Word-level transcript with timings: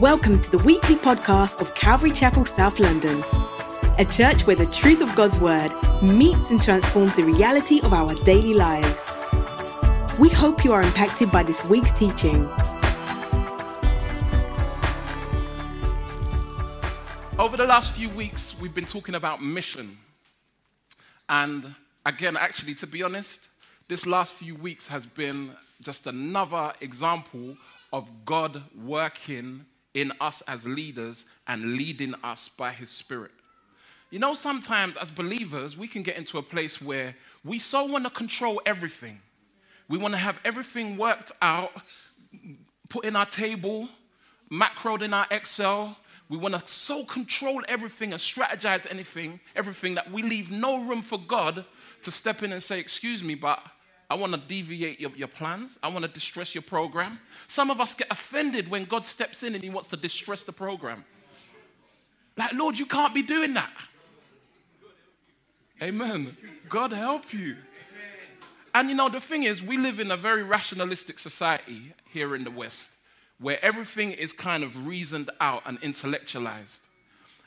Welcome 0.00 0.40
to 0.42 0.50
the 0.52 0.58
weekly 0.58 0.94
podcast 0.94 1.60
of 1.60 1.74
Calvary 1.74 2.12
Chapel, 2.12 2.44
South 2.44 2.78
London, 2.78 3.20
a 3.98 4.04
church 4.04 4.46
where 4.46 4.54
the 4.54 4.66
truth 4.66 5.00
of 5.00 5.12
God's 5.16 5.36
word 5.40 5.72
meets 6.00 6.52
and 6.52 6.62
transforms 6.62 7.16
the 7.16 7.24
reality 7.24 7.80
of 7.80 7.92
our 7.92 8.14
daily 8.22 8.54
lives. 8.54 9.04
We 10.16 10.28
hope 10.28 10.64
you 10.64 10.72
are 10.72 10.82
impacted 10.82 11.32
by 11.32 11.42
this 11.42 11.64
week's 11.64 11.90
teaching. 11.90 12.44
Over 17.36 17.56
the 17.56 17.66
last 17.66 17.90
few 17.92 18.08
weeks, 18.10 18.54
we've 18.60 18.72
been 18.72 18.86
talking 18.86 19.16
about 19.16 19.42
mission. 19.42 19.98
And 21.28 21.74
again, 22.06 22.36
actually, 22.36 22.76
to 22.76 22.86
be 22.86 23.02
honest, 23.02 23.48
this 23.88 24.06
last 24.06 24.34
few 24.34 24.54
weeks 24.54 24.86
has 24.86 25.06
been 25.06 25.50
just 25.82 26.06
another 26.06 26.72
example 26.80 27.56
of 27.92 28.06
God 28.24 28.62
working 28.76 29.64
in 29.94 30.12
us 30.20 30.42
as 30.42 30.66
leaders 30.66 31.24
and 31.46 31.76
leading 31.76 32.14
us 32.22 32.48
by 32.48 32.70
His 32.70 32.90
Spirit. 32.90 33.32
You 34.10 34.18
know, 34.18 34.34
sometimes 34.34 34.96
as 34.96 35.10
believers, 35.10 35.76
we 35.76 35.86
can 35.86 36.02
get 36.02 36.16
into 36.16 36.38
a 36.38 36.42
place 36.42 36.80
where 36.80 37.14
we 37.44 37.58
so 37.58 37.84
want 37.84 38.04
to 38.04 38.10
control 38.10 38.60
everything. 38.64 39.20
We 39.88 39.98
want 39.98 40.14
to 40.14 40.18
have 40.18 40.38
everything 40.44 40.96
worked 40.96 41.32
out, 41.42 41.72
put 42.88 43.04
in 43.04 43.16
our 43.16 43.26
table, 43.26 43.88
macroed 44.50 45.02
in 45.02 45.12
our 45.12 45.26
Excel. 45.30 45.96
We 46.30 46.36
want 46.36 46.54
to 46.54 46.62
so 46.66 47.04
control 47.04 47.62
everything 47.68 48.12
and 48.12 48.20
strategize 48.20 48.86
anything, 48.90 49.40
everything 49.56 49.94
that 49.94 50.10
we 50.10 50.22
leave 50.22 50.50
no 50.50 50.84
room 50.84 51.02
for 51.02 51.18
God 51.18 51.64
to 52.02 52.10
step 52.10 52.42
in 52.42 52.52
and 52.52 52.62
say, 52.62 52.80
Excuse 52.80 53.22
me, 53.22 53.34
but 53.34 53.62
I 54.10 54.14
want 54.14 54.32
to 54.32 54.38
deviate 54.38 55.00
your, 55.00 55.10
your 55.14 55.28
plans. 55.28 55.78
I 55.82 55.88
want 55.88 56.02
to 56.02 56.10
distress 56.10 56.54
your 56.54 56.62
program. 56.62 57.18
Some 57.46 57.70
of 57.70 57.80
us 57.80 57.94
get 57.94 58.08
offended 58.10 58.70
when 58.70 58.86
God 58.86 59.04
steps 59.04 59.42
in 59.42 59.54
and 59.54 59.62
he 59.62 59.68
wants 59.68 59.88
to 59.90 59.96
distress 59.96 60.42
the 60.42 60.52
program. 60.52 61.04
Like, 62.36 62.54
Lord, 62.54 62.78
you 62.78 62.86
can't 62.86 63.12
be 63.12 63.22
doing 63.22 63.54
that. 63.54 63.70
Amen. 65.82 66.36
God 66.68 66.92
help 66.92 67.32
you. 67.32 67.56
And 68.74 68.88
you 68.88 68.94
know, 68.94 69.08
the 69.08 69.20
thing 69.20 69.44
is, 69.44 69.62
we 69.62 69.76
live 69.76 70.00
in 70.00 70.10
a 70.10 70.16
very 70.16 70.42
rationalistic 70.42 71.18
society 71.18 71.94
here 72.10 72.34
in 72.34 72.44
the 72.44 72.50
West 72.50 72.90
where 73.40 73.62
everything 73.64 74.12
is 74.12 74.32
kind 74.32 74.64
of 74.64 74.86
reasoned 74.86 75.30
out 75.40 75.62
and 75.66 75.78
intellectualized. 75.82 76.82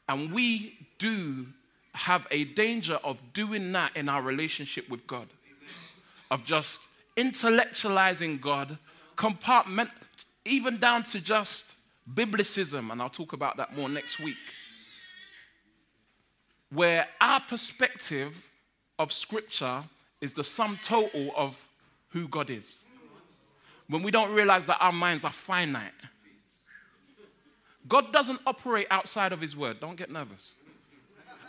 And 0.08 0.31
we 0.31 0.77
do 0.99 1.47
have 1.93 2.27
a 2.31 2.45
danger 2.45 2.99
of 3.03 3.33
doing 3.33 3.71
that 3.73 3.95
in 3.95 4.08
our 4.08 4.21
relationship 4.21 4.89
with 4.89 5.05
God 5.08 5.27
of 6.31 6.45
just 6.45 6.81
intellectualizing 7.17 8.39
God, 8.41 8.77
compartment, 9.15 9.91
even 10.45 10.79
down 10.79 11.03
to 11.03 11.19
just 11.19 11.75
biblicism, 12.11 12.91
and 12.91 13.01
I'll 13.01 13.09
talk 13.09 13.33
about 13.33 13.57
that 13.57 13.75
more 13.75 13.89
next 13.89 14.19
week, 14.19 14.37
where 16.71 17.07
our 17.19 17.41
perspective 17.41 18.49
of 18.97 19.11
Scripture 19.11 19.83
is 20.21 20.33
the 20.33 20.43
sum 20.43 20.79
total 20.83 21.31
of 21.35 21.67
who 22.09 22.27
God 22.27 22.49
is. 22.49 22.79
When 23.87 24.02
we 24.02 24.09
don't 24.11 24.33
realize 24.33 24.65
that 24.67 24.77
our 24.79 24.93
minds 24.93 25.25
are 25.25 25.31
finite. 25.31 25.91
God 27.87 28.13
doesn't 28.13 28.39
operate 28.45 28.87
outside 28.89 29.33
of 29.33 29.41
His 29.41 29.55
Word. 29.55 29.81
Don't 29.81 29.97
get 29.97 30.09
nervous. 30.09 30.53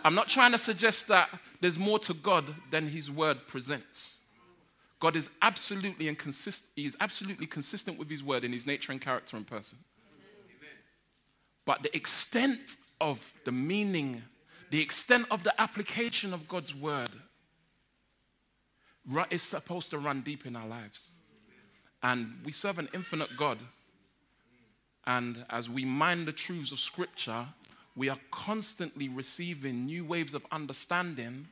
I'm 0.05 0.16
not 0.16 0.28
trying 0.28 0.50
to 0.53 0.58
suggest 0.58 1.06
that 1.08 1.28
there's 1.60 1.78
more 1.78 2.00
to 2.00 2.14
God 2.14 2.47
than 2.70 2.88
His 2.88 3.10
Word 3.10 3.47
presents. 3.47 4.19
God 5.03 5.17
is 5.17 5.31
absolutely 5.42 6.06
and 6.06 6.17
consist- 6.17 6.67
he 6.77 6.86
is 6.86 6.97
absolutely 7.00 7.48
consistent 7.48 7.98
with 7.98 8.08
his 8.08 8.22
word 8.22 8.45
in 8.45 8.53
his 8.53 8.67
nature 8.67 8.92
and 8.92 9.00
character 9.00 9.36
and 9.36 9.44
person. 9.44 9.78
But 11.64 11.83
the 11.83 11.94
extent 11.97 12.77
of 13.00 13.34
the 13.44 13.50
meaning, 13.50 14.22
the 14.70 14.81
extent 14.81 15.27
of 15.28 15.43
the 15.43 15.60
application 15.60 16.32
of 16.32 16.47
God's 16.47 16.72
word 16.72 17.09
is 19.31 19.43
supposed 19.43 19.91
to 19.91 19.99
run 19.99 20.21
deep 20.21 20.47
in 20.47 20.54
our 20.54 20.69
lives. 20.69 21.10
And 22.04 22.37
we 22.44 22.53
serve 22.53 22.78
an 22.78 22.88
infinite 22.94 23.37
God. 23.37 23.59
And 25.04 25.44
as 25.50 25.69
we 25.69 25.84
mind 25.84 26.28
the 26.28 26.32
truths 26.32 26.71
of 26.71 26.78
Scripture, 26.78 27.47
we 27.97 28.09
are 28.09 28.21
constantly 28.31 29.09
receiving 29.09 29.87
new 29.87 30.04
waves 30.04 30.32
of 30.32 30.47
understanding 30.53 31.48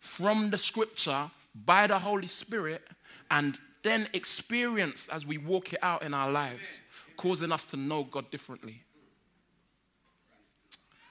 from 0.00 0.50
the 0.50 0.58
Scripture 0.58 1.30
by 1.54 1.86
the 1.86 1.98
Holy 1.98 2.26
Spirit 2.26 2.82
and 3.30 3.58
then 3.82 4.08
experienced 4.12 5.10
as 5.10 5.26
we 5.26 5.38
walk 5.38 5.72
it 5.72 5.80
out 5.82 6.02
in 6.02 6.14
our 6.14 6.30
lives, 6.30 6.80
causing 7.16 7.52
us 7.52 7.64
to 7.66 7.76
know 7.76 8.04
God 8.04 8.30
differently. 8.30 8.82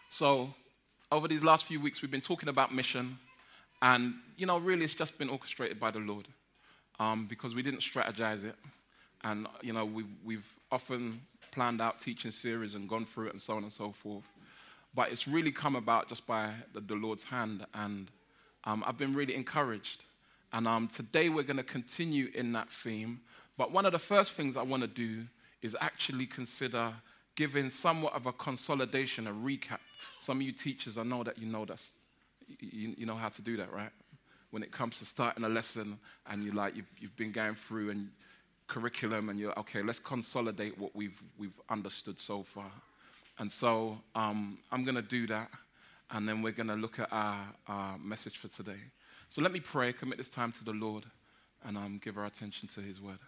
So, 0.10 0.54
over 1.12 1.28
these 1.28 1.44
last 1.44 1.66
few 1.66 1.80
weeks, 1.80 2.02
we've 2.02 2.12
been 2.12 2.22
talking 2.22 2.50
about 2.50 2.74
mission, 2.74 3.18
and 3.82 4.14
you 4.38 4.46
know, 4.46 4.58
really, 4.58 4.86
it's 4.86 4.96
just 4.96 5.18
been 5.18 5.30
orchestrated 5.30 5.80
by 5.80 5.92
the 5.92 6.00
Lord 6.00 6.28
um, 7.00 7.28
because 7.28 7.56
we 7.56 7.62
didn't 7.62 7.82
strategize 7.82 8.46
it, 8.46 8.56
and 9.24 9.48
you 9.62 9.74
know, 9.74 9.86
we've, 9.86 10.14
we've 10.24 10.56
often 10.72 11.22
planned 11.52 11.82
out 11.82 12.00
teaching 12.00 12.32
series 12.32 12.76
and 12.76 12.88
gone 12.88 13.06
through 13.06 13.28
it 13.28 13.34
and 13.34 13.42
so 13.42 13.56
on 13.56 13.64
and 13.64 13.72
so 13.72 13.92
forth, 13.92 14.24
but 14.96 15.12
it's 15.12 15.28
really 15.28 15.52
come 15.52 15.76
about 15.76 16.08
just 16.08 16.26
by 16.26 16.52
the, 16.74 16.80
the 16.80 16.96
Lord's 16.96 17.24
hand, 17.24 17.66
and 17.74 18.10
um, 18.64 18.84
I've 18.86 18.98
been 18.98 19.12
really 19.12 19.36
encouraged. 19.36 20.06
And 20.54 20.68
um, 20.68 20.88
today 20.88 21.30
we're 21.30 21.44
going 21.44 21.58
to 21.58 21.64
continue 21.64 22.30
in 22.34 22.52
that 22.54 22.70
theme. 22.70 23.22
But 23.58 23.72
one 23.72 23.86
of 23.86 23.92
the 23.92 24.00
first 24.00 24.34
things 24.34 24.58
I 24.58 24.64
want 24.64 24.82
to 24.82 24.88
do 24.88 25.24
is 25.62 25.76
actually 25.80 26.26
consider 26.26 26.94
giving 27.36 27.70
somewhat 27.70 28.14
of 28.14 28.26
a 28.26 28.34
consolidation, 28.34 29.28
a 29.28 29.32
recap. 29.32 29.80
Some 30.20 30.38
of 30.38 30.44
you 30.44 30.52
teachers, 30.52 30.98
I 30.98 31.04
know 31.04 31.24
that 31.24 31.38
you 31.38 31.48
know 31.48 31.66
that. 31.66 31.82
You, 32.60 32.94
you 32.98 33.06
know 33.06 33.16
how 33.16 33.30
to 33.30 33.42
do 33.42 33.56
that, 33.58 33.72
right? 33.72 33.92
When 34.50 34.64
it 34.64 34.72
comes 34.72 35.00
to 35.00 35.06
starting 35.06 35.46
a 35.46 35.50
lesson 35.50 35.98
and 36.30 36.44
you 36.44 36.52
like 36.52 36.76
you've, 36.76 36.92
you've 37.00 37.16
been 37.16 37.32
going 37.32 37.56
through 37.56 37.92
and 37.92 38.10
curriculum 38.68 39.30
and 39.30 39.40
you're 39.40 39.58
okay, 39.60 39.82
let's 39.82 40.00
consolidate 40.00 40.78
what 40.78 40.96
we've 40.96 41.22
we've 41.38 41.60
understood 41.70 42.20
so 42.20 42.44
far. 42.44 42.72
And 43.40 43.52
so 43.52 44.00
um, 44.16 44.58
I'm 44.72 44.84
going 44.84 44.96
to 44.96 45.02
do 45.02 45.28
that, 45.28 45.50
and 46.12 46.28
then 46.28 46.42
we're 46.42 46.52
going 46.52 46.68
to 46.68 46.76
look 46.76 47.00
at 47.00 47.08
our, 47.12 47.40
our 47.68 47.98
message 47.98 48.38
for 48.38 48.50
today. 48.50 48.80
So 49.32 49.42
let 49.42 49.54
me 49.54 49.62
pray, 49.62 49.94
commit 49.94 50.18
this 50.18 50.30
time 50.30 50.52
to 50.52 50.66
the 50.66 50.74
Lord, 50.74 51.06
and 51.64 51.78
um, 51.78 52.02
give 52.04 52.18
our 52.18 52.26
attention 52.26 52.68
to 52.68 52.82
His 52.82 53.00
word. 53.00 53.20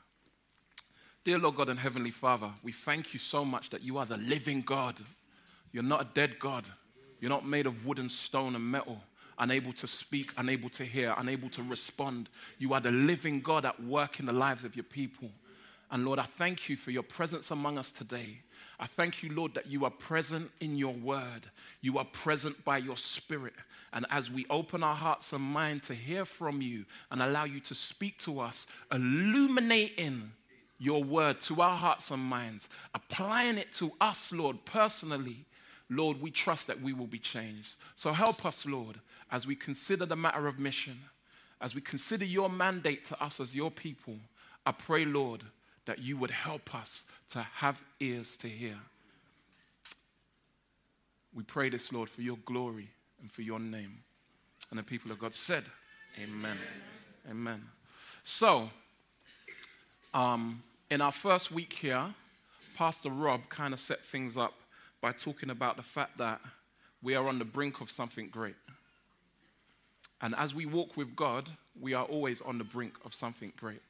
Dear 1.23 1.39
Lord 1.39 1.55
God 1.55 1.69
and 1.69 1.79
Heavenly 1.79 2.09
Father, 2.09 2.49
we 2.61 2.73
thank 2.73 3.13
you 3.13 3.21
so 3.21 3.45
much 3.45 3.69
that 3.69 3.83
you 3.83 3.97
are 3.97 4.05
the 4.05 4.17
living 4.17 4.63
God. 4.63 4.97
You're 5.71 5.81
not 5.81 6.01
a 6.01 6.07
dead 6.13 6.39
God. 6.39 6.67
You're 7.21 7.29
not 7.29 7.47
made 7.47 7.67
of 7.67 7.85
wood 7.85 7.99
and 7.99 8.11
stone 8.11 8.53
and 8.53 8.69
metal, 8.69 9.01
unable 9.39 9.71
to 9.71 9.87
speak, 9.87 10.33
unable 10.35 10.67
to 10.71 10.83
hear, 10.83 11.15
unable 11.17 11.47
to 11.51 11.63
respond. 11.63 12.27
You 12.59 12.73
are 12.73 12.81
the 12.81 12.91
living 12.91 13.39
God 13.39 13.63
at 13.63 13.81
work 13.81 14.19
in 14.19 14.25
the 14.25 14.33
lives 14.33 14.65
of 14.65 14.75
your 14.75 14.83
people. 14.83 15.29
And 15.89 16.03
Lord, 16.03 16.19
I 16.19 16.23
thank 16.23 16.67
you 16.67 16.75
for 16.75 16.91
your 16.91 17.03
presence 17.03 17.49
among 17.49 17.77
us 17.77 17.91
today. 17.91 18.39
I 18.79 18.87
thank 18.87 19.23
you, 19.23 19.31
Lord, 19.33 19.53
that 19.53 19.67
you 19.67 19.85
are 19.85 19.91
present 19.91 20.51
in 20.59 20.75
your 20.75 20.93
word. 20.93 21.47
You 21.81 21.97
are 21.99 22.05
present 22.05 22.65
by 22.65 22.79
your 22.79 22.97
spirit. 22.97 23.53
And 23.93 24.05
as 24.09 24.31
we 24.31 24.45
open 24.49 24.83
our 24.83 24.95
hearts 24.95 25.33
and 25.33 25.43
mind 25.43 25.83
to 25.83 25.93
hear 25.93 26.25
from 26.25 26.61
you 26.61 26.85
and 27.11 27.21
allow 27.21 27.43
you 27.43 27.59
to 27.61 27.75
speak 27.75 28.17
to 28.19 28.39
us, 28.39 28.67
illuminating 28.91 30.31
your 30.79 31.03
word 31.03 31.39
to 31.41 31.61
our 31.61 31.77
hearts 31.77 32.11
and 32.11 32.23
minds, 32.23 32.67
applying 32.95 33.57
it 33.57 33.71
to 33.73 33.91
us, 34.01 34.33
Lord, 34.33 34.65
personally, 34.65 35.45
Lord, 35.89 36.21
we 36.21 36.31
trust 36.31 36.67
that 36.67 36.81
we 36.81 36.93
will 36.93 37.07
be 37.07 37.19
changed. 37.19 37.75
So 37.95 38.11
help 38.11 38.45
us, 38.45 38.65
Lord, 38.65 38.99
as 39.31 39.45
we 39.45 39.55
consider 39.55 40.05
the 40.05 40.15
matter 40.15 40.47
of 40.47 40.59
mission, 40.59 40.99
as 41.61 41.75
we 41.75 41.81
consider 41.81 42.25
your 42.25 42.49
mandate 42.49 43.05
to 43.05 43.23
us 43.23 43.39
as 43.39 43.55
your 43.55 43.71
people. 43.71 44.15
I 44.65 44.71
pray, 44.71 45.05
Lord, 45.05 45.43
that 45.85 45.99
you 45.99 46.17
would 46.17 46.31
help 46.31 46.73
us 46.73 47.05
to 47.29 47.39
have 47.55 47.81
ears 47.99 48.37
to 48.37 48.47
hear. 48.47 48.77
We 51.33 51.43
pray 51.43 51.69
this, 51.69 51.91
Lord, 51.91 52.09
for 52.09 52.21
your 52.21 52.37
glory 52.45 52.89
and 53.21 53.31
for 53.31 53.41
your 53.41 53.59
name. 53.59 54.03
And 54.69 54.79
the 54.79 54.83
people 54.83 55.11
of 55.11 55.19
God 55.19 55.33
said, 55.33 55.63
Amen. 56.17 56.35
Amen. 56.35 56.57
Amen. 57.29 57.65
So, 58.23 58.69
um, 60.13 60.61
in 60.89 61.01
our 61.01 61.11
first 61.11 61.51
week 61.51 61.73
here, 61.73 62.05
Pastor 62.75 63.09
Rob 63.09 63.49
kind 63.49 63.73
of 63.73 63.79
set 63.79 63.99
things 63.99 64.37
up 64.37 64.53
by 65.01 65.11
talking 65.11 65.49
about 65.49 65.75
the 65.75 65.83
fact 65.83 66.17
that 66.17 66.39
we 67.01 67.15
are 67.15 67.27
on 67.27 67.39
the 67.39 67.45
brink 67.45 67.81
of 67.81 67.89
something 67.89 68.29
great. 68.29 68.55
And 70.21 70.33
as 70.35 70.55
we 70.55 70.65
walk 70.65 70.95
with 70.95 71.15
God, 71.15 71.49
we 71.79 71.93
are 71.93 72.05
always 72.05 72.41
on 72.41 72.57
the 72.57 72.63
brink 72.63 72.93
of 73.03 73.13
something 73.13 73.51
great. 73.57 73.81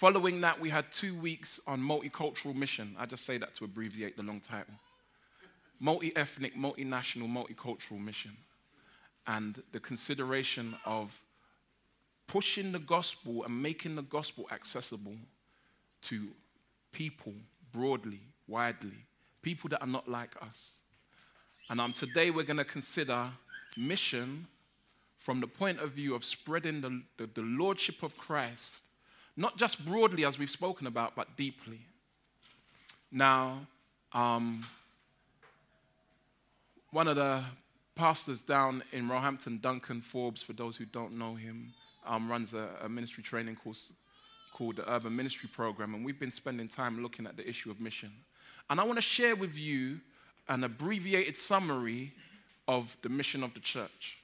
Following 0.00 0.40
that, 0.40 0.58
we 0.58 0.70
had 0.70 0.90
two 0.90 1.14
weeks 1.14 1.60
on 1.66 1.78
multicultural 1.78 2.54
mission. 2.54 2.96
I 2.98 3.04
just 3.04 3.26
say 3.26 3.36
that 3.36 3.54
to 3.56 3.66
abbreviate 3.66 4.16
the 4.16 4.22
long 4.22 4.40
title. 4.40 4.72
Multi 5.78 6.16
ethnic, 6.16 6.56
multinational, 6.56 7.28
multicultural 7.28 8.02
mission. 8.02 8.30
And 9.26 9.62
the 9.72 9.78
consideration 9.78 10.74
of 10.86 11.20
pushing 12.26 12.72
the 12.72 12.78
gospel 12.78 13.44
and 13.44 13.62
making 13.62 13.96
the 13.96 14.02
gospel 14.02 14.48
accessible 14.50 15.16
to 16.04 16.28
people 16.92 17.34
broadly, 17.70 18.20
widely, 18.48 19.04
people 19.42 19.68
that 19.68 19.82
are 19.82 19.86
not 19.86 20.08
like 20.08 20.34
us. 20.40 20.78
And 21.68 21.78
um, 21.78 21.92
today 21.92 22.30
we're 22.30 22.44
going 22.44 22.56
to 22.56 22.64
consider 22.64 23.28
mission 23.76 24.46
from 25.18 25.42
the 25.42 25.46
point 25.46 25.78
of 25.78 25.90
view 25.90 26.14
of 26.14 26.24
spreading 26.24 26.80
the, 26.80 27.02
the, 27.18 27.28
the 27.34 27.42
lordship 27.42 28.02
of 28.02 28.16
Christ, 28.16 28.84
not 29.40 29.56
just 29.56 29.86
broadly 29.86 30.26
as 30.26 30.38
we've 30.38 30.50
spoken 30.50 30.86
about, 30.86 31.16
but 31.16 31.34
deeply. 31.34 31.80
Now, 33.10 33.66
um, 34.12 34.66
one 36.90 37.08
of 37.08 37.16
the 37.16 37.42
pastors 37.94 38.42
down 38.42 38.82
in 38.92 39.08
Roehampton, 39.08 39.58
Duncan 39.62 40.02
Forbes, 40.02 40.42
for 40.42 40.52
those 40.52 40.76
who 40.76 40.84
don't 40.84 41.16
know 41.16 41.36
him, 41.36 41.72
um, 42.06 42.30
runs 42.30 42.52
a, 42.52 42.68
a, 42.82 42.88
ministry 42.88 43.22
training 43.22 43.56
course 43.56 43.92
called 44.52 44.76
the 44.76 44.92
Urban 44.92 45.16
Ministry 45.16 45.48
Program, 45.50 45.94
and 45.94 46.04
we've 46.04 46.20
been 46.20 46.30
spending 46.30 46.68
time 46.68 47.02
looking 47.02 47.26
at 47.26 47.38
the 47.38 47.48
issue 47.48 47.70
of 47.70 47.80
mission. 47.80 48.12
And 48.68 48.78
I 48.78 48.84
want 48.84 48.98
to 48.98 49.02
share 49.02 49.36
with 49.36 49.56
you 49.56 50.00
an 50.48 50.64
abbreviated 50.64 51.36
summary 51.36 52.12
of 52.68 52.94
the 53.00 53.08
mission 53.08 53.42
of 53.42 53.54
the 53.54 53.60
church. 53.60 54.18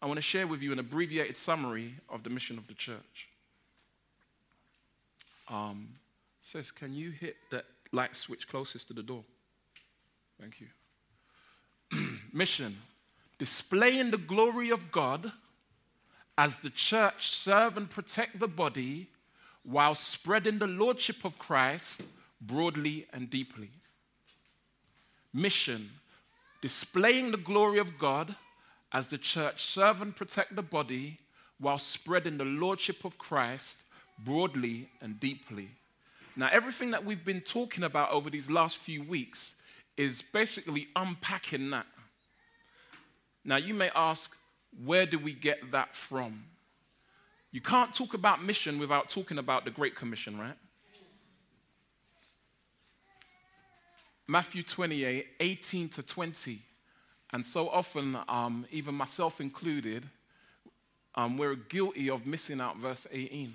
I 0.00 0.06
want 0.06 0.18
to 0.18 0.22
share 0.22 0.46
with 0.46 0.62
you 0.62 0.70
an 0.70 0.78
abbreviated 0.78 1.36
summary 1.36 1.94
of 2.08 2.22
the 2.22 2.30
mission 2.30 2.58
of 2.58 2.68
the 2.68 2.74
church. 2.74 3.28
Um, 5.48 5.88
says, 6.42 6.70
can 6.70 6.92
you 6.92 7.10
hit 7.10 7.36
that 7.50 7.64
light 7.92 8.14
switch 8.16 8.48
closest 8.48 8.88
to 8.88 8.94
the 8.94 9.02
door? 9.02 9.24
Thank 10.40 10.60
you. 10.60 10.68
mission 12.32 12.76
displaying 13.38 14.10
the 14.10 14.18
glory 14.18 14.70
of 14.70 14.90
God 14.90 15.32
as 16.38 16.60
the 16.60 16.70
church 16.70 17.28
serve 17.28 17.76
and 17.76 17.88
protect 17.88 18.38
the 18.38 18.48
body 18.48 19.08
while 19.62 19.94
spreading 19.94 20.58
the 20.58 20.66
lordship 20.66 21.24
of 21.24 21.38
Christ 21.38 22.02
broadly 22.40 23.06
and 23.12 23.28
deeply. 23.28 23.70
Mission 25.32 25.90
displaying 26.60 27.30
the 27.30 27.36
glory 27.36 27.78
of 27.78 27.98
God 27.98 28.36
as 28.92 29.08
the 29.08 29.18
church 29.18 29.64
serve 29.64 30.00
and 30.00 30.14
protect 30.14 30.56
the 30.56 30.62
body 30.62 31.18
while 31.58 31.78
spreading 31.78 32.38
the 32.38 32.44
lordship 32.44 33.04
of 33.04 33.18
Christ 33.18 33.82
broadly 34.18 34.88
and 35.00 35.18
deeply. 35.20 35.68
Now, 36.36 36.48
everything 36.52 36.90
that 36.90 37.04
we've 37.04 37.24
been 37.24 37.40
talking 37.40 37.84
about 37.84 38.10
over 38.10 38.28
these 38.28 38.50
last 38.50 38.76
few 38.76 39.02
weeks 39.02 39.54
is 39.96 40.22
basically 40.22 40.88
unpacking 40.94 41.70
that. 41.70 41.86
Now, 43.44 43.56
you 43.56 43.72
may 43.74 43.90
ask, 43.94 44.36
where 44.84 45.06
do 45.06 45.18
we 45.18 45.32
get 45.32 45.70
that 45.72 45.94
from? 45.94 46.44
You 47.52 47.60
can't 47.60 47.94
talk 47.94 48.12
about 48.12 48.42
mission 48.42 48.78
without 48.78 49.08
talking 49.08 49.38
about 49.38 49.64
the 49.64 49.70
Great 49.70 49.94
Commission, 49.94 50.38
right? 50.38 50.56
Matthew 54.28 54.62
28 54.62 55.26
18 55.38 55.88
to 55.90 56.02
20. 56.02 56.58
And 57.32 57.44
so 57.44 57.68
often, 57.68 58.18
um, 58.28 58.66
even 58.70 58.94
myself 58.94 59.40
included, 59.40 60.04
um, 61.14 61.36
we're 61.36 61.54
guilty 61.54 62.10
of 62.10 62.26
missing 62.26 62.60
out 62.60 62.76
verse 62.76 63.06
18, 63.10 63.54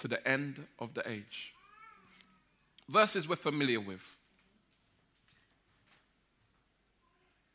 to 0.00 0.08
the 0.08 0.26
end 0.26 0.66
of 0.78 0.94
the 0.94 1.08
age. 1.08 1.54
Verses 2.88 3.28
we're 3.28 3.36
familiar 3.36 3.80
with. 3.80 4.16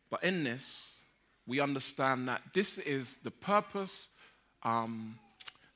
But 0.09 0.23
in 0.23 0.43
this, 0.43 0.97
we 1.45 1.59
understand 1.59 2.27
that 2.27 2.41
this 2.53 2.77
is 2.77 3.17
the 3.17 3.31
purpose, 3.31 4.09
um, 4.63 5.19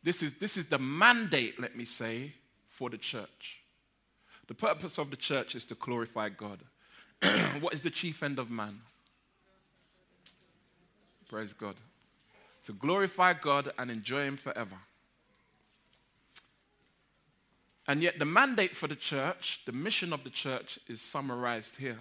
this, 0.04 0.24
is, 0.24 0.36
this 0.36 0.56
is 0.57 0.68
the 0.68 0.80
mandate, 0.80 1.60
let 1.60 1.75
me 1.75 1.86
say, 1.86 2.33
for 2.69 2.89
the 2.89 2.98
church. 2.98 3.60
The 4.48 4.54
purpose 4.54 4.98
of 4.98 5.10
the 5.10 5.18
church 5.18 5.56
is 5.56 5.65
to 5.65 5.75
glorify 5.75 6.30
God. 6.30 6.60
what 7.60 7.74
is 7.74 7.81
the 7.81 7.89
chief 7.89 8.24
end 8.24 8.39
of 8.39 8.50
man? 8.50 8.80
Praise 11.27 11.54
God. 11.54 11.75
To 12.65 12.74
glorify 12.74 13.33
God 13.33 13.72
and 13.77 13.92
enjoy 13.92 14.24
Him 14.24 14.38
forever. 14.38 14.77
And 17.89 18.01
yet, 18.01 18.19
the 18.19 18.25
mandate 18.25 18.74
for 18.75 18.88
the 18.88 18.95
church, 18.95 19.62
the 19.65 19.74
mission 19.74 20.13
of 20.13 20.24
the 20.24 20.30
church, 20.30 20.80
is 20.88 21.01
summarized 21.01 21.75
here. 21.75 22.00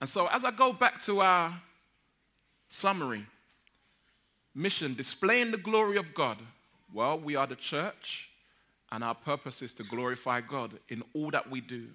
And 0.00 0.08
so, 0.10 0.26
as 0.26 0.44
I 0.44 0.50
go 0.50 0.72
back 0.72 1.00
to 1.04 1.20
our 1.20 1.58
summary, 2.68 3.24
mission, 4.54 4.94
displaying 4.94 5.52
the 5.52 5.56
glory 5.56 5.96
of 5.96 6.12
God, 6.12 6.36
well, 6.92 7.18
we 7.18 7.36
are 7.36 7.46
the 7.46 7.56
church, 7.56 8.28
and 8.90 9.02
our 9.02 9.14
purpose 9.14 9.62
is 9.62 9.72
to 9.74 9.84
glorify 9.84 10.40
God 10.40 10.78
in 10.88 11.02
all 11.14 11.30
that 11.30 11.48
we 11.48 11.62
do 11.62 11.86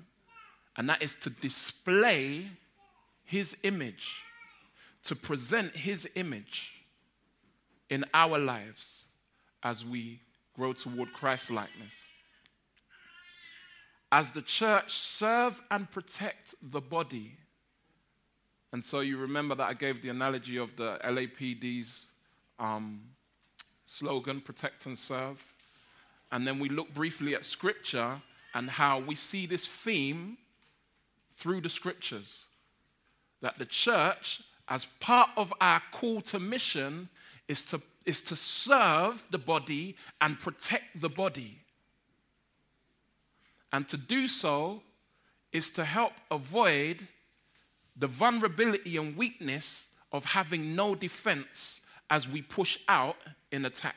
and 0.78 0.88
that 0.89 1.01
is 1.01 1.16
to 1.16 1.30
display 1.30 2.48
his 3.24 3.57
image, 3.63 4.22
to 5.04 5.16
present 5.16 5.75
his 5.75 6.07
image 6.16 6.74
in 7.89 8.06
our 8.13 8.38
lives 8.38 9.06
as 9.63 9.84
we 9.84 10.19
grow 10.56 10.74
toward 10.74 11.12
Christ 11.13 11.50
likeness. 11.50 12.06
As 14.12 14.31
the 14.31 14.42
church 14.42 14.92
serve 14.92 15.62
and 15.69 15.89
protect 15.92 16.56
the 16.62 16.81
body. 16.81 17.33
And 18.71 18.83
so 18.83 19.01
you 19.01 19.18
remember 19.18 19.56
that 19.56 19.68
I 19.68 19.74
gave 19.74 20.01
the 20.01 20.09
analogy 20.09 20.57
of 20.57 20.75
the 20.75 20.98
LAPD's 21.04 22.07
um, 22.59 23.01
slogan, 23.86 24.42
protect 24.42 24.86
and 24.86 24.98
serve. 24.98 25.44
And 26.31 26.48
then 26.48 26.59
we 26.59 26.69
look 26.69 26.94
briefly 26.94 27.36
at 27.36 27.45
scripture 27.45 28.21
and 28.53 28.70
how 28.70 29.00
we 29.00 29.15
see 29.15 29.46
this 29.46 29.67
theme 29.67 30.38
through 31.36 31.62
the 31.62 31.70
scriptures 31.70 32.46
that 33.41 33.60
the 33.60 33.65
church, 33.65 34.41
as 34.67 34.86
part 35.00 35.29
of 35.38 35.53
our 35.62 35.82
call 35.91 36.22
to 36.22 36.39
mission, 36.39 37.10
is 37.48 37.63
to, 37.65 37.82
is 38.05 38.22
to 38.22 38.36
serve 38.36 39.24
the 39.29 39.38
body 39.38 39.96
and 40.20 40.39
protect 40.39 41.00
the 41.00 41.10
body. 41.10 41.60
And 43.71 43.88
to 43.89 43.97
do 43.97 44.27
so 44.27 44.81
is 45.51 45.69
to 45.71 45.83
help 45.83 46.13
avoid 46.31 47.07
the 47.95 48.07
vulnerability 48.07 48.97
and 48.97 49.17
weakness 49.17 49.89
of 50.12 50.25
having 50.25 50.75
no 50.75 50.95
defense 50.95 51.81
as 52.09 52.27
we 52.27 52.41
push 52.41 52.79
out 52.88 53.17
in 53.51 53.65
attack. 53.65 53.95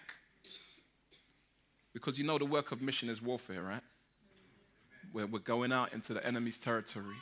Because 1.92 2.18
you 2.18 2.24
know 2.24 2.38
the 2.38 2.44
work 2.44 2.72
of 2.72 2.80
mission 2.80 3.08
is 3.08 3.20
warfare, 3.20 3.62
right? 3.62 3.82
Where 5.12 5.26
we're 5.26 5.40
going 5.40 5.72
out 5.72 5.92
into 5.92 6.14
the 6.14 6.24
enemy's 6.26 6.58
territory. 6.58 7.16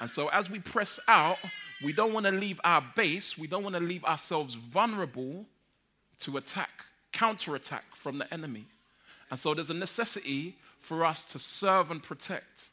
And 0.00 0.08
so, 0.08 0.28
as 0.28 0.48
we 0.48 0.58
press 0.58 0.98
out, 1.06 1.38
we 1.84 1.92
don't 1.92 2.14
want 2.14 2.24
to 2.24 2.32
leave 2.32 2.58
our 2.64 2.82
base, 2.96 3.36
we 3.36 3.46
don't 3.46 3.62
want 3.62 3.76
to 3.76 3.82
leave 3.82 4.02
ourselves 4.04 4.54
vulnerable 4.54 5.44
to 6.20 6.38
attack, 6.38 6.70
counterattack 7.12 7.84
from 7.94 8.18
the 8.18 8.32
enemy. 8.32 8.64
And 9.30 9.38
so, 9.38 9.52
there's 9.52 9.68
a 9.68 9.74
necessity 9.74 10.56
for 10.80 11.04
us 11.04 11.24
to 11.24 11.38
serve 11.38 11.90
and 11.90 12.02
protect. 12.02 12.70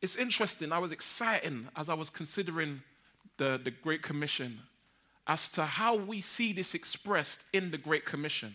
It's 0.00 0.16
interesting, 0.16 0.72
I 0.72 0.78
was 0.78 0.92
excited 0.92 1.66
as 1.74 1.88
I 1.88 1.94
was 1.94 2.10
considering 2.10 2.82
the, 3.38 3.60
the 3.62 3.70
Great 3.70 4.02
Commission 4.02 4.60
as 5.26 5.48
to 5.50 5.64
how 5.64 5.96
we 5.96 6.20
see 6.20 6.52
this 6.52 6.74
expressed 6.74 7.44
in 7.52 7.70
the 7.70 7.78
Great 7.78 8.04
Commission. 8.04 8.54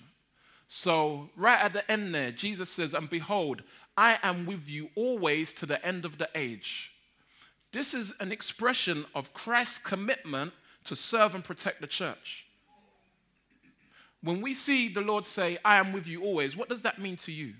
So, 0.67 1.29
right 1.35 1.59
at 1.59 1.73
the 1.73 1.91
end 1.91 2.15
there, 2.15 2.31
Jesus 2.31 2.69
says, 2.69 2.93
And 2.93 3.09
behold, 3.09 3.63
I 3.97 4.19
am 4.23 4.45
with 4.45 4.69
you 4.69 4.89
always 4.95 5.51
to 5.53 5.65
the 5.65 5.85
end 5.85 6.05
of 6.05 6.17
the 6.17 6.29
age. 6.33 6.93
This 7.73 7.93
is 7.93 8.13
an 8.19 8.31
expression 8.31 9.05
of 9.13 9.33
Christ's 9.33 9.79
commitment 9.79 10.53
to 10.85 10.95
serve 10.95 11.35
and 11.35 11.43
protect 11.43 11.81
the 11.81 11.87
church. 11.87 12.45
When 14.23 14.41
we 14.41 14.53
see 14.53 14.87
the 14.87 15.01
Lord 15.01 15.25
say, 15.25 15.57
I 15.65 15.77
am 15.77 15.91
with 15.91 16.07
you 16.07 16.23
always, 16.23 16.55
what 16.55 16.69
does 16.69 16.83
that 16.83 16.99
mean 16.99 17.15
to 17.17 17.31
you? 17.31 17.53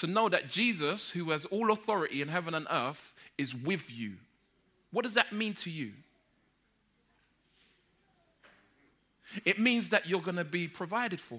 To 0.00 0.06
know 0.06 0.30
that 0.30 0.48
Jesus, 0.48 1.10
who 1.10 1.30
has 1.30 1.44
all 1.44 1.70
authority 1.70 2.22
in 2.22 2.28
heaven 2.28 2.54
and 2.54 2.66
earth, 2.70 3.12
is 3.36 3.54
with 3.54 3.92
you. 3.92 4.14
What 4.92 5.02
does 5.02 5.12
that 5.12 5.30
mean 5.30 5.52
to 5.56 5.68
you? 5.68 5.92
It 9.44 9.58
means 9.58 9.90
that 9.90 10.08
you're 10.08 10.22
going 10.22 10.38
to 10.38 10.44
be 10.46 10.68
provided 10.68 11.20
for. 11.20 11.38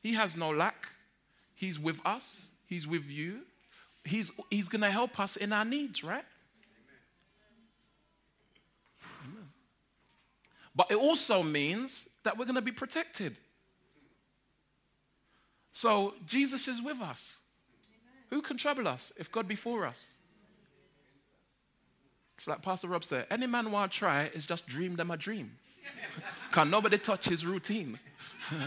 He 0.00 0.14
has 0.14 0.36
no 0.36 0.50
lack. 0.50 0.88
He's 1.54 1.78
with 1.78 2.00
us, 2.04 2.48
He's 2.66 2.88
with 2.88 3.08
you. 3.08 3.42
He's, 4.04 4.32
he's 4.50 4.66
going 4.68 4.82
to 4.82 4.90
help 4.90 5.20
us 5.20 5.36
in 5.36 5.52
our 5.52 5.64
needs, 5.64 6.02
right? 6.02 6.24
Amen. 9.24 9.48
But 10.74 10.90
it 10.90 10.96
also 10.96 11.44
means 11.44 12.08
that 12.24 12.36
we're 12.36 12.46
going 12.46 12.56
to 12.56 12.62
be 12.62 12.72
protected. 12.72 13.38
So 15.78 16.14
Jesus 16.26 16.66
is 16.66 16.82
with 16.82 17.00
us. 17.00 17.36
Who 18.30 18.42
can 18.42 18.56
trouble 18.56 18.88
us 18.88 19.12
if 19.16 19.30
God 19.30 19.46
be 19.46 19.54
for 19.54 19.86
us? 19.86 20.10
It's 22.36 22.48
like 22.48 22.62
Pastor 22.62 22.88
Rob 22.88 23.04
said, 23.04 23.28
any 23.30 23.46
man 23.46 23.70
want 23.70 23.92
to 23.92 23.96
try 23.96 24.24
is 24.34 24.44
just 24.44 24.66
dream 24.66 24.96
them 24.96 25.12
a 25.12 25.16
dream. 25.16 25.52
Can 26.50 26.68
nobody 26.68 26.98
touch 26.98 27.28
his 27.28 27.46
routine. 27.46 28.00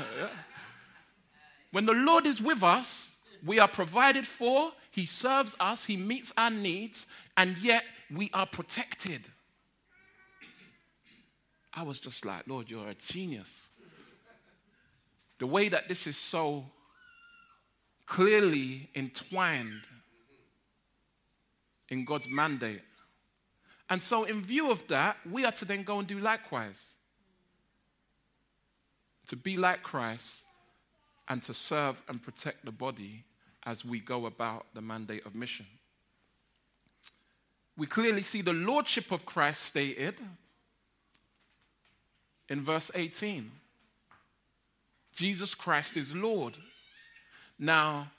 When 1.71 1.85
the 1.85 1.93
Lord 1.93 2.25
is 2.25 2.41
with 2.41 2.63
us, 2.63 3.17
we 3.45 3.59
are 3.59 3.67
provided 3.67 4.25
for, 4.25 4.71
He 4.89 5.05
serves 5.05 5.53
us, 5.59 5.85
He 5.85 5.97
meets 5.97 6.31
our 6.37 6.49
needs, 6.49 7.07
and 7.35 7.57
yet 7.57 7.83
we 8.13 8.29
are 8.33 8.45
protected. 8.45 9.21
I 11.73 11.83
was 11.83 11.99
just 11.99 12.25
like, 12.25 12.47
Lord, 12.47 12.69
you're 12.69 12.89
a 12.89 12.95
genius. 12.95 13.69
The 15.39 15.47
way 15.47 15.67
that 15.69 15.87
this 15.87 16.07
is 16.07 16.17
so 16.17 16.65
clearly 18.15 18.89
entwined 18.95 19.83
in 21.89 22.05
God's 22.05 22.27
mandate 22.29 22.81
and 23.91 24.01
so, 24.01 24.23
in 24.23 24.41
view 24.41 24.71
of 24.71 24.87
that, 24.87 25.17
we 25.29 25.43
are 25.43 25.51
to 25.51 25.65
then 25.65 25.83
go 25.83 25.99
and 25.99 26.07
do 26.07 26.17
likewise. 26.17 26.93
To 29.27 29.35
be 29.35 29.57
like 29.57 29.83
Christ 29.83 30.45
and 31.27 31.43
to 31.43 31.53
serve 31.53 32.01
and 32.07 32.21
protect 32.21 32.63
the 32.63 32.71
body 32.71 33.25
as 33.63 33.83
we 33.83 33.99
go 33.99 34.27
about 34.27 34.67
the 34.73 34.79
mandate 34.79 35.25
of 35.25 35.35
mission. 35.35 35.65
We 37.75 37.85
clearly 37.85 38.21
see 38.21 38.41
the 38.41 38.53
lordship 38.53 39.11
of 39.11 39.25
Christ 39.25 39.63
stated 39.63 40.15
in 42.47 42.61
verse 42.61 42.91
18. 42.95 43.51
Jesus 45.13 45.53
Christ 45.53 45.97
is 45.97 46.15
Lord. 46.15 46.57
Now, 47.61 48.11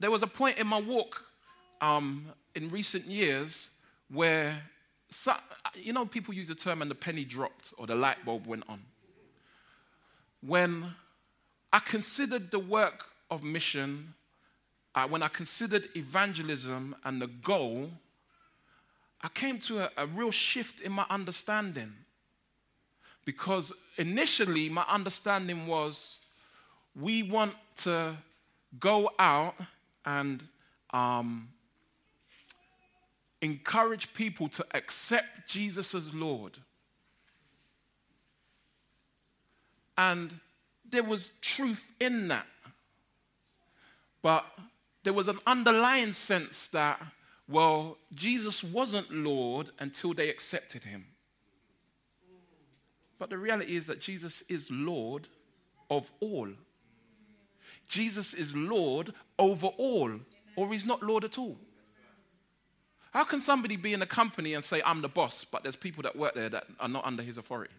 there 0.00 0.10
was 0.10 0.22
a 0.22 0.26
point 0.26 0.56
in 0.56 0.66
my 0.66 0.80
walk 0.80 1.22
um, 1.82 2.24
in 2.54 2.70
recent 2.70 3.04
years 3.04 3.68
where 4.10 4.62
so, 5.10 5.34
you 5.74 5.92
know, 5.92 6.06
people 6.06 6.32
use 6.32 6.48
the 6.48 6.54
term 6.54 6.80
and 6.80 6.90
the 6.90 6.94
penny 6.94 7.24
dropped 7.24 7.74
or 7.76 7.86
the 7.86 7.94
light 7.94 8.24
bulb 8.24 8.46
went 8.46 8.64
on. 8.66 8.80
When 10.40 10.94
I 11.70 11.80
considered 11.80 12.50
the 12.50 12.58
work 12.58 13.04
of 13.30 13.44
mission, 13.44 14.14
uh, 14.94 15.06
when 15.06 15.22
I 15.22 15.28
considered 15.28 15.90
evangelism 15.94 16.96
and 17.04 17.20
the 17.20 17.26
goal, 17.26 17.90
I 19.20 19.28
came 19.28 19.58
to 19.60 19.80
a, 19.80 19.90
a 19.98 20.06
real 20.06 20.30
shift 20.30 20.80
in 20.80 20.92
my 20.92 21.04
understanding. 21.10 21.92
Because 23.26 23.72
initially, 23.98 24.70
my 24.70 24.84
understanding 24.88 25.66
was 25.66 26.18
we 26.98 27.22
want 27.22 27.54
to 27.78 28.16
go 28.78 29.10
out 29.18 29.54
and 30.04 30.42
um, 30.90 31.48
encourage 33.40 34.12
people 34.14 34.48
to 34.48 34.66
accept 34.74 35.48
Jesus 35.48 35.94
as 35.94 36.14
Lord. 36.14 36.58
And 39.98 40.40
there 40.88 41.02
was 41.02 41.32
truth 41.40 41.90
in 42.00 42.28
that. 42.28 42.46
But 44.22 44.46
there 45.02 45.12
was 45.12 45.28
an 45.28 45.38
underlying 45.46 46.12
sense 46.12 46.66
that, 46.68 47.00
well, 47.48 47.96
Jesus 48.14 48.64
wasn't 48.64 49.10
Lord 49.10 49.70
until 49.78 50.14
they 50.14 50.28
accepted 50.28 50.84
him. 50.84 51.06
But 53.18 53.30
the 53.30 53.38
reality 53.38 53.76
is 53.76 53.86
that 53.86 54.00
Jesus 54.00 54.42
is 54.48 54.70
Lord 54.70 55.28
of 55.90 56.12
all. 56.20 56.48
Jesus 57.88 58.34
is 58.34 58.54
Lord 58.54 59.12
over 59.38 59.66
all, 59.66 60.10
or 60.56 60.72
he's 60.72 60.86
not 60.86 61.02
Lord 61.02 61.24
at 61.24 61.38
all. 61.38 61.56
How 63.12 63.24
can 63.24 63.40
somebody 63.40 63.76
be 63.76 63.92
in 63.94 64.02
a 64.02 64.06
company 64.06 64.54
and 64.54 64.62
say, 64.62 64.82
I'm 64.84 65.00
the 65.00 65.08
boss, 65.08 65.44
but 65.44 65.62
there's 65.62 65.76
people 65.76 66.02
that 66.02 66.16
work 66.16 66.34
there 66.34 66.50
that 66.50 66.66
are 66.78 66.88
not 66.88 67.06
under 67.06 67.22
his 67.22 67.38
authority? 67.38 67.72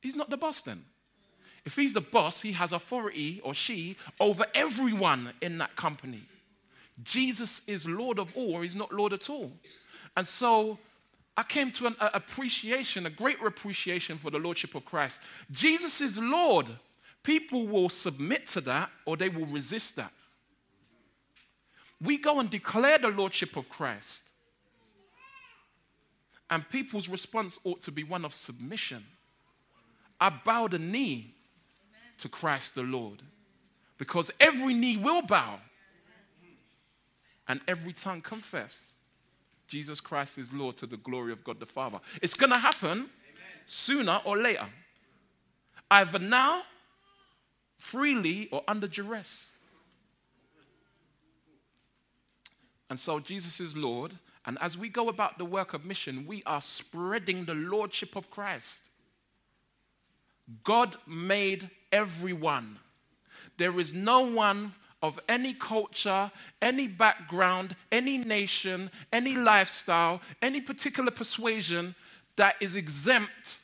He's 0.00 0.14
not 0.14 0.30
the 0.30 0.36
boss 0.36 0.60
then. 0.60 0.84
If 1.64 1.76
he's 1.76 1.92
the 1.92 2.00
boss, 2.00 2.40
he 2.40 2.52
has 2.52 2.72
authority 2.72 3.40
or 3.42 3.52
she 3.52 3.96
over 4.18 4.46
everyone 4.54 5.32
in 5.40 5.58
that 5.58 5.76
company. 5.76 6.22
Jesus 7.02 7.62
is 7.66 7.86
Lord 7.88 8.18
of 8.18 8.34
all, 8.36 8.54
or 8.54 8.62
he's 8.62 8.74
not 8.74 8.92
Lord 8.92 9.12
at 9.12 9.28
all. 9.28 9.52
And 10.16 10.26
so 10.26 10.78
I 11.36 11.42
came 11.42 11.70
to 11.72 11.86
an 11.86 11.96
appreciation, 12.00 13.06
a 13.06 13.10
greater 13.10 13.46
appreciation 13.46 14.18
for 14.18 14.30
the 14.30 14.38
Lordship 14.38 14.74
of 14.74 14.84
Christ. 14.84 15.20
Jesus 15.50 16.00
is 16.00 16.18
Lord. 16.18 16.66
People 17.22 17.66
will 17.66 17.88
submit 17.88 18.46
to 18.48 18.60
that 18.62 18.90
or 19.04 19.16
they 19.16 19.28
will 19.28 19.46
resist 19.46 19.96
that 19.96 20.12
we 22.00 22.16
go 22.16 22.40
and 22.40 22.48
declare 22.48 22.98
the 22.98 23.08
lordship 23.08 23.56
of 23.56 23.68
Christ. 23.68 24.24
And 26.48 26.68
people's 26.68 27.08
response 27.08 27.58
ought 27.62 27.82
to 27.82 27.92
be 27.92 28.02
one 28.02 28.24
of 28.24 28.34
submission. 28.34 29.04
I 30.20 30.30
bow 30.30 30.66
the 30.66 30.78
knee 30.78 31.34
to 32.18 32.28
Christ 32.28 32.74
the 32.74 32.82
Lord 32.82 33.22
because 33.98 34.30
every 34.40 34.74
knee 34.74 34.96
will 34.96 35.22
bow 35.22 35.60
and 37.46 37.60
every 37.68 37.92
tongue 37.92 38.20
confess 38.20 38.94
Jesus 39.68 40.00
Christ 40.00 40.38
is 40.38 40.52
Lord 40.52 40.76
to 40.78 40.86
the 40.86 40.96
glory 40.96 41.32
of 41.32 41.44
God 41.44 41.60
the 41.60 41.66
Father. 41.66 42.00
It's 42.20 42.34
going 42.34 42.50
to 42.50 42.58
happen 42.58 43.08
sooner 43.66 44.20
or 44.24 44.36
later, 44.36 44.66
either 45.90 46.18
now, 46.18 46.62
freely, 47.80 48.48
or 48.52 48.62
under 48.68 48.86
duress. 48.86 49.50
And 52.88 52.98
so 52.98 53.18
Jesus 53.18 53.58
is 53.58 53.76
Lord. 53.76 54.12
And 54.46 54.58
as 54.60 54.76
we 54.76 54.88
go 54.88 55.08
about 55.08 55.38
the 55.38 55.44
work 55.44 55.74
of 55.74 55.84
mission, 55.84 56.26
we 56.26 56.42
are 56.44 56.60
spreading 56.60 57.46
the 57.46 57.54
Lordship 57.54 58.16
of 58.16 58.30
Christ. 58.30 58.90
God 60.62 60.96
made 61.06 61.70
everyone. 61.90 62.78
There 63.56 63.78
is 63.80 63.94
no 63.94 64.32
one 64.32 64.72
of 65.02 65.18
any 65.28 65.54
culture, 65.54 66.30
any 66.60 66.86
background, 66.86 67.76
any 67.90 68.18
nation, 68.18 68.90
any 69.12 69.34
lifestyle, 69.34 70.20
any 70.42 70.60
particular 70.60 71.10
persuasion 71.10 71.94
that 72.36 72.56
is 72.60 72.74
exempt 72.74 73.58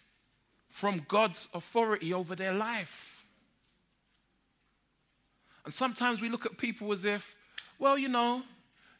from 0.68 1.04
God's 1.08 1.48
authority 1.52 2.12
over 2.12 2.34
their 2.34 2.54
life. 2.54 3.05
And 5.66 5.74
sometimes 5.74 6.20
we 6.20 6.28
look 6.28 6.46
at 6.46 6.56
people 6.56 6.92
as 6.92 7.04
if, 7.04 7.34
well, 7.78 7.98
you 7.98 8.08
know, 8.08 8.42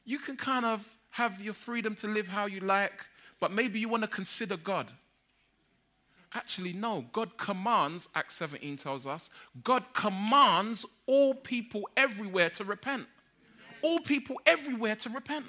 you 0.05 0.19
can 0.19 0.37
kind 0.37 0.67
of 0.67 0.87
have 1.11 1.41
your 1.41 1.55
freedom 1.55 1.95
to 1.95 2.09
live 2.09 2.29
how 2.29 2.47
you 2.47 2.59
like, 2.59 3.07
but 3.39 3.53
maybe 3.53 3.79
you 3.79 3.89
want 3.89 4.03
to 4.03 4.09
consider 4.09 4.57
God. 4.57 4.89
Actually, 6.35 6.73
no. 6.73 7.07
God 7.13 7.39
commands, 7.39 8.09
Acts 8.17 8.35
17 8.35 8.79
tells 8.79 9.07
us, 9.07 9.31
God 9.63 9.85
commands 9.95 10.85
all 11.07 11.35
people 11.35 11.89
everywhere 11.97 12.51
to 12.51 12.65
repent. 12.65 13.07
All 13.81 14.01
people 14.01 14.41
everywhere 14.45 14.97
to 14.97 15.09
repent. 15.09 15.47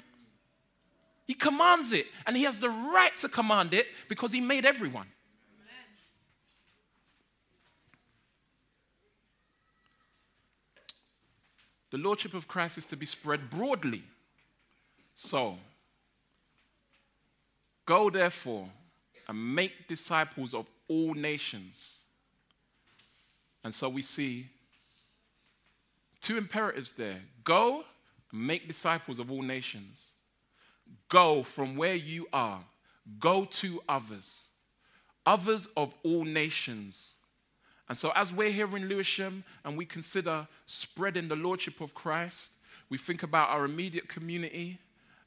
He 1.26 1.34
commands 1.34 1.92
it, 1.92 2.06
and 2.26 2.36
He 2.36 2.44
has 2.44 2.60
the 2.60 2.70
right 2.70 3.12
to 3.20 3.28
command 3.28 3.74
it 3.74 3.88
because 4.08 4.32
He 4.32 4.40
made 4.40 4.64
everyone. 4.64 5.08
The 11.90 11.98
Lordship 11.98 12.34
of 12.34 12.48
Christ 12.48 12.78
is 12.78 12.86
to 12.86 12.96
be 12.96 13.06
spread 13.06 13.50
broadly. 13.50 14.02
So, 15.14 15.58
go 17.86 18.10
therefore 18.10 18.68
and 19.26 19.54
make 19.54 19.88
disciples 19.88 20.54
of 20.54 20.66
all 20.88 21.14
nations. 21.14 21.96
And 23.64 23.74
so 23.74 23.88
we 23.88 24.02
see 24.02 24.46
two 26.20 26.36
imperatives 26.36 26.92
there 26.92 27.20
go 27.44 27.84
and 28.32 28.46
make 28.46 28.68
disciples 28.68 29.18
of 29.18 29.30
all 29.30 29.42
nations. 29.42 30.10
Go 31.08 31.42
from 31.42 31.76
where 31.76 31.94
you 31.94 32.26
are, 32.32 32.60
go 33.18 33.44
to 33.44 33.82
others, 33.88 34.48
others 35.26 35.68
of 35.76 35.94
all 36.02 36.24
nations. 36.24 37.14
And 37.88 37.96
so, 37.96 38.12
as 38.14 38.32
we're 38.32 38.50
here 38.50 38.76
in 38.76 38.88
Lewisham 38.88 39.44
and 39.64 39.76
we 39.76 39.86
consider 39.86 40.46
spreading 40.66 41.28
the 41.28 41.36
Lordship 41.36 41.80
of 41.80 41.94
Christ, 41.94 42.52
we 42.90 42.98
think 42.98 43.22
about 43.22 43.48
our 43.48 43.64
immediate 43.64 44.08
community, 44.08 44.78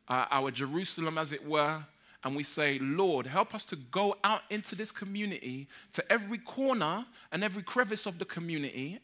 uh, 0.08 0.26
our 0.30 0.52
Jerusalem, 0.52 1.18
as 1.18 1.32
it 1.32 1.46
were, 1.48 1.84
and 2.24 2.36
we 2.36 2.44
say, 2.44 2.78
Lord, 2.80 3.26
help 3.26 3.56
us 3.56 3.66
to 3.66 3.76
go 3.76 4.16
out 4.24 4.42
into 4.50 4.76
this 4.76 4.92
community, 4.92 5.68
to 5.94 6.12
every 6.12 6.38
corner 6.38 7.06
and 7.32 7.44
every 7.44 7.64
crevice 7.64 8.06
of 8.06 8.20
the 8.20 8.26
community, 8.26 9.00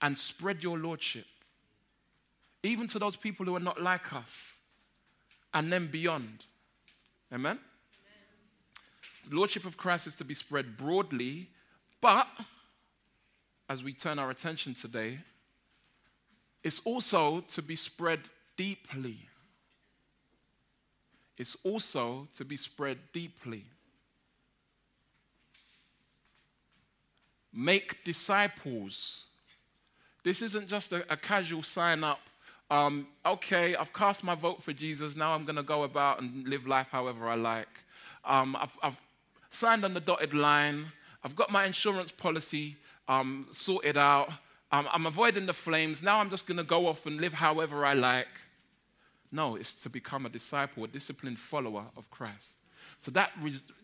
and 0.00 0.16
spread 0.16 0.62
your 0.62 0.78
lordship. 0.78 1.26
even 2.62 2.88
to 2.88 2.98
those 2.98 3.14
people 3.14 3.46
who 3.46 3.54
are 3.54 3.60
not 3.60 3.80
like 3.80 4.12
us, 4.12 4.58
and 5.54 5.72
then 5.72 5.86
beyond. 5.86 6.44
Amen? 7.32 7.52
Amen? 7.52 7.58
The 9.28 9.36
Lordship 9.36 9.66
of 9.66 9.76
Christ 9.76 10.08
is 10.08 10.16
to 10.16 10.24
be 10.24 10.34
spread 10.34 10.76
broadly, 10.76 11.48
but 12.00 12.26
as 13.68 13.82
we 13.82 13.92
turn 13.92 14.18
our 14.18 14.30
attention 14.30 14.74
today, 14.74 15.18
it's 16.62 16.80
also 16.80 17.40
to 17.48 17.62
be 17.62 17.76
spread 17.76 18.20
deeply. 18.56 19.18
It's 21.36 21.56
also 21.62 22.28
to 22.36 22.44
be 22.44 22.56
spread 22.56 22.98
deeply. 23.12 23.64
Make 27.52 28.04
disciples. 28.04 29.24
This 30.22 30.42
isn't 30.42 30.68
just 30.68 30.92
a, 30.92 31.04
a 31.12 31.16
casual 31.16 31.62
sign 31.62 32.04
up. 32.04 32.20
Um, 32.70 33.06
okay, 33.24 33.76
I've 33.76 33.92
cast 33.92 34.24
my 34.24 34.34
vote 34.34 34.62
for 34.62 34.72
Jesus. 34.72 35.14
Now 35.16 35.34
I'm 35.34 35.44
going 35.44 35.56
to 35.56 35.62
go 35.62 35.84
about 35.84 36.20
and 36.20 36.46
live 36.48 36.66
life 36.66 36.88
however 36.90 37.28
I 37.28 37.36
like. 37.36 37.68
Um, 38.24 38.56
I've, 38.56 38.76
I've, 38.82 39.00
signed 39.50 39.84
on 39.84 39.94
the 39.94 40.00
dotted 40.00 40.34
line. 40.34 40.86
I've 41.24 41.36
got 41.36 41.50
my 41.50 41.64
insurance 41.64 42.10
policy 42.10 42.76
um, 43.08 43.48
it 43.84 43.96
out. 43.96 44.30
Um, 44.72 44.88
I'm 44.92 45.06
avoiding 45.06 45.46
the 45.46 45.52
flames. 45.52 46.02
Now 46.02 46.18
I'm 46.18 46.30
just 46.30 46.46
going 46.46 46.58
to 46.58 46.64
go 46.64 46.86
off 46.86 47.06
and 47.06 47.20
live 47.20 47.34
however 47.34 47.84
I 47.84 47.94
like. 47.94 48.28
No, 49.30 49.56
it's 49.56 49.74
to 49.82 49.90
become 49.90 50.26
a 50.26 50.28
disciple, 50.28 50.84
a 50.84 50.88
disciplined 50.88 51.38
follower 51.38 51.84
of 51.96 52.10
Christ. 52.10 52.56
So 52.98 53.10
that, 53.12 53.32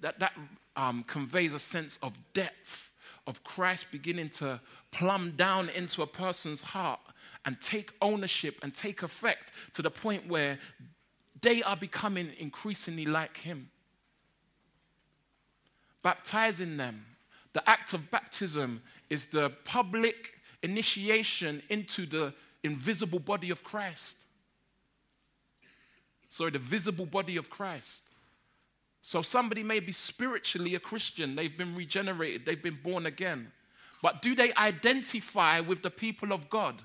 that, 0.00 0.18
that 0.18 0.32
um, 0.76 1.04
conveys 1.04 1.54
a 1.54 1.58
sense 1.58 1.98
of 2.02 2.16
depth 2.32 2.90
of 3.26 3.44
Christ 3.44 3.92
beginning 3.92 4.30
to 4.30 4.60
plumb 4.90 5.32
down 5.36 5.68
into 5.68 6.02
a 6.02 6.06
person's 6.06 6.60
heart 6.60 7.00
and 7.44 7.60
take 7.60 7.92
ownership 8.00 8.58
and 8.62 8.74
take 8.74 9.02
effect 9.02 9.52
to 9.74 9.82
the 9.82 9.90
point 9.90 10.28
where 10.28 10.58
they 11.40 11.62
are 11.62 11.76
becoming 11.76 12.30
increasingly 12.38 13.04
like 13.04 13.38
Him. 13.38 13.70
Baptizing 16.02 16.76
them. 16.76 17.06
The 17.52 17.68
act 17.68 17.92
of 17.92 18.10
baptism 18.10 18.82
is 19.12 19.26
the 19.26 19.50
public 19.64 20.32
initiation 20.62 21.62
into 21.68 22.06
the 22.06 22.32
invisible 22.64 23.18
body 23.18 23.50
of 23.50 23.62
Christ. 23.62 24.24
Sorry, 26.30 26.50
the 26.50 26.58
visible 26.58 27.04
body 27.04 27.36
of 27.36 27.50
Christ. 27.50 28.04
So 29.02 29.20
somebody 29.20 29.62
may 29.62 29.80
be 29.80 29.92
spiritually 29.92 30.74
a 30.74 30.80
Christian, 30.80 31.36
they've 31.36 31.58
been 31.58 31.74
regenerated, 31.74 32.46
they've 32.46 32.62
been 32.62 32.78
born 32.82 33.04
again. 33.04 33.52
But 34.00 34.22
do 34.22 34.34
they 34.34 34.54
identify 34.54 35.60
with 35.60 35.82
the 35.82 35.90
people 35.90 36.32
of 36.32 36.48
God? 36.48 36.80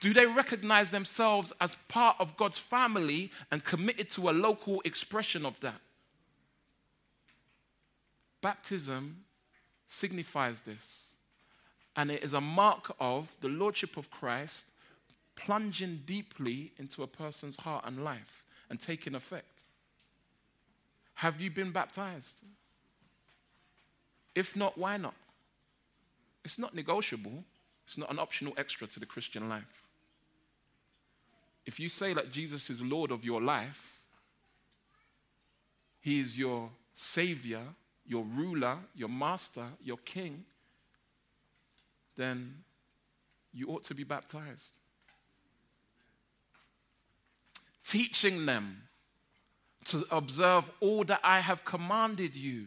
Do 0.00 0.12
they 0.12 0.26
recognize 0.26 0.90
themselves 0.90 1.52
as 1.60 1.76
part 1.86 2.16
of 2.18 2.36
God's 2.36 2.58
family 2.58 3.30
and 3.52 3.62
committed 3.62 4.10
to 4.10 4.28
a 4.28 4.32
local 4.32 4.80
expression 4.84 5.46
of 5.46 5.60
that? 5.60 5.80
Baptism 8.40 9.24
signifies 9.92 10.62
this. 10.62 11.14
And 11.94 12.10
it 12.10 12.22
is 12.22 12.32
a 12.32 12.40
mark 12.40 12.94
of 12.98 13.34
the 13.40 13.48
Lordship 13.48 13.96
of 13.96 14.10
Christ 14.10 14.70
plunging 15.36 16.02
deeply 16.06 16.72
into 16.78 17.02
a 17.02 17.06
person's 17.06 17.56
heart 17.56 17.84
and 17.86 18.02
life 18.02 18.44
and 18.70 18.80
taking 18.80 19.14
effect. 19.14 19.62
Have 21.14 21.40
you 21.40 21.50
been 21.50 21.70
baptized? 21.70 22.40
If 24.34 24.56
not, 24.56 24.78
why 24.78 24.96
not? 24.96 25.14
It's 26.44 26.58
not 26.58 26.74
negotiable, 26.74 27.44
it's 27.84 27.98
not 27.98 28.10
an 28.10 28.18
optional 28.18 28.54
extra 28.56 28.86
to 28.88 28.98
the 28.98 29.06
Christian 29.06 29.48
life. 29.48 29.84
If 31.66 31.78
you 31.78 31.88
say 31.88 32.14
that 32.14 32.32
Jesus 32.32 32.70
is 32.70 32.82
Lord 32.82 33.10
of 33.10 33.24
your 33.24 33.40
life, 33.40 34.00
He 36.00 36.18
is 36.18 36.36
your 36.36 36.70
Savior, 36.94 37.60
your 38.06 38.24
ruler, 38.24 38.78
your 38.94 39.08
master, 39.08 39.64
your 39.82 39.98
king, 39.98 40.44
then 42.16 42.54
you 43.52 43.68
ought 43.68 43.84
to 43.84 43.94
be 43.94 44.04
baptized. 44.04 44.70
Teaching 47.84 48.46
them 48.46 48.82
to 49.86 50.06
observe 50.10 50.70
all 50.80 51.04
that 51.04 51.20
I 51.22 51.40
have 51.40 51.64
commanded 51.64 52.36
you. 52.36 52.66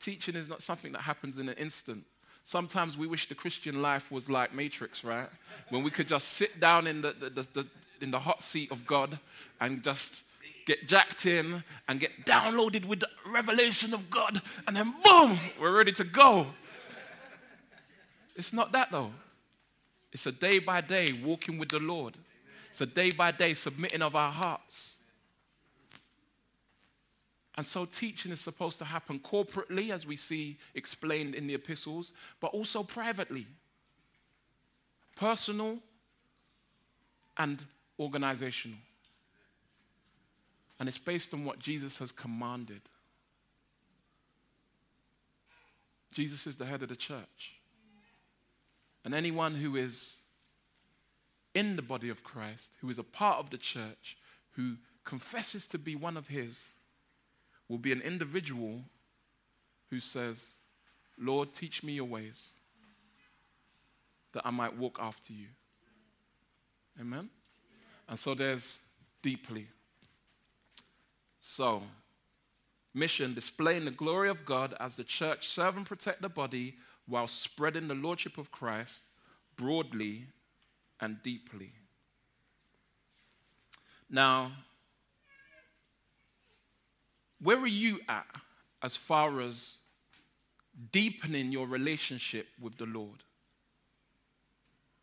Teaching 0.00 0.34
is 0.34 0.48
not 0.48 0.62
something 0.62 0.92
that 0.92 1.02
happens 1.02 1.38
in 1.38 1.48
an 1.48 1.56
instant. 1.56 2.04
Sometimes 2.44 2.96
we 2.96 3.06
wish 3.06 3.28
the 3.28 3.34
Christian 3.34 3.82
life 3.82 4.10
was 4.10 4.30
like 4.30 4.54
Matrix, 4.54 5.04
right? 5.04 5.28
When 5.68 5.82
we 5.82 5.90
could 5.90 6.08
just 6.08 6.28
sit 6.28 6.58
down 6.58 6.86
in 6.86 7.02
the, 7.02 7.12
the, 7.12 7.30
the, 7.30 7.48
the 7.52 7.66
in 8.00 8.10
the 8.10 8.18
hot 8.18 8.42
seat 8.42 8.70
of 8.72 8.86
God 8.86 9.18
and 9.60 9.82
just 9.82 10.24
get 10.70 10.86
jacked 10.86 11.26
in 11.26 11.64
and 11.88 11.98
get 11.98 12.24
downloaded 12.24 12.84
with 12.84 13.00
the 13.00 13.08
revelation 13.26 13.92
of 13.92 14.08
God, 14.08 14.40
and 14.68 14.76
then 14.76 14.94
boom, 15.04 15.36
we're 15.60 15.76
ready 15.76 15.90
to 15.90 16.04
go. 16.04 16.46
It's 18.36 18.52
not 18.52 18.70
that 18.70 18.92
though. 18.92 19.10
It's 20.12 20.26
a 20.26 20.32
day 20.32 20.60
by 20.60 20.80
day 20.80 21.08
walking 21.24 21.58
with 21.58 21.70
the 21.70 21.80
Lord. 21.80 22.14
It's 22.68 22.80
a 22.80 22.86
day 22.86 23.10
by 23.10 23.32
day 23.32 23.54
submitting 23.54 24.00
of 24.00 24.14
our 24.14 24.30
hearts. 24.30 24.98
And 27.56 27.66
so 27.66 27.84
teaching 27.84 28.30
is 28.30 28.40
supposed 28.40 28.78
to 28.78 28.84
happen 28.84 29.18
corporately, 29.18 29.90
as 29.90 30.06
we 30.06 30.16
see 30.16 30.56
explained 30.76 31.34
in 31.34 31.48
the 31.48 31.54
epistles, 31.54 32.12
but 32.40 32.52
also 32.52 32.84
privately, 32.84 33.48
personal 35.16 35.78
and 37.36 37.64
organizational. 37.98 38.78
And 40.80 40.88
it's 40.88 40.98
based 40.98 41.34
on 41.34 41.44
what 41.44 41.58
Jesus 41.58 41.98
has 41.98 42.10
commanded. 42.10 42.80
Jesus 46.10 46.46
is 46.46 46.56
the 46.56 46.64
head 46.64 46.82
of 46.82 46.88
the 46.88 46.96
church. 46.96 47.60
And 49.04 49.14
anyone 49.14 49.54
who 49.54 49.76
is 49.76 50.16
in 51.54 51.76
the 51.76 51.82
body 51.82 52.08
of 52.08 52.24
Christ, 52.24 52.72
who 52.80 52.88
is 52.88 52.98
a 52.98 53.04
part 53.04 53.38
of 53.38 53.50
the 53.50 53.58
church, 53.58 54.16
who 54.52 54.76
confesses 55.04 55.66
to 55.68 55.78
be 55.78 55.94
one 55.94 56.16
of 56.16 56.28
his, 56.28 56.76
will 57.68 57.78
be 57.78 57.92
an 57.92 58.00
individual 58.00 58.80
who 59.90 60.00
says, 60.00 60.52
Lord, 61.18 61.52
teach 61.52 61.82
me 61.82 61.92
your 61.92 62.06
ways 62.06 62.48
that 64.32 64.46
I 64.46 64.50
might 64.50 64.76
walk 64.76 64.98
after 65.00 65.32
you. 65.32 65.48
Amen? 66.98 67.28
And 68.08 68.18
so 68.18 68.34
there's 68.34 68.78
deeply. 69.22 69.68
So, 71.40 71.82
mission 72.92 73.34
displaying 73.34 73.86
the 73.86 73.90
glory 73.90 74.28
of 74.28 74.44
God 74.44 74.74
as 74.78 74.96
the 74.96 75.04
church 75.04 75.48
serve 75.48 75.76
and 75.76 75.86
protect 75.86 76.22
the 76.22 76.28
body 76.28 76.76
while 77.06 77.26
spreading 77.26 77.88
the 77.88 77.94
lordship 77.94 78.38
of 78.38 78.50
Christ 78.50 79.02
broadly 79.56 80.26
and 81.00 81.22
deeply. 81.22 81.72
Now, 84.08 84.52
where 87.40 87.58
are 87.58 87.66
you 87.66 88.00
at 88.08 88.26
as 88.82 88.96
far 88.96 89.40
as 89.40 89.78
deepening 90.92 91.52
your 91.52 91.66
relationship 91.66 92.46
with 92.60 92.76
the 92.76 92.86
Lord? 92.86 93.22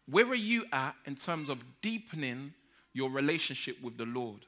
Where 0.10 0.28
are 0.28 0.36
you 0.36 0.66
at 0.72 0.96
in 1.06 1.16
terms 1.16 1.50
of 1.50 1.64
deepening 1.82 2.54
your 2.94 3.10
relationship 3.10 3.82
with 3.82 3.98
the 3.98 4.06
Lord? 4.06 4.46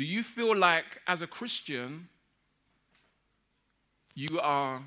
Do 0.00 0.06
you 0.06 0.22
feel 0.22 0.56
like, 0.56 0.98
as 1.06 1.20
a 1.20 1.26
Christian, 1.26 2.08
you 4.14 4.40
are 4.40 4.80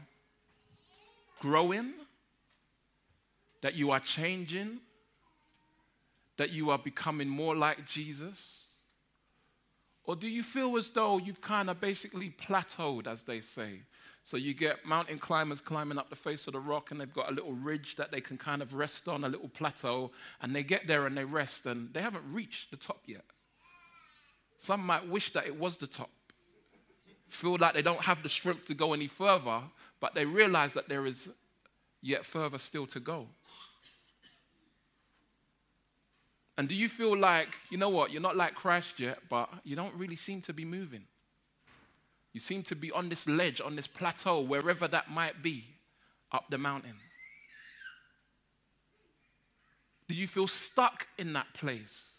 growing, 1.39 1.93
that 3.61 3.75
you 3.75 3.91
are 3.91 3.99
changing, 3.99 4.79
that 6.37 6.49
you 6.49 6.71
are 6.71 6.79
becoming 6.79 7.29
more 7.29 7.55
like 7.55 7.85
Jesus? 7.85 8.69
Or 10.03 10.15
do 10.15 10.27
you 10.27 10.41
feel 10.41 10.75
as 10.77 10.89
though 10.89 11.19
you've 11.19 11.41
kind 11.41 11.69
of 11.69 11.79
basically 11.79 12.31
plateaued, 12.31 13.05
as 13.05 13.21
they 13.21 13.39
say? 13.39 13.81
So 14.23 14.35
you 14.35 14.55
get 14.55 14.83
mountain 14.83 15.19
climbers 15.19 15.61
climbing 15.61 15.99
up 15.99 16.09
the 16.09 16.15
face 16.15 16.47
of 16.47 16.53
the 16.53 16.59
rock, 16.59 16.89
and 16.89 16.99
they've 16.99 17.13
got 17.13 17.29
a 17.29 17.35
little 17.35 17.53
ridge 17.53 17.97
that 17.97 18.11
they 18.11 18.19
can 18.19 18.39
kind 18.39 18.63
of 18.63 18.73
rest 18.73 19.07
on, 19.07 19.23
a 19.23 19.29
little 19.29 19.49
plateau, 19.49 20.09
and 20.41 20.55
they 20.55 20.63
get 20.63 20.87
there 20.87 21.05
and 21.05 21.15
they 21.15 21.23
rest, 21.23 21.67
and 21.67 21.93
they 21.93 22.01
haven't 22.01 22.23
reached 22.33 22.71
the 22.71 22.77
top 22.77 23.03
yet. 23.05 23.25
Some 24.57 24.85
might 24.85 25.07
wish 25.07 25.33
that 25.33 25.45
it 25.45 25.59
was 25.59 25.77
the 25.77 25.87
top, 25.87 26.09
feel 27.27 27.57
like 27.59 27.73
they 27.73 27.81
don't 27.81 28.01
have 28.01 28.23
the 28.23 28.29
strength 28.29 28.67
to 28.67 28.73
go 28.73 28.93
any 28.93 29.07
further, 29.07 29.61
but 29.99 30.13
they 30.13 30.25
realize 30.25 30.73
that 30.73 30.87
there 30.87 31.05
is 31.05 31.29
yet 32.01 32.23
further 32.25 32.57
still 32.57 32.85
to 32.87 32.99
go. 32.99 33.27
And 36.57 36.69
do 36.69 36.75
you 36.75 36.87
feel 36.87 37.17
like, 37.17 37.49
you 37.71 37.77
know 37.77 37.89
what, 37.89 38.11
you're 38.11 38.21
not 38.21 38.37
like 38.37 38.53
Christ 38.53 38.99
yet, 38.99 39.17
but 39.29 39.49
you 39.63 39.75
don't 39.75 39.95
really 39.95 40.15
seem 40.15 40.41
to 40.41 40.53
be 40.53 40.63
moving? 40.63 41.05
You 42.31 42.39
seem 42.39 42.61
to 42.63 42.75
be 42.75 42.91
on 42.91 43.09
this 43.09 43.27
ledge, 43.27 43.59
on 43.59 43.75
this 43.75 43.87
plateau, 43.87 44.39
wherever 44.41 44.87
that 44.87 45.09
might 45.09 45.41
be, 45.41 45.65
up 46.31 46.45
the 46.49 46.57
mountain. 46.57 46.95
Do 50.07 50.15
you 50.15 50.27
feel 50.27 50.47
stuck 50.47 51.07
in 51.17 51.33
that 51.33 51.53
place? 51.53 52.12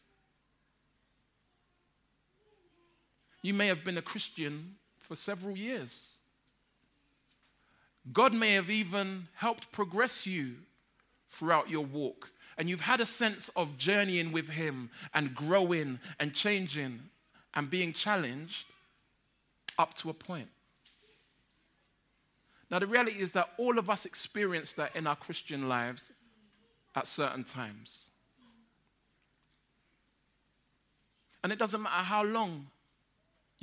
You 3.45 3.53
may 3.53 3.67
have 3.67 3.85
been 3.85 3.99
a 3.99 4.03
Christian 4.03 4.77
for 4.99 5.15
several 5.15 5.55
years. 5.55 6.17
God 8.11 8.33
may 8.33 8.55
have 8.55 8.71
even 8.71 9.29
helped 9.35 9.71
progress 9.71 10.27
you 10.27 10.55
throughout 11.29 11.69
your 11.69 11.85
walk. 11.85 12.31
And 12.57 12.71
you've 12.71 12.81
had 12.81 13.01
a 13.01 13.07
sense 13.07 13.51
of 13.51 13.77
journeying 13.77 14.33
with 14.33 14.49
Him 14.49 14.89
and 15.13 15.35
growing 15.35 16.01
and 16.19 16.33
changing 16.33 17.01
and 17.53 17.69
being 17.69 17.93
challenged 17.93 18.67
up 19.79 19.93
to 19.97 20.09
a 20.09 20.15
point. 20.15 20.49
Now, 22.71 22.79
the 22.79 22.87
reality 22.87 23.21
is 23.21 23.33
that 23.33 23.51
all 23.59 23.79
of 23.79 23.91
us 23.91 24.07
experience 24.07 24.73
that 24.73 24.97
in 24.97 25.07
our 25.07 25.17
Christian 25.17 25.69
lives 25.69 26.13
at 26.97 27.07
certain 27.07 27.45
times. 27.45 28.09
And 31.43 31.53
it 31.53 31.59
doesn't 31.59 31.83
matter 31.83 32.05
how 32.05 32.25
long 32.25 32.69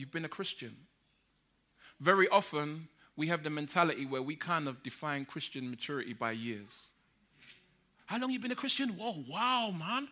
you've 0.01 0.11
been 0.11 0.25
a 0.25 0.29
Christian. 0.29 0.75
Very 1.99 2.27
often, 2.27 2.89
we 3.15 3.27
have 3.27 3.43
the 3.43 3.49
mentality 3.49 4.05
where 4.05 4.21
we 4.21 4.35
kind 4.35 4.67
of 4.67 4.83
define 4.83 5.25
Christian 5.25 5.69
maturity 5.69 6.13
by 6.13 6.31
years. 6.31 6.87
How 8.07 8.17
long 8.17 8.31
you 8.31 8.39
been 8.39 8.51
a 8.51 8.55
Christian? 8.55 8.89
Whoa, 8.89 9.23
wow, 9.29 9.73
man. 9.77 10.07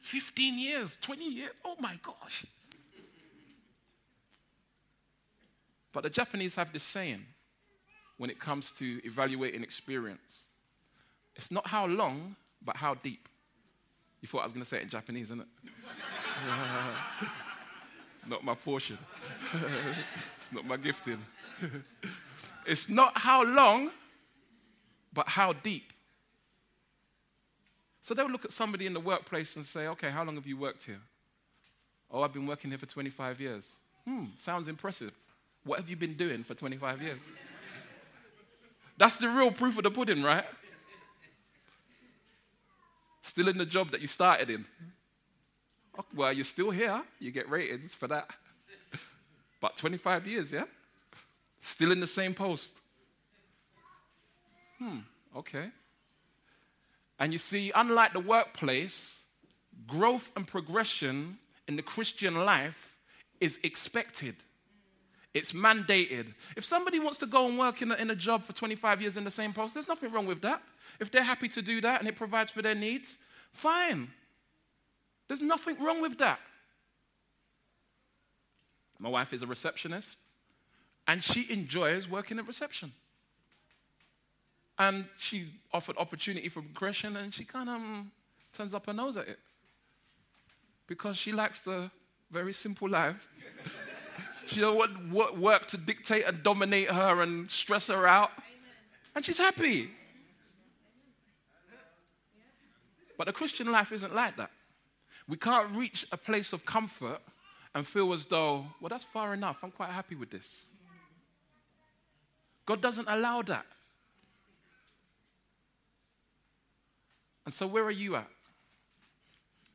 15 0.00 0.58
years, 0.58 0.96
20 1.00 1.28
years. 1.28 1.50
Oh 1.64 1.74
my 1.80 1.98
gosh. 2.02 2.46
But 5.92 6.04
the 6.04 6.10
Japanese 6.10 6.54
have 6.54 6.72
this 6.72 6.84
saying 6.84 7.24
when 8.16 8.30
it 8.30 8.38
comes 8.38 8.70
to 8.72 9.00
evaluating 9.04 9.62
experience 9.62 10.44
it's 11.36 11.50
not 11.50 11.66
how 11.66 11.86
long, 11.86 12.34
but 12.62 12.76
how 12.76 12.94
deep. 12.94 13.28
You 14.22 14.28
thought 14.28 14.40
I 14.40 14.44
was 14.44 14.52
going 14.52 14.62
to 14.62 14.68
say 14.68 14.78
it 14.78 14.84
in 14.84 14.88
Japanese, 14.88 15.26
isn't 15.26 15.40
it? 15.40 15.46
not 18.28 18.44
my 18.44 18.54
portion. 18.54 18.98
it's 20.38 20.52
not 20.52 20.66
my 20.66 20.76
gifting. 20.76 21.24
it's 22.66 22.88
not 22.88 23.16
how 23.18 23.44
long, 23.44 23.90
but 25.12 25.28
how 25.28 25.52
deep. 25.52 25.92
So 28.02 28.14
they'll 28.14 28.30
look 28.30 28.44
at 28.44 28.52
somebody 28.52 28.86
in 28.86 28.94
the 28.94 29.00
workplace 29.00 29.56
and 29.56 29.66
say, 29.66 29.88
okay, 29.88 30.10
how 30.10 30.22
long 30.24 30.36
have 30.36 30.46
you 30.46 30.56
worked 30.56 30.84
here? 30.84 31.00
Oh, 32.10 32.22
I've 32.22 32.32
been 32.32 32.46
working 32.46 32.70
here 32.70 32.78
for 32.78 32.86
25 32.86 33.40
years. 33.40 33.74
Hmm, 34.04 34.26
sounds 34.38 34.68
impressive. 34.68 35.12
What 35.64 35.80
have 35.80 35.90
you 35.90 35.96
been 35.96 36.14
doing 36.14 36.44
for 36.44 36.54
25 36.54 37.02
years? 37.02 37.18
That's 38.96 39.16
the 39.16 39.28
real 39.28 39.50
proof 39.50 39.76
of 39.76 39.84
the 39.84 39.90
pudding, 39.90 40.22
right? 40.22 40.44
Still 43.22 43.48
in 43.48 43.58
the 43.58 43.66
job 43.66 43.90
that 43.90 44.00
you 44.00 44.06
started 44.06 44.50
in. 44.50 44.64
Well, 46.14 46.32
you're 46.32 46.44
still 46.44 46.70
here. 46.70 47.02
You 47.18 47.30
get 47.30 47.48
ratings 47.50 47.94
for 47.94 48.08
that. 48.08 48.30
But 49.60 49.76
25 49.76 50.26
years, 50.26 50.52
yeah? 50.52 50.64
Still 51.60 51.90
in 51.90 52.00
the 52.00 52.06
same 52.06 52.34
post. 52.34 52.74
Hmm, 54.78 54.98
okay. 55.34 55.70
And 57.18 57.32
you 57.32 57.38
see, 57.38 57.72
unlike 57.74 58.12
the 58.12 58.20
workplace, 58.20 59.22
growth 59.86 60.30
and 60.36 60.46
progression 60.46 61.38
in 61.66 61.76
the 61.76 61.82
Christian 61.82 62.34
life 62.34 62.98
is 63.40 63.58
expected. 63.62 64.36
It's 65.34 65.52
mandated. 65.52 66.32
If 66.56 66.64
somebody 66.64 66.98
wants 66.98 67.18
to 67.18 67.26
go 67.26 67.46
and 67.46 67.58
work 67.58 67.82
in 67.82 67.92
a, 67.92 67.94
in 67.96 68.10
a 68.10 68.16
job 68.16 68.44
for 68.44 68.52
25 68.52 69.02
years 69.02 69.16
in 69.16 69.24
the 69.24 69.30
same 69.30 69.52
post, 69.52 69.74
there's 69.74 69.88
nothing 69.88 70.12
wrong 70.12 70.26
with 70.26 70.40
that. 70.42 70.62
If 70.98 71.10
they're 71.10 71.22
happy 71.22 71.48
to 71.48 71.62
do 71.62 71.80
that 71.82 72.00
and 72.00 72.08
it 72.08 72.16
provides 72.16 72.50
for 72.50 72.62
their 72.62 72.74
needs, 72.74 73.18
fine. 73.52 74.08
There's 75.28 75.40
nothing 75.40 75.82
wrong 75.82 76.00
with 76.00 76.18
that. 76.18 76.38
My 78.98 79.08
wife 79.08 79.32
is 79.32 79.42
a 79.42 79.46
receptionist 79.46 80.18
and 81.06 81.22
she 81.22 81.46
enjoys 81.50 82.08
working 82.08 82.38
at 82.38 82.46
reception. 82.46 82.92
And 84.78 85.06
she's 85.16 85.48
offered 85.72 85.96
opportunity 85.98 86.48
for 86.48 86.60
progression 86.60 87.16
and 87.16 87.32
she 87.32 87.44
kind 87.44 87.68
of 87.68 87.76
um, 87.76 88.10
turns 88.52 88.74
up 88.74 88.86
her 88.86 88.92
nose 88.92 89.16
at 89.16 89.28
it 89.28 89.38
because 90.86 91.16
she 91.16 91.32
likes 91.32 91.60
the 91.60 91.90
very 92.30 92.52
simple 92.52 92.88
life 92.88 93.28
she 94.46 94.60
don't 94.60 94.76
want 94.76 95.38
work 95.38 95.66
to 95.66 95.76
dictate 95.76 96.24
and 96.24 96.42
dominate 96.42 96.90
her 96.90 97.22
and 97.22 97.50
stress 97.50 97.88
her 97.88 98.06
out. 98.06 98.30
And 99.14 99.24
she's 99.24 99.38
happy. 99.38 99.90
But 103.18 103.26
the 103.26 103.32
Christian 103.32 103.72
life 103.72 103.92
isn't 103.92 104.14
like 104.14 104.36
that. 104.36 104.50
We 105.28 105.36
can't 105.36 105.70
reach 105.72 106.06
a 106.12 106.16
place 106.16 106.52
of 106.52 106.64
comfort 106.64 107.20
and 107.74 107.86
feel 107.86 108.12
as 108.12 108.24
though, 108.26 108.66
well, 108.80 108.88
that's 108.88 109.04
far 109.04 109.34
enough. 109.34 109.62
I'm 109.62 109.70
quite 109.70 109.90
happy 109.90 110.14
with 110.14 110.30
this. 110.30 110.66
God 112.64 112.80
doesn't 112.80 113.08
allow 113.08 113.42
that. 113.42 113.66
And 117.44 117.52
so, 117.54 117.66
where 117.66 117.84
are 117.84 117.90
you 117.92 118.16
at? 118.16 118.28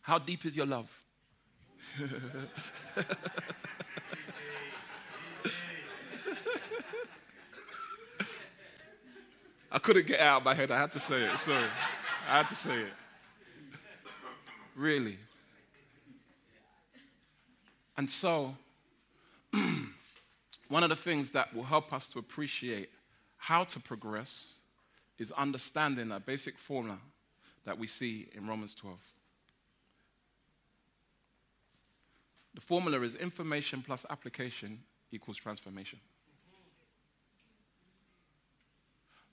How 0.01 0.19
deep 0.19 0.45
is 0.45 0.57
your 0.57 0.65
love? 0.65 1.03
I 9.71 9.79
couldn't 9.79 10.05
get 10.05 10.19
out 10.19 10.39
of 10.39 10.43
my 10.43 10.53
head. 10.53 10.69
I 10.69 10.81
had 10.81 10.91
to 10.91 10.99
say 10.99 11.23
it. 11.23 11.37
Sorry. 11.37 11.63
I 12.29 12.37
had 12.37 12.49
to 12.49 12.55
say 12.55 12.81
it. 12.81 12.93
Really. 14.75 15.17
And 17.97 18.09
so, 18.09 18.55
one 20.69 20.83
of 20.83 20.89
the 20.89 20.95
things 20.95 21.31
that 21.31 21.53
will 21.53 21.63
help 21.63 21.93
us 21.93 22.07
to 22.09 22.19
appreciate 22.19 22.89
how 23.37 23.63
to 23.65 23.79
progress 23.79 24.59
is 25.17 25.31
understanding 25.31 26.09
that 26.09 26.25
basic 26.25 26.57
formula 26.57 26.97
that 27.65 27.77
we 27.77 27.87
see 27.87 28.29
in 28.33 28.47
Romans 28.47 28.73
12. 28.75 28.97
The 32.53 32.61
formula 32.61 33.01
is 33.01 33.15
information 33.15 33.81
plus 33.81 34.05
application 34.09 34.79
equals 35.11 35.37
transformation. 35.37 35.99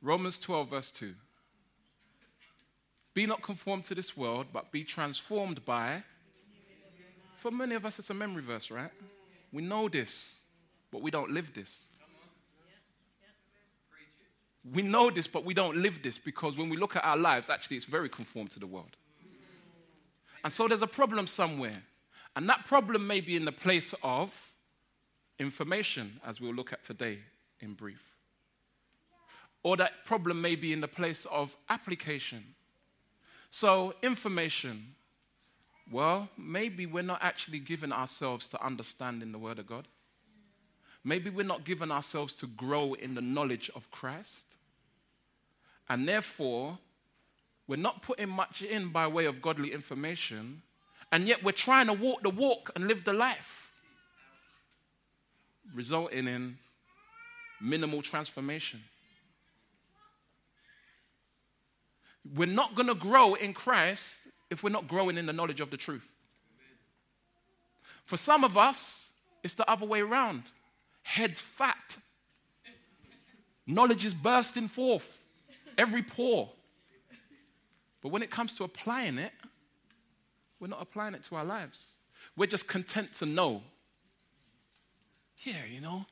Romans 0.00 0.38
12, 0.38 0.70
verse 0.70 0.90
2. 0.90 1.14
Be 3.14 3.26
not 3.26 3.42
conformed 3.42 3.84
to 3.84 3.94
this 3.94 4.16
world, 4.16 4.46
but 4.52 4.70
be 4.70 4.84
transformed 4.84 5.64
by. 5.64 6.04
For 7.38 7.52
many 7.52 7.76
of 7.76 7.86
us, 7.86 8.00
it's 8.00 8.10
a 8.10 8.14
memory 8.14 8.42
verse, 8.42 8.68
right? 8.68 8.90
We 9.52 9.62
know 9.62 9.88
this, 9.88 10.40
but 10.90 11.02
we 11.02 11.12
don't 11.12 11.30
live 11.30 11.54
this. 11.54 11.86
We 14.72 14.82
know 14.82 15.08
this, 15.08 15.28
but 15.28 15.44
we 15.44 15.54
don't 15.54 15.76
live 15.76 16.02
this 16.02 16.18
because 16.18 16.58
when 16.58 16.68
we 16.68 16.76
look 16.76 16.96
at 16.96 17.04
our 17.04 17.16
lives, 17.16 17.48
actually, 17.48 17.76
it's 17.76 17.86
very 17.86 18.08
conformed 18.08 18.50
to 18.50 18.58
the 18.58 18.66
world. 18.66 18.96
And 20.42 20.52
so 20.52 20.66
there's 20.66 20.82
a 20.82 20.88
problem 20.88 21.28
somewhere. 21.28 21.80
And 22.34 22.48
that 22.48 22.66
problem 22.66 23.06
may 23.06 23.20
be 23.20 23.36
in 23.36 23.44
the 23.44 23.52
place 23.52 23.94
of 24.02 24.52
information, 25.38 26.20
as 26.26 26.40
we'll 26.40 26.54
look 26.54 26.72
at 26.72 26.82
today 26.84 27.20
in 27.60 27.74
brief. 27.74 28.02
Or 29.62 29.76
that 29.76 30.04
problem 30.04 30.42
may 30.42 30.56
be 30.56 30.72
in 30.72 30.80
the 30.80 30.88
place 30.88 31.24
of 31.26 31.56
application. 31.70 32.44
So, 33.50 33.94
information. 34.02 34.96
Well, 35.90 36.28
maybe 36.36 36.84
we're 36.86 37.02
not 37.02 37.20
actually 37.22 37.60
giving 37.60 37.92
ourselves 37.92 38.48
to 38.48 38.62
understanding 38.64 39.32
the 39.32 39.38
Word 39.38 39.58
of 39.58 39.66
God. 39.66 39.88
Maybe 41.02 41.30
we're 41.30 41.46
not 41.46 41.64
giving 41.64 41.90
ourselves 41.90 42.34
to 42.34 42.46
grow 42.46 42.92
in 42.92 43.14
the 43.14 43.22
knowledge 43.22 43.70
of 43.74 43.90
Christ. 43.90 44.56
And 45.88 46.06
therefore, 46.06 46.78
we're 47.66 47.76
not 47.76 48.02
putting 48.02 48.28
much 48.28 48.62
in 48.62 48.88
by 48.88 49.06
way 49.06 49.24
of 49.24 49.40
godly 49.40 49.72
information, 49.72 50.62
and 51.10 51.26
yet 51.26 51.42
we're 51.42 51.52
trying 51.52 51.86
to 51.86 51.94
walk 51.94 52.22
the 52.22 52.30
walk 52.30 52.70
and 52.74 52.86
live 52.86 53.04
the 53.04 53.14
life, 53.14 53.72
resulting 55.74 56.28
in 56.28 56.58
minimal 57.60 58.02
transformation. 58.02 58.80
We're 62.34 62.46
not 62.46 62.74
going 62.74 62.88
to 62.88 62.94
grow 62.94 63.34
in 63.34 63.54
Christ 63.54 64.28
if 64.50 64.62
we're 64.62 64.70
not 64.70 64.88
growing 64.88 65.18
in 65.18 65.26
the 65.26 65.32
knowledge 65.32 65.60
of 65.60 65.70
the 65.70 65.76
truth. 65.76 66.10
For 68.04 68.16
some 68.16 68.44
of 68.44 68.56
us, 68.56 69.10
it's 69.42 69.54
the 69.54 69.70
other 69.70 69.84
way 69.84 70.00
around. 70.00 70.44
Heads 71.02 71.40
fat. 71.40 71.98
Knowledge 73.66 74.06
is 74.06 74.14
bursting 74.14 74.68
forth, 74.68 75.22
every 75.76 76.02
pore. 76.02 76.50
But 78.00 78.08
when 78.08 78.22
it 78.22 78.30
comes 78.30 78.54
to 78.56 78.64
applying 78.64 79.18
it, 79.18 79.32
we're 80.58 80.68
not 80.68 80.80
applying 80.80 81.14
it 81.14 81.22
to 81.24 81.36
our 81.36 81.44
lives. 81.44 81.92
We're 82.36 82.46
just 82.46 82.66
content 82.66 83.12
to 83.14 83.26
know. 83.26 83.62
Yeah, 85.44 85.64
you 85.70 85.80
know, 85.80 86.06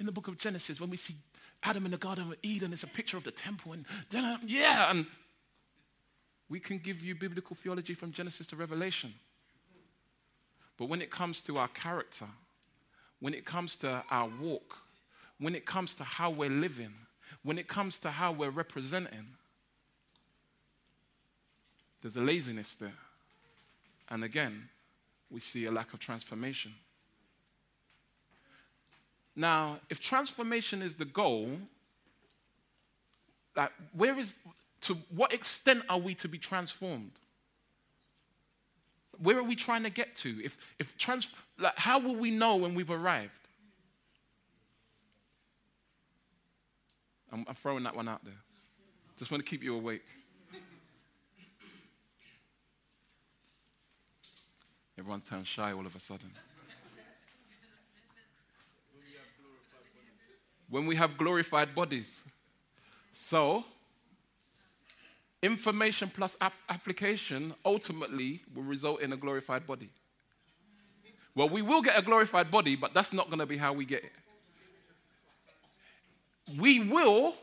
in 0.00 0.06
the 0.06 0.12
book 0.12 0.28
of 0.28 0.38
Genesis, 0.38 0.80
when 0.80 0.90
we 0.90 0.96
see 0.96 1.14
Adam 1.62 1.84
in 1.84 1.90
the 1.90 1.98
Garden 1.98 2.32
of 2.32 2.34
Eden, 2.42 2.72
it's 2.72 2.82
a 2.82 2.88
picture 2.88 3.16
of 3.16 3.24
the 3.24 3.30
temple, 3.30 3.72
and 3.72 3.84
yeah, 4.44 4.90
and 4.90 5.06
We 6.48 6.60
can 6.60 6.78
give 6.78 7.02
you 7.02 7.14
biblical 7.14 7.56
theology 7.56 7.94
from 7.94 8.12
Genesis 8.12 8.46
to 8.48 8.56
Revelation. 8.56 9.12
But 10.76 10.86
when 10.86 11.02
it 11.02 11.10
comes 11.10 11.42
to 11.42 11.58
our 11.58 11.68
character, 11.68 12.26
when 13.20 13.34
it 13.34 13.44
comes 13.44 13.76
to 13.76 14.02
our 14.10 14.30
walk, 14.40 14.78
when 15.38 15.54
it 15.54 15.66
comes 15.66 15.94
to 15.94 16.04
how 16.04 16.30
we're 16.30 16.50
living, 16.50 16.92
when 17.42 17.58
it 17.58 17.68
comes 17.68 17.98
to 18.00 18.10
how 18.10 18.32
we're 18.32 18.50
representing, 18.50 19.26
there's 22.00 22.16
a 22.16 22.20
laziness 22.20 22.74
there. 22.74 22.92
And 24.08 24.24
again, 24.24 24.68
we 25.30 25.40
see 25.40 25.66
a 25.66 25.70
lack 25.70 25.92
of 25.92 25.98
transformation. 25.98 26.72
Now, 29.36 29.78
if 29.90 30.00
transformation 30.00 30.80
is 30.80 30.94
the 30.94 31.04
goal, 31.04 31.50
like 33.54 33.72
where 33.92 34.18
is 34.18 34.34
to 34.82 34.94
what 35.14 35.32
extent 35.32 35.84
are 35.88 35.98
we 35.98 36.14
to 36.14 36.28
be 36.28 36.38
transformed? 36.38 37.12
Where 39.20 39.36
are 39.38 39.42
we 39.42 39.56
trying 39.56 39.82
to 39.82 39.90
get 39.90 40.16
to? 40.16 40.40
If 40.44 40.56
if 40.78 40.96
trans 40.96 41.28
like 41.58 41.76
how 41.76 41.98
will 41.98 42.14
we 42.14 42.30
know 42.30 42.56
when 42.56 42.74
we've 42.74 42.90
arrived? 42.90 43.32
I'm, 47.32 47.44
I'm 47.48 47.54
throwing 47.54 47.84
that 47.84 47.94
one 47.94 48.08
out 48.08 48.24
there. 48.24 48.40
Just 49.18 49.30
want 49.30 49.44
to 49.44 49.48
keep 49.48 49.62
you 49.62 49.74
awake. 49.74 50.04
Everyone's 54.98 55.24
turned 55.24 55.46
shy 55.46 55.72
all 55.72 55.86
of 55.86 55.94
a 55.94 56.00
sudden. 56.00 56.30
when 60.68 60.86
we 60.86 60.96
have 60.96 61.16
glorified 61.16 61.74
bodies. 61.74 62.20
So, 63.12 63.64
information 65.42 66.10
plus 66.12 66.36
ap- 66.40 66.52
application 66.68 67.54
ultimately 67.64 68.42
will 68.54 68.64
result 68.64 69.00
in 69.00 69.12
a 69.12 69.16
glorified 69.16 69.66
body. 69.66 69.90
Well, 71.34 71.48
we 71.48 71.62
will 71.62 71.82
get 71.82 71.96
a 71.96 72.02
glorified 72.02 72.50
body, 72.50 72.74
but 72.74 72.94
that's 72.94 73.12
not 73.12 73.28
going 73.28 73.38
to 73.38 73.46
be 73.46 73.56
how 73.56 73.72
we 73.72 73.84
get 73.84 74.02
it. 74.02 74.12
We 76.58 76.80
will 76.80 77.36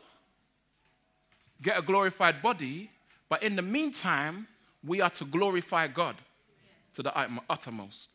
get 1.62 1.78
a 1.78 1.82
glorified 1.82 2.42
body, 2.42 2.90
but 3.28 3.42
in 3.42 3.56
the 3.56 3.62
meantime, 3.62 4.48
we 4.84 5.00
are 5.00 5.10
to 5.10 5.24
glorify 5.24 5.86
God 5.86 6.16
to 6.94 7.02
the 7.02 7.12
uttermost. 7.48 8.10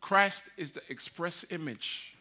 Christ 0.00 0.50
is 0.56 0.72
the 0.72 0.82
express 0.88 1.44
image, 1.50 2.14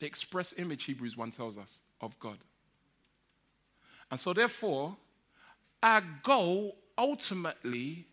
the 0.00 0.06
express 0.06 0.52
image, 0.58 0.84
Hebrews 0.84 1.16
1 1.16 1.30
tells 1.30 1.56
us, 1.58 1.80
of 2.00 2.18
God. 2.18 2.38
And 4.10 4.18
so, 4.18 4.32
therefore, 4.32 4.96
our 5.82 6.02
goal 6.22 6.76
ultimately 6.96 8.06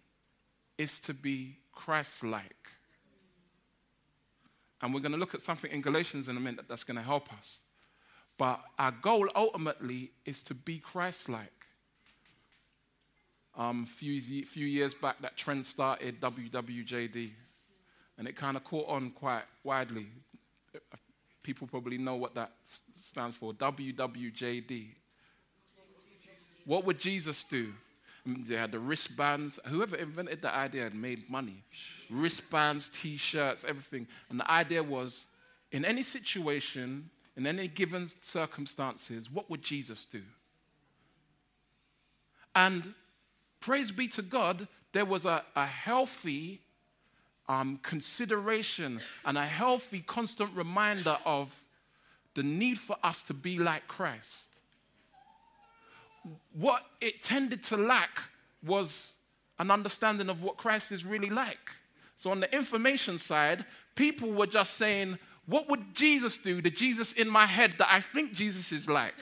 is 0.77 0.99
to 1.01 1.13
be 1.13 1.57
Christ 1.71 2.23
like. 2.23 2.51
And 4.81 4.93
we're 4.93 4.99
going 4.99 5.13
to 5.13 5.17
look 5.17 5.33
at 5.33 5.41
something 5.41 5.71
in 5.71 5.81
Galatians 5.81 6.29
in 6.29 6.37
a 6.37 6.39
minute 6.39 6.65
that's 6.67 6.83
going 6.83 6.97
to 6.97 7.03
help 7.03 7.31
us. 7.33 7.61
But 8.37 8.61
our 8.77 8.91
goal 8.91 9.27
ultimately 9.35 10.11
is 10.25 10.41
to 10.43 10.53
be 10.53 10.79
Christ 10.79 11.29
like. 11.29 11.51
Um, 13.57 13.83
a 13.83 13.85
few, 13.85 14.21
few 14.45 14.65
years 14.65 14.93
back, 14.93 15.21
that 15.21 15.37
trend 15.37 15.65
started, 15.65 16.19
WWJD, 16.19 17.31
and 18.17 18.27
it 18.27 18.35
kind 18.35 18.57
of 18.57 18.65
caught 18.65 18.89
on 18.89 19.11
quite 19.11 19.43
widely. 19.63 20.07
People 21.41 21.65
probably 21.65 21.97
know 21.97 22.15
what 22.15 22.35
that 22.35 22.51
stands 22.99 23.37
for 23.37 23.53
WWJD. 23.53 24.87
What 26.65 26.85
would 26.85 26.99
Jesus 26.99 27.43
do? 27.43 27.73
They 28.25 28.55
had 28.55 28.71
the 28.71 28.79
wristbands. 28.79 29.59
Whoever 29.67 29.95
invented 29.95 30.41
the 30.41 30.53
idea 30.53 30.83
had 30.83 30.95
made 30.95 31.29
money. 31.29 31.63
Wristbands, 32.09 32.89
t 32.89 33.17
shirts, 33.17 33.63
everything. 33.63 34.07
And 34.29 34.39
the 34.39 34.49
idea 34.49 34.81
was 34.81 35.25
in 35.71 35.85
any 35.85 36.01
situation, 36.01 37.09
in 37.37 37.45
any 37.45 37.67
given 37.67 38.07
circumstances, 38.07 39.29
what 39.29 39.49
would 39.49 39.61
Jesus 39.61 40.05
do? 40.05 40.21
And 42.55 42.93
praise 43.59 43.91
be 43.91 44.07
to 44.09 44.21
God, 44.21 44.67
there 44.91 45.05
was 45.05 45.25
a, 45.25 45.43
a 45.55 45.65
healthy 45.65 46.61
um, 47.47 47.79
consideration 47.83 48.99
and 49.25 49.37
a 49.37 49.45
healthy, 49.45 49.99
constant 49.99 50.49
reminder 50.55 51.17
of 51.25 51.63
the 52.33 52.43
need 52.43 52.79
for 52.79 52.95
us 53.03 53.21
to 53.23 53.33
be 53.33 53.59
like 53.59 53.87
Christ. 53.87 54.54
What 56.53 56.83
it 57.01 57.21
tended 57.21 57.63
to 57.63 57.77
lack 57.77 58.23
was 58.63 59.13
an 59.59 59.71
understanding 59.71 60.29
of 60.29 60.41
what 60.43 60.57
Christ 60.57 60.91
is 60.91 61.05
really 61.05 61.29
like. 61.29 61.71
So, 62.17 62.31
on 62.31 62.39
the 62.39 62.53
information 62.55 63.17
side, 63.17 63.65
people 63.95 64.31
were 64.31 64.47
just 64.47 64.75
saying, 64.75 65.19
What 65.45 65.69
would 65.69 65.93
Jesus 65.93 66.37
do? 66.37 66.61
The 66.61 66.71
Jesus 66.71 67.13
in 67.13 67.29
my 67.29 67.45
head 67.45 67.75
that 67.77 67.89
I 67.91 67.99
think 67.99 68.33
Jesus 68.33 68.71
is 68.71 68.89
like. 68.89 69.13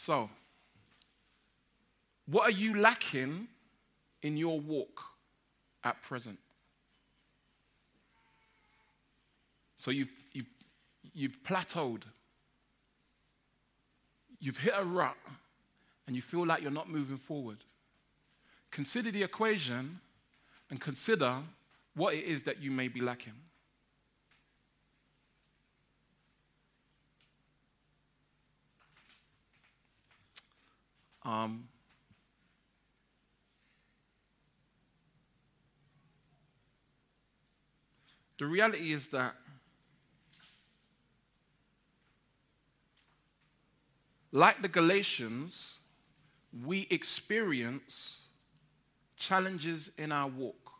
So, 0.00 0.30
what 2.24 2.44
are 2.44 2.50
you 2.50 2.78
lacking 2.78 3.48
in 4.22 4.38
your 4.38 4.58
walk 4.58 5.02
at 5.84 6.00
present? 6.02 6.38
So 9.80 9.90
you've, 9.90 10.12
you've, 10.34 10.50
you've 11.14 11.42
plateaued, 11.42 12.02
you've 14.38 14.58
hit 14.58 14.74
a 14.76 14.84
rut, 14.84 15.16
and 16.06 16.14
you 16.14 16.20
feel 16.20 16.44
like 16.44 16.60
you're 16.60 16.70
not 16.70 16.90
moving 16.90 17.16
forward. 17.16 17.56
Consider 18.70 19.10
the 19.10 19.22
equation 19.22 20.00
and 20.68 20.78
consider 20.78 21.38
what 21.94 22.12
it 22.12 22.24
is 22.24 22.42
that 22.42 22.60
you 22.60 22.70
may 22.70 22.88
be 22.88 23.00
lacking. 23.00 23.32
Um, 31.22 31.68
the 38.38 38.44
reality 38.44 38.92
is 38.92 39.08
that 39.08 39.36
like 44.32 44.62
the 44.62 44.68
Galatians, 44.68 45.78
we 46.64 46.86
experience 46.90 48.28
challenges 49.16 49.90
in 49.98 50.12
our 50.12 50.28
walk. 50.28 50.72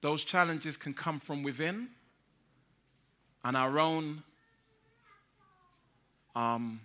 Those 0.00 0.24
challenges 0.24 0.76
can 0.76 0.94
come 0.94 1.18
from 1.18 1.42
within 1.42 1.88
and 3.44 3.56
our 3.56 3.78
own 3.78 4.22
um, 6.34 6.80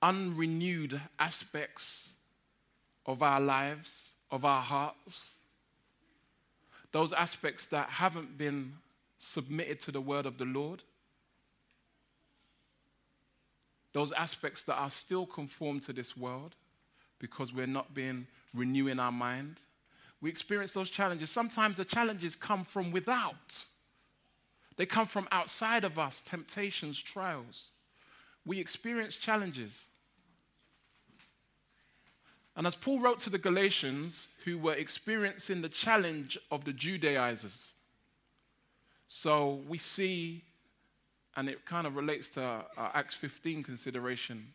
unrenewed 0.00 1.00
aspects 1.18 2.10
of 3.06 3.22
our 3.22 3.40
lives, 3.40 4.14
of 4.30 4.44
our 4.44 4.62
hearts, 4.62 5.40
those 6.92 7.12
aspects 7.12 7.66
that 7.66 7.88
haven't 7.88 8.36
been 8.36 8.74
submitted 9.18 9.80
to 9.80 9.90
the 9.90 10.00
word 10.00 10.26
of 10.26 10.38
the 10.38 10.44
Lord, 10.44 10.82
those 13.92 14.12
aspects 14.12 14.62
that 14.64 14.74
are 14.74 14.90
still 14.90 15.26
conformed 15.26 15.82
to 15.82 15.92
this 15.92 16.16
world 16.16 16.56
because 17.18 17.52
we're 17.52 17.66
not 17.66 17.94
being 17.94 18.26
renewing 18.54 18.98
our 18.98 19.12
mind. 19.12 19.58
We 20.20 20.30
experience 20.30 20.72
those 20.72 20.90
challenges. 20.90 21.30
Sometimes 21.30 21.76
the 21.76 21.84
challenges 21.84 22.34
come 22.34 22.64
from 22.64 22.90
without. 22.90 23.64
They 24.76 24.86
come 24.86 25.06
from 25.06 25.28
outside 25.30 25.84
of 25.84 25.98
us, 25.98 26.20
temptations, 26.20 27.00
trials. 27.02 27.70
We 28.44 28.58
experience 28.58 29.16
challenges. 29.16 29.86
And 32.56 32.66
as 32.66 32.76
Paul 32.76 33.00
wrote 33.00 33.18
to 33.20 33.30
the 33.30 33.38
Galatians, 33.38 34.28
who 34.44 34.58
were 34.58 34.74
experiencing 34.74 35.62
the 35.62 35.68
challenge 35.68 36.38
of 36.50 36.64
the 36.64 36.72
Judaizers, 36.72 37.72
so 39.08 39.60
we 39.68 39.78
see, 39.78 40.42
and 41.36 41.48
it 41.48 41.64
kind 41.64 41.86
of 41.86 41.96
relates 41.96 42.28
to 42.30 42.42
our 42.42 42.90
Acts 42.94 43.14
15 43.14 43.62
consideration, 43.62 44.52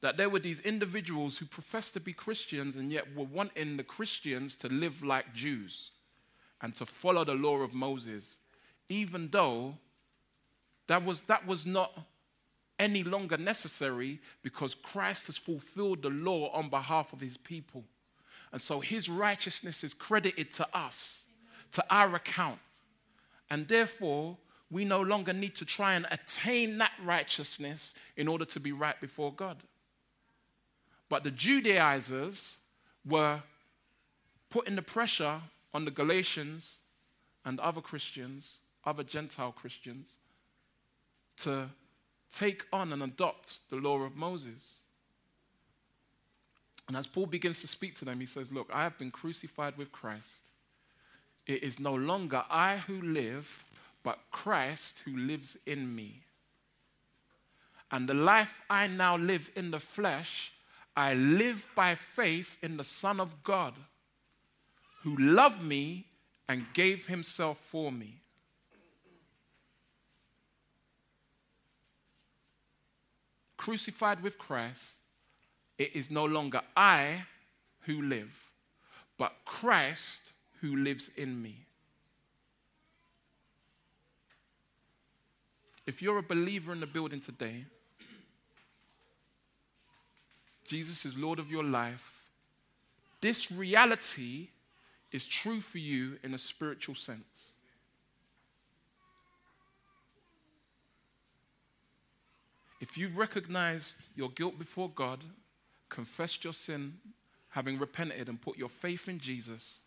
that 0.00 0.16
there 0.16 0.30
were 0.30 0.38
these 0.38 0.60
individuals 0.60 1.38
who 1.38 1.46
professed 1.46 1.92
to 1.94 2.00
be 2.00 2.12
Christians 2.12 2.76
and 2.76 2.90
yet 2.90 3.14
were 3.14 3.24
wanting 3.24 3.76
the 3.76 3.84
Christians 3.84 4.56
to 4.58 4.68
live 4.68 5.04
like 5.04 5.34
Jews 5.34 5.90
and 6.62 6.74
to 6.76 6.86
follow 6.86 7.24
the 7.24 7.34
law 7.34 7.58
of 7.58 7.74
Moses, 7.74 8.38
even 8.88 9.28
though 9.30 9.74
that 10.86 11.04
was, 11.04 11.20
that 11.22 11.46
was 11.46 11.66
not 11.66 11.92
any 12.78 13.04
longer 13.04 13.36
necessary 13.36 14.18
because 14.42 14.74
Christ 14.74 15.26
has 15.26 15.36
fulfilled 15.36 16.02
the 16.02 16.10
law 16.10 16.50
on 16.52 16.70
behalf 16.70 17.12
of 17.12 17.20
his 17.20 17.36
people. 17.36 17.84
And 18.52 18.60
so 18.60 18.80
his 18.80 19.08
righteousness 19.08 19.84
is 19.84 19.94
credited 19.94 20.50
to 20.54 20.66
us 20.76 21.26
to 21.72 21.84
our 21.90 22.16
account. 22.16 22.58
And 23.50 23.68
therefore, 23.68 24.38
we 24.70 24.84
no 24.84 25.00
longer 25.00 25.32
need 25.32 25.54
to 25.56 25.64
try 25.64 25.94
and 25.94 26.06
attain 26.10 26.78
that 26.78 26.92
righteousness 27.02 27.94
in 28.16 28.28
order 28.28 28.44
to 28.44 28.60
be 28.60 28.72
right 28.72 29.00
before 29.00 29.32
God. 29.32 29.56
But 31.08 31.24
the 31.24 31.30
Judaizers 31.30 32.58
were 33.04 33.42
putting 34.48 34.76
the 34.76 34.82
pressure 34.82 35.40
on 35.74 35.84
the 35.84 35.90
Galatians 35.90 36.80
and 37.44 37.58
other 37.58 37.80
Christians, 37.80 38.58
other 38.84 39.02
Gentile 39.02 39.52
Christians, 39.52 40.08
to 41.38 41.68
take 42.32 42.64
on 42.72 42.92
and 42.92 43.02
adopt 43.02 43.58
the 43.70 43.76
law 43.76 43.98
of 44.02 44.14
Moses. 44.14 44.76
And 46.86 46.96
as 46.96 47.06
Paul 47.06 47.26
begins 47.26 47.60
to 47.60 47.66
speak 47.66 47.94
to 47.96 48.04
them, 48.04 48.20
he 48.20 48.26
says, 48.26 48.52
Look, 48.52 48.68
I 48.72 48.82
have 48.82 48.98
been 48.98 49.10
crucified 49.10 49.76
with 49.76 49.92
Christ. 49.92 50.42
It 51.46 51.62
is 51.62 51.80
no 51.80 51.94
longer 51.94 52.44
I 52.50 52.78
who 52.78 53.00
live, 53.00 53.64
but 54.02 54.18
Christ 54.30 55.02
who 55.04 55.16
lives 55.16 55.56
in 55.66 55.94
me. 55.94 56.22
And 57.90 58.08
the 58.08 58.14
life 58.14 58.62
I 58.70 58.86
now 58.86 59.16
live 59.16 59.50
in 59.56 59.70
the 59.70 59.80
flesh, 59.80 60.52
I 60.96 61.14
live 61.14 61.66
by 61.74 61.94
faith 61.94 62.56
in 62.62 62.76
the 62.76 62.84
Son 62.84 63.20
of 63.20 63.42
God, 63.42 63.74
who 65.02 65.16
loved 65.16 65.62
me 65.62 66.06
and 66.48 66.66
gave 66.72 67.06
himself 67.06 67.58
for 67.58 67.90
me. 67.90 68.20
Crucified 73.56 74.22
with 74.22 74.38
Christ, 74.38 75.00
it 75.78 75.94
is 75.94 76.10
no 76.10 76.24
longer 76.24 76.62
I 76.76 77.24
who 77.80 78.02
live, 78.02 78.50
but 79.18 79.32
Christ 79.44 80.32
who 80.60 80.76
lives 80.76 81.10
in 81.16 81.42
me. 81.42 81.66
If 85.90 86.00
you're 86.00 86.18
a 86.18 86.22
believer 86.22 86.72
in 86.72 86.78
the 86.78 86.86
building 86.86 87.18
today, 87.18 87.64
Jesus 90.64 91.04
is 91.04 91.18
Lord 91.18 91.40
of 91.40 91.50
your 91.50 91.64
life, 91.64 92.28
this 93.20 93.50
reality 93.50 94.50
is 95.10 95.26
true 95.26 95.60
for 95.60 95.78
you 95.78 96.16
in 96.22 96.32
a 96.32 96.38
spiritual 96.38 96.94
sense. 96.94 97.54
If 102.80 102.96
you've 102.96 103.18
recognized 103.18 104.10
your 104.14 104.30
guilt 104.30 104.60
before 104.60 104.90
God, 104.90 105.24
confessed 105.88 106.44
your 106.44 106.52
sin, 106.52 106.98
having 107.48 107.80
repented 107.80 108.28
and 108.28 108.40
put 108.40 108.56
your 108.56 108.68
faith 108.68 109.08
in 109.08 109.18
Jesus, 109.18 109.80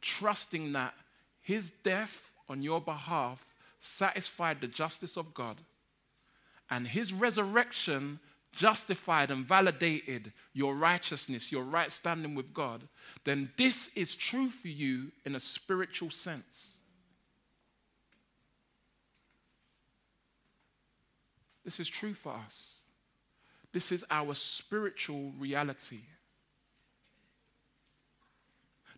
trusting 0.00 0.72
that 0.74 0.94
his 1.40 1.70
death 1.70 2.30
on 2.48 2.62
your 2.62 2.80
behalf 2.80 3.51
satisfied 3.84 4.60
the 4.60 4.68
justice 4.68 5.16
of 5.16 5.34
God, 5.34 5.56
and 6.70 6.86
his 6.86 7.12
resurrection 7.12 8.20
justified 8.54 9.30
and 9.30 9.44
validated 9.44 10.32
your 10.52 10.76
righteousness, 10.76 11.50
your 11.50 11.64
right 11.64 11.90
standing 11.90 12.34
with 12.34 12.54
God, 12.54 12.86
then 13.24 13.50
this 13.56 13.88
is 13.96 14.14
true 14.14 14.48
for 14.50 14.68
you 14.68 15.10
in 15.24 15.34
a 15.34 15.40
spiritual 15.40 16.10
sense. 16.10 16.76
This 21.64 21.80
is 21.80 21.88
true 21.88 22.14
for 22.14 22.34
us. 22.34 22.80
This 23.72 23.90
is 23.90 24.04
our 24.10 24.34
spiritual 24.34 25.32
reality. 25.38 26.02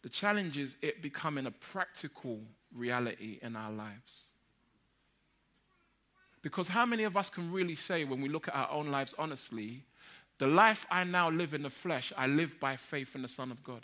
The 0.03 0.09
challenge 0.11 0.59
is 0.59 0.77
it 0.83 1.01
becoming 1.01 1.47
a 1.47 1.51
practical 1.51 2.41
reality 2.75 3.39
in 3.41 3.57
our 3.57 3.73
lives. 3.73 4.27
Because 6.45 6.69
how 6.69 6.85
many 6.85 7.05
of 7.05 7.17
us 7.17 7.31
can 7.31 7.51
really 7.51 7.75
say, 7.75 8.05
when 8.05 8.21
we 8.21 8.29
look 8.29 8.49
at 8.49 8.55
our 8.55 8.71
own 8.71 8.89
lives 8.89 9.15
honestly, 9.19 9.81
the 10.37 10.47
life 10.47 10.87
I 10.91 11.03
now 11.03 11.31
live 11.31 11.55
in 11.55 11.63
the 11.63 11.71
flesh, 11.71 12.13
I 12.19 12.27
live 12.27 12.61
by 12.61 12.77
faith 12.77 13.17
in 13.17 13.23
the 13.23 13.29
Son 13.29 13.51
of 13.51 13.65
God? 13.65 13.81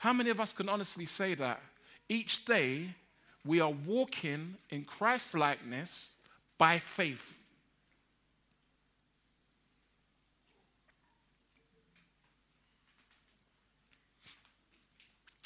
How 0.00 0.12
many 0.12 0.28
of 0.28 0.38
us 0.38 0.52
can 0.52 0.68
honestly 0.68 1.06
say 1.06 1.34
that 1.36 1.62
each 2.10 2.44
day 2.44 2.94
we 3.42 3.58
are 3.58 3.70
walking 3.70 4.56
in 4.68 4.84
Christ 4.84 5.34
likeness 5.34 6.12
by 6.58 6.78
faith? 6.78 7.38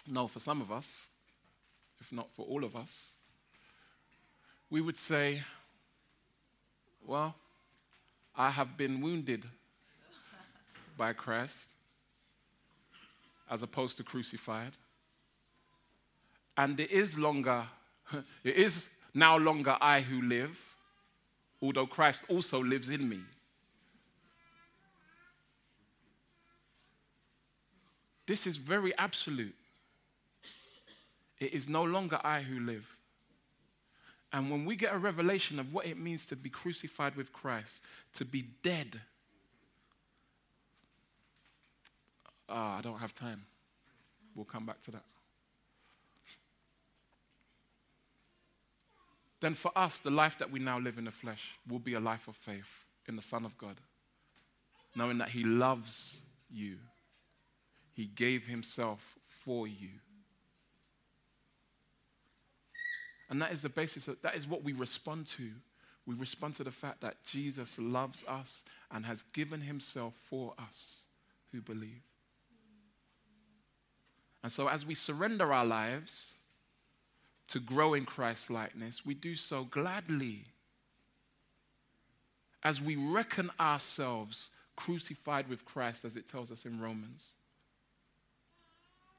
No, 0.08 0.26
for 0.26 0.40
some 0.40 0.60
of 0.60 0.72
us, 0.72 1.06
if 2.02 2.10
not 2.12 2.32
for 2.34 2.44
all 2.46 2.64
of 2.64 2.74
us, 2.74 3.12
we 4.68 4.80
would 4.80 4.96
say, 4.96 5.40
Well, 7.06 7.36
I 8.36 8.50
have 8.50 8.76
been 8.76 9.00
wounded 9.00 9.44
by 10.98 11.12
Christ 11.12 11.70
as 13.48 13.62
opposed 13.62 13.98
to 13.98 14.02
crucified. 14.02 14.72
And 16.56 16.78
it 16.80 16.90
is 16.90 17.16
longer, 17.16 17.66
it 18.44 18.56
is 18.56 18.90
now 19.14 19.36
longer 19.38 19.76
I 19.80 20.00
who 20.00 20.22
live, 20.22 20.58
although 21.62 21.86
Christ 21.86 22.24
also 22.28 22.60
lives 22.60 22.88
in 22.88 23.08
me. 23.08 23.20
This 28.26 28.46
is 28.46 28.56
very 28.56 28.96
absolute. 28.98 29.54
It 31.42 31.54
is 31.54 31.68
no 31.68 31.82
longer 31.82 32.20
I 32.22 32.42
who 32.42 32.60
live. 32.60 32.96
And 34.32 34.48
when 34.48 34.64
we 34.64 34.76
get 34.76 34.94
a 34.94 34.98
revelation 34.98 35.58
of 35.58 35.74
what 35.74 35.86
it 35.86 35.98
means 35.98 36.24
to 36.26 36.36
be 36.36 36.48
crucified 36.48 37.16
with 37.16 37.32
Christ, 37.32 37.82
to 38.12 38.24
be 38.24 38.44
dead, 38.62 39.00
ah, 42.48 42.78
I 42.78 42.80
don't 42.80 43.00
have 43.00 43.12
time. 43.12 43.44
We'll 44.36 44.44
come 44.44 44.64
back 44.66 44.80
to 44.82 44.92
that. 44.92 45.02
Then 49.40 49.54
for 49.54 49.72
us, 49.74 49.98
the 49.98 50.12
life 50.12 50.38
that 50.38 50.52
we 50.52 50.60
now 50.60 50.78
live 50.78 50.96
in 50.96 51.06
the 51.06 51.10
flesh 51.10 51.56
will 51.68 51.80
be 51.80 51.94
a 51.94 52.00
life 52.00 52.28
of 52.28 52.36
faith 52.36 52.84
in 53.08 53.16
the 53.16 53.22
Son 53.22 53.44
of 53.44 53.58
God, 53.58 53.78
knowing 54.94 55.18
that 55.18 55.30
He 55.30 55.42
loves 55.42 56.20
you, 56.48 56.76
He 57.94 58.04
gave 58.04 58.46
Himself 58.46 59.16
for 59.26 59.66
you. 59.66 59.88
And 63.32 63.40
that 63.40 63.50
is 63.50 63.62
the 63.62 63.70
basis, 63.70 64.08
of, 64.08 64.20
that 64.20 64.34
is 64.34 64.46
what 64.46 64.62
we 64.62 64.74
respond 64.74 65.26
to. 65.28 65.48
We 66.04 66.14
respond 66.14 66.54
to 66.56 66.64
the 66.64 66.70
fact 66.70 67.00
that 67.00 67.16
Jesus 67.24 67.78
loves 67.78 68.22
us 68.28 68.62
and 68.90 69.06
has 69.06 69.22
given 69.22 69.62
himself 69.62 70.12
for 70.28 70.52
us 70.58 71.04
who 71.50 71.62
believe. 71.62 72.02
And 74.42 74.52
so, 74.52 74.68
as 74.68 74.84
we 74.84 74.94
surrender 74.94 75.50
our 75.50 75.64
lives 75.64 76.32
to 77.48 77.58
grow 77.58 77.94
in 77.94 78.04
Christ's 78.04 78.50
likeness, 78.50 79.06
we 79.06 79.14
do 79.14 79.34
so 79.34 79.64
gladly. 79.64 80.44
As 82.62 82.82
we 82.82 82.96
reckon 82.96 83.50
ourselves 83.58 84.50
crucified 84.76 85.48
with 85.48 85.64
Christ, 85.64 86.04
as 86.04 86.16
it 86.16 86.28
tells 86.28 86.52
us 86.52 86.66
in 86.66 86.78
Romans. 86.78 87.32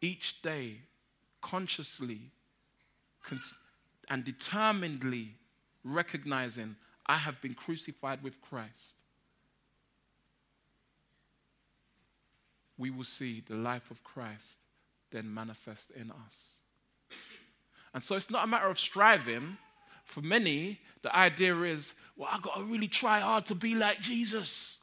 Each 0.01 0.39
day, 0.43 0.81
consciously, 1.41 2.29
cons- 3.23 3.55
and 4.09 4.23
determinedly 4.23 5.35
recognizing 5.83 6.75
I 7.05 7.17
have 7.17 7.41
been 7.41 7.53
crucified 7.53 8.23
with 8.23 8.41
Christ, 8.41 8.95
we 12.77 12.89
will 12.89 13.03
see 13.03 13.43
the 13.47 13.55
life 13.55 13.91
of 13.91 14.03
Christ 14.03 14.57
then 15.11 15.33
manifest 15.33 15.91
in 15.91 16.11
us. 16.11 16.57
And 17.93 18.01
so 18.01 18.15
it's 18.15 18.31
not 18.31 18.45
a 18.45 18.47
matter 18.47 18.67
of 18.67 18.79
striving. 18.79 19.57
For 20.05 20.21
many, 20.21 20.79
the 21.01 21.15
idea 21.15 21.55
is, 21.61 21.93
well, 22.17 22.29
I've 22.31 22.41
got 22.41 22.55
to 22.55 22.63
really 22.63 22.87
try 22.87 23.19
hard 23.19 23.45
to 23.47 23.55
be 23.55 23.75
like 23.75 24.01
Jesus. 24.01 24.79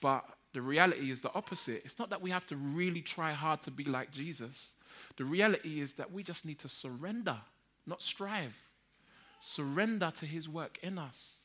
But 0.00 0.24
the 0.52 0.60
reality 0.60 1.10
is 1.10 1.20
the 1.20 1.32
opposite. 1.34 1.82
It's 1.84 1.98
not 1.98 2.10
that 2.10 2.20
we 2.20 2.30
have 2.30 2.46
to 2.48 2.56
really 2.56 3.00
try 3.00 3.32
hard 3.32 3.62
to 3.62 3.70
be 3.70 3.84
like 3.84 4.10
Jesus. 4.10 4.74
The 5.16 5.24
reality 5.24 5.80
is 5.80 5.94
that 5.94 6.12
we 6.12 6.22
just 6.22 6.44
need 6.44 6.58
to 6.60 6.68
surrender, 6.68 7.36
not 7.86 8.02
strive. 8.02 8.56
Surrender 9.40 10.12
to 10.16 10.26
His 10.26 10.48
work 10.48 10.78
in 10.82 10.98
us. 10.98 11.38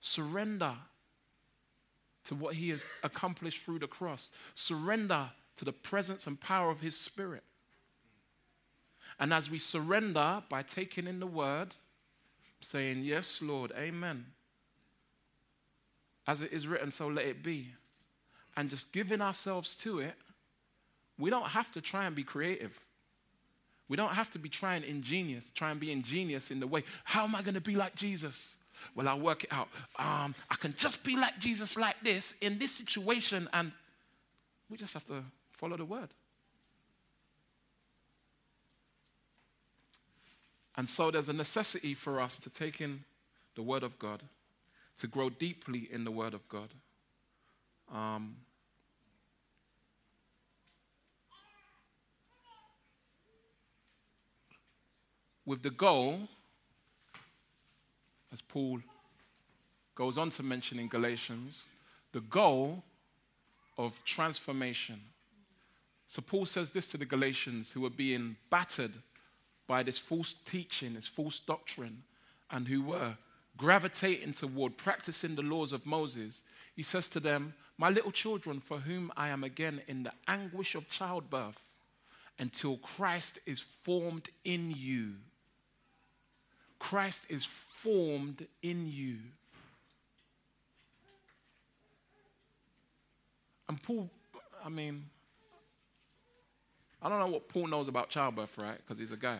Surrender 0.00 0.74
to 2.24 2.34
what 2.34 2.54
He 2.54 2.70
has 2.70 2.86
accomplished 3.02 3.62
through 3.62 3.80
the 3.80 3.86
cross. 3.86 4.32
Surrender 4.54 5.30
to 5.56 5.64
the 5.64 5.72
presence 5.72 6.26
and 6.26 6.40
power 6.40 6.70
of 6.70 6.80
His 6.80 6.96
Spirit. 6.96 7.44
And 9.18 9.32
as 9.32 9.50
we 9.50 9.58
surrender 9.58 10.42
by 10.48 10.62
taking 10.62 11.06
in 11.06 11.20
the 11.20 11.26
word, 11.26 11.74
saying, 12.60 13.02
Yes, 13.02 13.40
Lord, 13.42 13.72
Amen. 13.76 14.26
As 16.26 16.40
it 16.42 16.52
is 16.52 16.66
written, 16.66 16.90
so 16.90 17.08
let 17.08 17.24
it 17.26 17.42
be. 17.42 17.68
and 18.56 18.70
just 18.70 18.92
giving 18.92 19.20
ourselves 19.20 19.74
to 19.76 20.00
it, 20.00 20.14
we 21.18 21.30
don't 21.30 21.48
have 21.48 21.70
to 21.72 21.80
try 21.80 22.06
and 22.06 22.16
be 22.16 22.22
creative. 22.24 22.78
We 23.88 23.96
don't 23.96 24.14
have 24.14 24.30
to 24.30 24.38
be 24.38 24.48
trying 24.48 24.82
ingenious, 24.82 25.50
try 25.50 25.70
and 25.70 25.78
be 25.78 25.92
ingenious 25.92 26.50
in 26.50 26.60
the 26.60 26.66
way, 26.66 26.82
how 27.04 27.24
am 27.24 27.34
I 27.34 27.42
going 27.42 27.54
to 27.54 27.60
be 27.60 27.76
like 27.76 27.94
Jesus? 27.94 28.56
Well, 28.94 29.08
I'll 29.08 29.20
work 29.20 29.44
it 29.44 29.52
out. 29.52 29.68
Um, 29.98 30.34
I 30.50 30.56
can 30.56 30.74
just 30.76 31.04
be 31.04 31.16
like 31.16 31.38
Jesus 31.38 31.76
like 31.76 31.96
this 32.02 32.34
in 32.40 32.58
this 32.58 32.72
situation, 32.72 33.48
and 33.52 33.72
we 34.68 34.76
just 34.76 34.94
have 34.94 35.04
to 35.04 35.22
follow 35.52 35.76
the 35.76 35.84
word. 35.84 36.08
And 40.76 40.88
so 40.88 41.10
there's 41.10 41.28
a 41.28 41.32
necessity 41.32 41.94
for 41.94 42.20
us 42.20 42.38
to 42.40 42.50
take 42.50 42.80
in 42.80 43.04
the 43.54 43.62
word 43.62 43.82
of 43.82 43.98
God, 43.98 44.22
to 44.98 45.06
grow 45.06 45.28
deeply 45.28 45.88
in 45.90 46.04
the 46.04 46.10
word 46.10 46.34
of 46.34 46.48
God. 46.48 46.68
Um, 47.92 48.36
with 55.44 55.62
the 55.62 55.70
goal, 55.70 56.28
as 58.32 58.42
Paul 58.42 58.80
goes 59.94 60.18
on 60.18 60.30
to 60.30 60.42
mention 60.42 60.78
in 60.78 60.88
Galatians, 60.88 61.64
the 62.12 62.20
goal 62.20 62.82
of 63.78 64.02
transformation. 64.04 65.00
So 66.08 66.22
Paul 66.22 66.46
says 66.46 66.70
this 66.70 66.86
to 66.88 66.96
the 66.96 67.04
Galatians 67.04 67.72
who 67.72 67.84
are 67.84 67.90
being 67.90 68.36
battered 68.50 68.92
by 69.66 69.82
this 69.82 69.98
false 69.98 70.32
teaching, 70.32 70.94
this 70.94 71.08
false 71.08 71.38
doctrine, 71.38 72.02
and 72.50 72.68
who 72.68 72.82
were 72.82 73.16
gravitating 73.56 74.32
toward 74.32 74.76
practicing 74.76 75.34
the 75.34 75.42
laws 75.42 75.72
of 75.72 75.86
Moses. 75.86 76.42
He 76.74 76.82
says 76.82 77.08
to 77.10 77.20
them, 77.20 77.54
My 77.78 77.88
little 77.90 78.12
children, 78.12 78.60
for 78.60 78.78
whom 78.78 79.12
I 79.16 79.28
am 79.28 79.44
again 79.44 79.82
in 79.88 80.02
the 80.02 80.12
anguish 80.28 80.74
of 80.74 80.88
childbirth, 80.88 81.60
until 82.38 82.76
Christ 82.78 83.38
is 83.46 83.60
formed 83.60 84.28
in 84.44 84.70
you. 84.70 85.14
Christ 86.78 87.26
is 87.28 87.44
formed 87.46 88.46
in 88.62 88.86
you. 88.86 89.16
And 93.68 93.82
Paul, 93.82 94.10
I 94.64 94.68
mean, 94.68 95.04
I 97.02 97.08
don't 97.08 97.18
know 97.18 97.26
what 97.26 97.48
Paul 97.48 97.66
knows 97.68 97.88
about 97.88 98.10
childbirth, 98.10 98.56
right? 98.58 98.78
Because 98.78 98.98
he's 98.98 99.12
a 99.12 99.16
guy, 99.16 99.38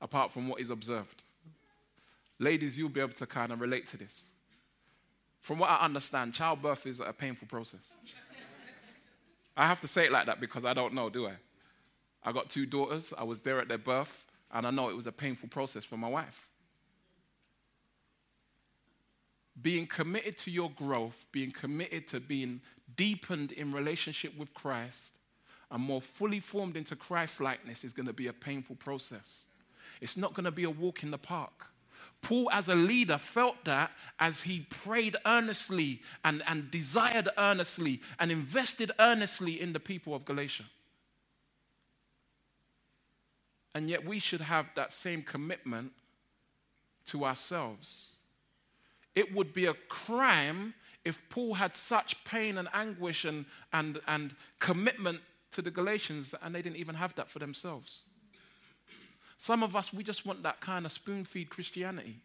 apart 0.00 0.32
from 0.32 0.48
what 0.48 0.58
he's 0.58 0.70
observed. 0.70 1.23
Ladies, 2.38 2.76
you'll 2.76 2.88
be 2.88 3.00
able 3.00 3.12
to 3.14 3.26
kind 3.26 3.52
of 3.52 3.60
relate 3.60 3.86
to 3.88 3.96
this. 3.96 4.24
From 5.40 5.58
what 5.58 5.70
I 5.70 5.84
understand, 5.84 6.34
childbirth 6.34 6.86
is 6.86 7.00
a 7.00 7.12
painful 7.12 7.46
process. 7.48 7.94
I 9.56 9.66
have 9.66 9.80
to 9.80 9.88
say 9.88 10.06
it 10.06 10.12
like 10.12 10.26
that 10.26 10.40
because 10.40 10.64
I 10.64 10.72
don't 10.72 10.94
know, 10.94 11.10
do 11.10 11.26
I? 11.26 11.34
I 12.24 12.32
got 12.32 12.48
two 12.48 12.66
daughters, 12.66 13.12
I 13.16 13.24
was 13.24 13.40
there 13.40 13.60
at 13.60 13.68
their 13.68 13.78
birth, 13.78 14.24
and 14.50 14.66
I 14.66 14.70
know 14.70 14.88
it 14.88 14.96
was 14.96 15.06
a 15.06 15.12
painful 15.12 15.48
process 15.48 15.84
for 15.84 15.96
my 15.96 16.08
wife. 16.08 16.48
Being 19.60 19.86
committed 19.86 20.38
to 20.38 20.50
your 20.50 20.70
growth, 20.70 21.28
being 21.30 21.52
committed 21.52 22.08
to 22.08 22.20
being 22.20 22.60
deepened 22.96 23.52
in 23.52 23.70
relationship 23.70 24.36
with 24.36 24.54
Christ, 24.54 25.18
and 25.70 25.82
more 25.82 26.00
fully 26.00 26.40
formed 26.40 26.76
into 26.76 26.96
Christ 26.96 27.40
likeness 27.40 27.84
is 27.84 27.92
going 27.92 28.06
to 28.06 28.12
be 28.12 28.26
a 28.26 28.32
painful 28.32 28.76
process. 28.76 29.44
It's 30.00 30.16
not 30.16 30.34
going 30.34 30.44
to 30.44 30.50
be 30.50 30.64
a 30.64 30.70
walk 30.70 31.02
in 31.02 31.10
the 31.10 31.18
park. 31.18 31.66
Paul, 32.24 32.48
as 32.50 32.68
a 32.68 32.74
leader, 32.74 33.18
felt 33.18 33.66
that 33.66 33.92
as 34.18 34.40
he 34.40 34.60
prayed 34.70 35.14
earnestly 35.26 36.00
and, 36.24 36.42
and 36.46 36.70
desired 36.70 37.28
earnestly 37.36 38.00
and 38.18 38.32
invested 38.32 38.90
earnestly 38.98 39.60
in 39.60 39.74
the 39.74 39.78
people 39.78 40.14
of 40.14 40.24
Galatia. 40.24 40.64
And 43.74 43.90
yet, 43.90 44.06
we 44.06 44.18
should 44.18 44.40
have 44.40 44.66
that 44.74 44.90
same 44.90 45.22
commitment 45.22 45.92
to 47.06 47.26
ourselves. 47.26 48.12
It 49.14 49.34
would 49.34 49.52
be 49.52 49.66
a 49.66 49.74
crime 49.74 50.72
if 51.04 51.28
Paul 51.28 51.54
had 51.54 51.76
such 51.76 52.24
pain 52.24 52.56
and 52.56 52.68
anguish 52.72 53.26
and, 53.26 53.44
and, 53.70 54.00
and 54.06 54.34
commitment 54.60 55.20
to 55.52 55.60
the 55.60 55.70
Galatians 55.70 56.34
and 56.42 56.54
they 56.54 56.62
didn't 56.62 56.78
even 56.78 56.94
have 56.94 57.14
that 57.16 57.30
for 57.30 57.38
themselves. 57.38 58.04
Some 59.44 59.62
of 59.62 59.76
us, 59.76 59.92
we 59.92 60.02
just 60.02 60.24
want 60.24 60.42
that 60.44 60.58
kind 60.62 60.86
of 60.86 60.92
spoon 60.92 61.22
feed 61.22 61.50
Christianity. 61.50 62.16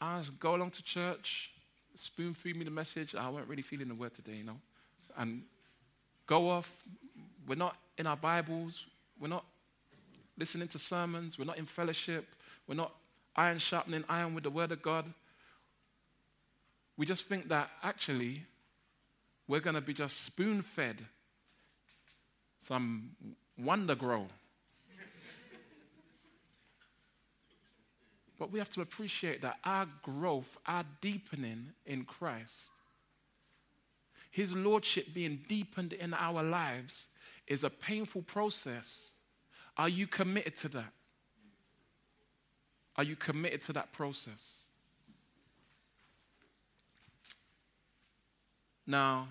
I 0.00 0.22
go 0.40 0.54
along 0.54 0.70
to 0.70 0.82
church, 0.82 1.52
spoon 1.94 2.32
feed 2.32 2.56
me 2.56 2.64
the 2.64 2.70
message. 2.70 3.14
I 3.14 3.28
wasn't 3.28 3.50
really 3.50 3.60
feeling 3.60 3.88
the 3.88 3.94
word 3.94 4.14
today, 4.14 4.36
you 4.36 4.44
know. 4.44 4.56
And 5.18 5.42
go 6.26 6.48
off. 6.48 6.72
We're 7.46 7.56
not 7.56 7.76
in 7.98 8.06
our 8.06 8.16
Bibles. 8.16 8.86
We're 9.20 9.28
not 9.28 9.44
listening 10.38 10.68
to 10.68 10.78
sermons. 10.78 11.38
We're 11.38 11.44
not 11.44 11.58
in 11.58 11.66
fellowship. 11.66 12.24
We're 12.66 12.76
not 12.76 12.94
iron 13.36 13.58
sharpening 13.58 14.04
iron 14.08 14.34
with 14.34 14.44
the 14.44 14.50
word 14.50 14.72
of 14.72 14.80
God. 14.80 15.04
We 16.96 17.04
just 17.04 17.26
think 17.26 17.48
that 17.48 17.68
actually 17.82 18.44
we're 19.46 19.60
going 19.60 19.76
to 19.76 19.82
be 19.82 19.92
just 19.92 20.24
spoon 20.24 20.62
fed 20.62 21.04
some 22.62 23.10
Wonder-Gro. 23.58 24.28
But 28.38 28.52
we 28.52 28.58
have 28.58 28.70
to 28.70 28.80
appreciate 28.80 29.42
that 29.42 29.58
our 29.64 29.86
growth, 30.02 30.56
our 30.66 30.84
deepening 31.00 31.72
in 31.86 32.04
Christ, 32.04 32.70
His 34.30 34.54
Lordship 34.54 35.12
being 35.12 35.40
deepened 35.48 35.92
in 35.92 36.14
our 36.14 36.42
lives 36.42 37.08
is 37.46 37.64
a 37.64 37.70
painful 37.70 38.22
process. 38.22 39.10
Are 39.76 39.88
you 39.88 40.06
committed 40.06 40.54
to 40.56 40.68
that? 40.68 40.92
Are 42.96 43.04
you 43.04 43.16
committed 43.16 43.60
to 43.62 43.72
that 43.74 43.92
process? 43.92 44.62
Now, 48.86 49.28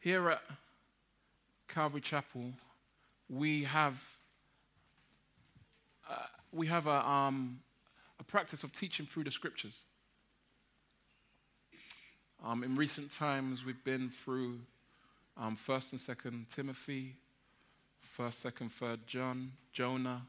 here 0.00 0.30
at 0.30 0.42
Calvary 1.68 2.00
Chapel, 2.00 2.52
we 3.28 3.64
have 3.64 4.02
we 6.54 6.66
have 6.68 6.86
a, 6.86 7.06
um, 7.08 7.60
a 8.20 8.24
practice 8.24 8.62
of 8.64 8.72
teaching 8.72 9.06
through 9.06 9.24
the 9.24 9.30
scriptures. 9.30 9.84
Um, 12.44 12.62
in 12.62 12.74
recent 12.74 13.10
times, 13.10 13.64
we've 13.64 13.82
been 13.84 14.10
through 14.10 14.60
um, 15.36 15.56
First 15.56 15.92
and 15.92 16.00
Second 16.00 16.46
Timothy, 16.54 17.16
First, 18.02 18.40
Second, 18.40 18.70
Third 18.70 19.06
John, 19.06 19.52
Jonah, 19.72 20.22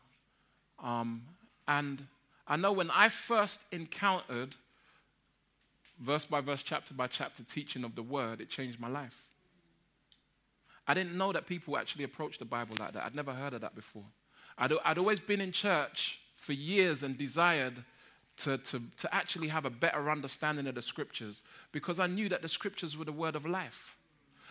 um, 0.83 1.23
and 1.67 2.05
I 2.47 2.57
know 2.57 2.71
when 2.71 2.89
I 2.91 3.09
first 3.09 3.61
encountered 3.71 4.55
verse 5.99 6.25
by 6.25 6.41
verse, 6.41 6.63
chapter 6.63 6.93
by 6.93 7.07
chapter 7.07 7.43
teaching 7.43 7.83
of 7.83 7.95
the 7.95 8.03
word, 8.03 8.41
it 8.41 8.49
changed 8.49 8.79
my 8.79 8.89
life. 8.89 9.23
I 10.87 10.93
didn't 10.93 11.17
know 11.17 11.31
that 11.33 11.47
people 11.47 11.77
actually 11.77 12.03
approach 12.03 12.37
the 12.37 12.45
Bible 12.45 12.75
like 12.79 12.93
that. 12.93 13.03
I'd 13.03 13.15
never 13.15 13.33
heard 13.33 13.53
of 13.53 13.61
that 13.61 13.75
before. 13.75 14.05
I'd, 14.57 14.71
I'd 14.83 14.97
always 14.97 15.19
been 15.19 15.41
in 15.41 15.51
church 15.51 16.19
for 16.37 16.53
years 16.53 17.03
and 17.03 17.17
desired 17.17 17.83
to, 18.37 18.57
to, 18.57 18.81
to 18.97 19.15
actually 19.15 19.47
have 19.47 19.65
a 19.65 19.69
better 19.69 20.09
understanding 20.09 20.67
of 20.67 20.75
the 20.75 20.81
scriptures 20.81 21.41
because 21.71 21.99
I 21.99 22.07
knew 22.07 22.29
that 22.29 22.41
the 22.41 22.47
scriptures 22.47 22.97
were 22.97 23.05
the 23.05 23.11
word 23.11 23.35
of 23.35 23.45
life. 23.45 23.95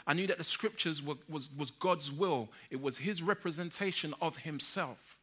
I 0.07 0.15
knew 0.15 0.27
that 0.27 0.39
the 0.39 0.45
scriptures 0.45 1.03
were, 1.03 1.15
was, 1.29 1.51
was 1.57 1.71
God's 1.71 2.13
will, 2.13 2.49
it 2.71 2.81
was 2.81 2.99
His 2.99 3.23
representation 3.23 4.15
of 4.21 4.39
Himself. 4.39 5.17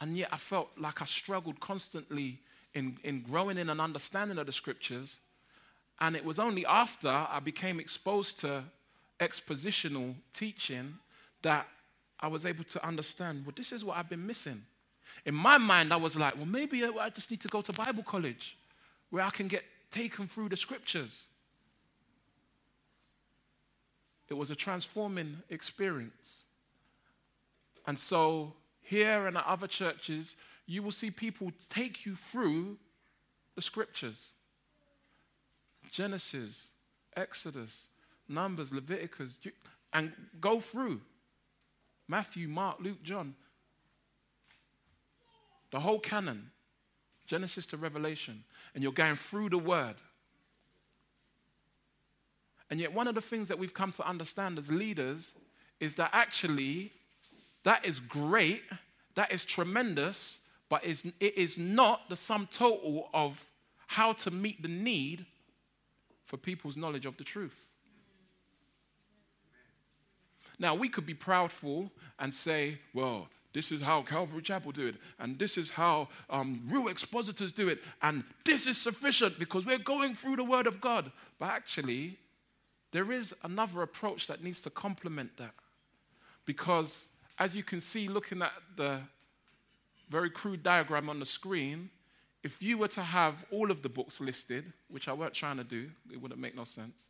And 0.00 0.16
yet 0.16 0.28
I 0.32 0.36
felt 0.36 0.68
like 0.78 1.00
I 1.00 1.04
struggled 1.04 1.60
constantly 1.60 2.40
in, 2.74 2.98
in 3.04 3.22
growing 3.22 3.58
in 3.58 3.68
an 3.68 3.80
understanding 3.80 4.38
of 4.38 4.46
the 4.46 4.52
scriptures. 4.52 5.20
And 6.00 6.16
it 6.16 6.24
was 6.24 6.38
only 6.38 6.66
after 6.66 7.08
I 7.08 7.38
became 7.40 7.78
exposed 7.78 8.40
to 8.40 8.64
expositional 9.20 10.14
teaching 10.34 10.94
that 11.42 11.68
I 12.22 12.28
was 12.28 12.46
able 12.46 12.62
to 12.64 12.86
understand, 12.86 13.44
well, 13.44 13.52
this 13.54 13.72
is 13.72 13.84
what 13.84 13.98
I've 13.98 14.08
been 14.08 14.24
missing. 14.24 14.62
In 15.26 15.34
my 15.34 15.58
mind, 15.58 15.92
I 15.92 15.96
was 15.96 16.16
like, 16.16 16.36
well, 16.36 16.46
maybe 16.46 16.84
I 16.84 17.10
just 17.10 17.30
need 17.30 17.40
to 17.40 17.48
go 17.48 17.60
to 17.60 17.72
Bible 17.72 18.04
college 18.04 18.56
where 19.10 19.24
I 19.24 19.30
can 19.30 19.48
get 19.48 19.64
taken 19.90 20.28
through 20.28 20.48
the 20.48 20.56
scriptures. 20.56 21.26
It 24.28 24.34
was 24.34 24.50
a 24.50 24.56
transforming 24.56 25.38
experience. 25.50 26.44
And 27.86 27.98
so, 27.98 28.54
here 28.80 29.26
and 29.26 29.36
at 29.36 29.44
other 29.44 29.66
churches, 29.66 30.36
you 30.66 30.82
will 30.82 30.92
see 30.92 31.10
people 31.10 31.50
take 31.68 32.06
you 32.06 32.14
through 32.14 32.78
the 33.56 33.60
scriptures 33.60 34.32
Genesis, 35.90 36.70
Exodus, 37.16 37.88
Numbers, 38.28 38.72
Leviticus, 38.72 39.36
and 39.92 40.12
go 40.40 40.58
through 40.58 41.02
Matthew, 42.08 42.48
Mark, 42.48 42.78
Luke, 42.80 43.02
John. 43.02 43.34
The 45.70 45.80
whole 45.80 45.98
canon. 45.98 46.50
Genesis 47.26 47.64
to 47.66 47.78
Revelation, 47.78 48.44
and 48.74 48.82
you're 48.82 48.92
going 48.92 49.16
through 49.16 49.48
the 49.48 49.58
word. 49.58 49.94
And 52.68 52.80
yet, 52.80 52.92
one 52.92 53.08
of 53.08 53.14
the 53.14 53.22
things 53.22 53.48
that 53.48 53.58
we've 53.58 53.72
come 53.72 53.92
to 53.92 54.06
understand 54.06 54.58
as 54.58 54.70
leaders 54.70 55.32
is 55.80 55.94
that 55.94 56.10
actually 56.12 56.92
that 57.64 57.86
is 57.86 58.00
great, 58.00 58.62
that 59.14 59.32
is 59.32 59.44
tremendous, 59.44 60.40
but 60.68 60.84
it 60.84 61.14
is 61.20 61.58
not 61.58 62.08
the 62.08 62.16
sum 62.16 62.48
total 62.50 63.08
of 63.14 63.42
how 63.86 64.12
to 64.12 64.30
meet 64.30 64.60
the 64.60 64.68
need 64.68 65.24
for 66.24 66.36
people's 66.36 66.76
knowledge 66.76 67.06
of 67.06 67.16
the 67.16 67.24
truth. 67.24 67.66
Now, 70.58 70.74
we 70.74 70.88
could 70.88 71.06
be 71.06 71.14
proudful 71.14 71.90
and 72.18 72.32
say, 72.32 72.78
well, 72.94 73.28
this 73.52 73.70
is 73.70 73.82
how 73.82 74.02
Calvary 74.02 74.42
Chapel 74.42 74.72
do 74.72 74.86
it, 74.86 74.96
and 75.18 75.38
this 75.38 75.58
is 75.58 75.70
how 75.70 76.08
um, 76.30 76.62
real 76.68 76.88
expositors 76.88 77.52
do 77.52 77.68
it, 77.68 77.80
and 78.00 78.24
this 78.44 78.66
is 78.66 78.78
sufficient 78.78 79.38
because 79.38 79.66
we're 79.66 79.78
going 79.78 80.14
through 80.14 80.36
the 80.36 80.44
Word 80.44 80.66
of 80.66 80.80
God. 80.80 81.12
But 81.38 81.50
actually, 81.50 82.18
there 82.92 83.12
is 83.12 83.34
another 83.42 83.82
approach 83.82 84.26
that 84.28 84.42
needs 84.42 84.62
to 84.62 84.70
complement 84.70 85.36
that. 85.36 85.54
Because 86.46 87.08
as 87.38 87.54
you 87.54 87.62
can 87.62 87.80
see, 87.80 88.08
looking 88.08 88.42
at 88.42 88.52
the 88.76 89.00
very 90.08 90.30
crude 90.30 90.62
diagram 90.62 91.10
on 91.10 91.20
the 91.20 91.26
screen, 91.26 91.90
if 92.42 92.62
you 92.62 92.78
were 92.78 92.88
to 92.88 93.02
have 93.02 93.44
all 93.50 93.70
of 93.70 93.82
the 93.82 93.88
books 93.88 94.20
listed, 94.20 94.72
which 94.88 95.08
I 95.08 95.12
weren't 95.12 95.34
trying 95.34 95.58
to 95.58 95.64
do, 95.64 95.90
it 96.10 96.20
wouldn't 96.20 96.40
make 96.40 96.56
no 96.56 96.64
sense, 96.64 97.08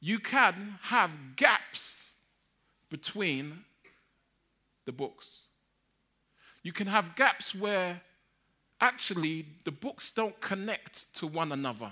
you 0.00 0.18
can 0.18 0.78
have 0.82 1.10
gaps 1.36 2.14
between 2.90 3.64
the 4.84 4.92
books. 4.92 5.40
You 6.62 6.72
can 6.72 6.86
have 6.86 7.16
gaps 7.16 7.54
where 7.54 8.00
actually 8.80 9.46
the 9.64 9.72
books 9.72 10.10
don't 10.10 10.40
connect 10.40 11.12
to 11.14 11.26
one 11.26 11.52
another. 11.52 11.90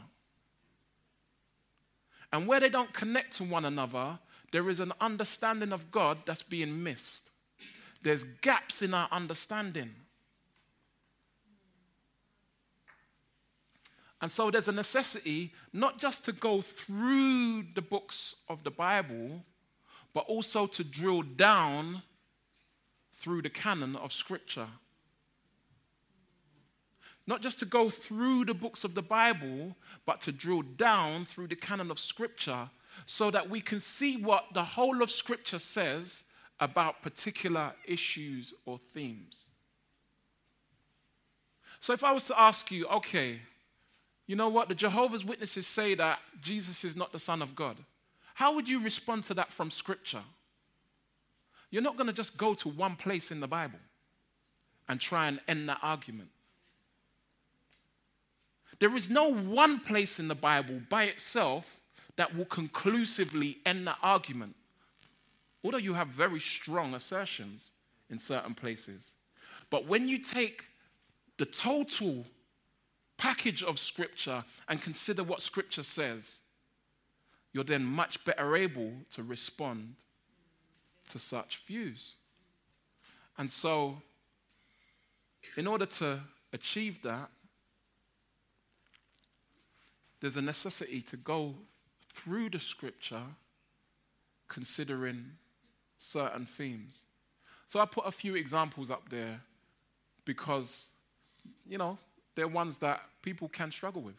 And 2.33 2.47
where 2.47 2.59
they 2.59 2.69
don't 2.69 2.93
connect 2.93 3.37
to 3.37 3.45
one 3.45 3.65
another, 3.65 4.19
there 4.51 4.69
is 4.69 4.81
an 4.81 4.93
understanding 5.01 5.73
of 5.73 5.91
God 5.91 6.19
that's 6.27 6.43
being 6.43 6.83
missed. 6.83 7.31
There's 8.03 8.25
gaps 8.25 8.83
in 8.83 8.93
our 8.93 9.09
understanding. 9.11 9.95
And 14.21 14.31
so 14.31 14.51
there's 14.51 14.69
a 14.69 14.73
necessity 14.73 15.53
not 15.73 15.99
just 15.99 16.25
to 16.25 16.33
go 16.33 16.61
through 16.61 17.65
the 17.75 17.83
books 17.83 18.37
of 18.49 18.65
the 18.65 18.71
Bible, 18.71 19.45
but 20.15 20.25
also 20.27 20.67
to 20.67 20.85
drill 20.85 21.23
down 21.23 22.03
through 23.13 23.43
the 23.43 23.51
canon 23.51 23.97
of 23.97 24.13
Scripture. 24.13 24.69
Not 27.27 27.43
just 27.43 27.59
to 27.59 27.67
go 27.67 27.91
through 27.91 28.45
the 28.45 28.55
books 28.55 28.85
of 28.85 28.95
the 28.95 29.03
Bible, 29.03 29.77
but 30.07 30.21
to 30.23 30.33
drill 30.33 30.63
down 30.63 31.25
through 31.25 31.49
the 31.49 31.57
canon 31.57 31.91
of 31.91 31.99
Scripture 31.99 32.71
so 33.07 33.31
that 33.31 33.51
we 33.51 33.61
can 33.61 33.81
see 33.81 34.17
what 34.17 34.47
the 34.55 34.63
whole 34.63 35.03
of 35.03 35.11
Scripture 35.11 35.59
says 35.59 36.23
about 36.61 37.03
particular 37.03 37.73
issues 37.87 38.55
or 38.67 38.79
themes. 38.93 39.49
So 41.81 41.93
if 41.93 42.05
I 42.05 42.13
was 42.13 42.27
to 42.29 42.41
ask 42.41 42.71
you, 42.71 42.87
okay, 42.87 43.41
you 44.27 44.37
know 44.37 44.49
what? 44.49 44.69
The 44.69 44.75
Jehovah's 44.75 45.25
Witnesses 45.25 45.67
say 45.67 45.95
that 45.97 46.21
Jesus 46.41 46.85
is 46.85 46.95
not 46.95 47.13
the 47.13 47.19
Son 47.19 47.43
of 47.43 47.57
God. 47.57 47.77
How 48.35 48.55
would 48.55 48.69
you 48.69 48.81
respond 48.81 49.25
to 49.25 49.35
that 49.35 49.53
from 49.53 49.71
Scripture? 49.71 50.23
You're 51.71 51.83
not 51.83 51.97
going 51.97 52.09
to 52.09 52.13
just 52.13 52.37
go 52.37 52.55
to 52.55 52.69
one 52.69 52.97
place 52.97 53.31
in 53.31 53.41
the 53.41 53.49
Bible 53.49 53.79
and 54.89 55.01
try 55.01 55.29
and 55.29 55.41
end 55.49 55.69
that 55.69 55.79
argument. 55.83 56.29
There 58.81 58.95
is 58.97 59.09
no 59.09 59.33
one 59.33 59.81
place 59.81 60.19
in 60.19 60.29
the 60.29 60.35
Bible 60.35 60.81
by 60.89 61.05
itself 61.05 61.81
that 62.17 62.37
will 62.37 62.45
conclusively 62.45 63.59
end 63.65 63.87
that 63.87 63.99
argument. 64.03 64.57
Although 65.65 65.79
you 65.79 65.95
have 65.95 66.09
very 66.09 66.41
strong 66.41 66.95
assertions 66.95 67.71
in 68.11 68.19
certain 68.19 68.55
places. 68.55 69.13
But 69.71 69.87
when 69.87 70.09
you 70.09 70.19
take 70.19 70.65
the 71.39 71.47
total 71.47 72.27
package 73.17 73.63
of 73.63 73.79
Scripture 73.79 74.45
and 74.69 74.83
consider 74.83 75.23
what 75.23 75.41
Scripture 75.41 75.83
says, 75.83 76.39
you're 77.55 77.65
then 77.65 77.85
much 77.85 78.23
better 78.25 78.57
able 78.57 78.93
to 79.13 79.23
respond 79.23 79.95
to 81.09 81.19
such 81.19 81.63
views. 81.67 82.15
And 83.39 83.49
so, 83.51 84.03
in 85.57 85.67
order 85.67 85.87
to 85.87 86.21
achieve 86.53 87.01
that, 87.03 87.31
there's 90.21 90.37
a 90.37 90.43
necessity 90.43 91.01
to 91.03 91.17
go 91.17 91.55
through 92.13 92.51
the 92.51 92.59
Scripture 92.59 93.23
considering 94.49 95.33
certain 95.99 96.47
themes. 96.47 97.03
So 97.67 97.79
I 97.79 97.87
put 97.87 98.07
a 98.07 98.11
few 98.11 98.35
examples 98.35 98.91
up 98.91 99.09
there 99.11 99.41
because, 100.25 100.89
you 101.69 101.79
know, 101.79 101.99
they're 102.35 102.49
ones 102.49 102.79
that 102.79 103.03
people 103.23 103.49
can 103.49 103.71
struggle 103.71 104.03
with. 104.03 104.17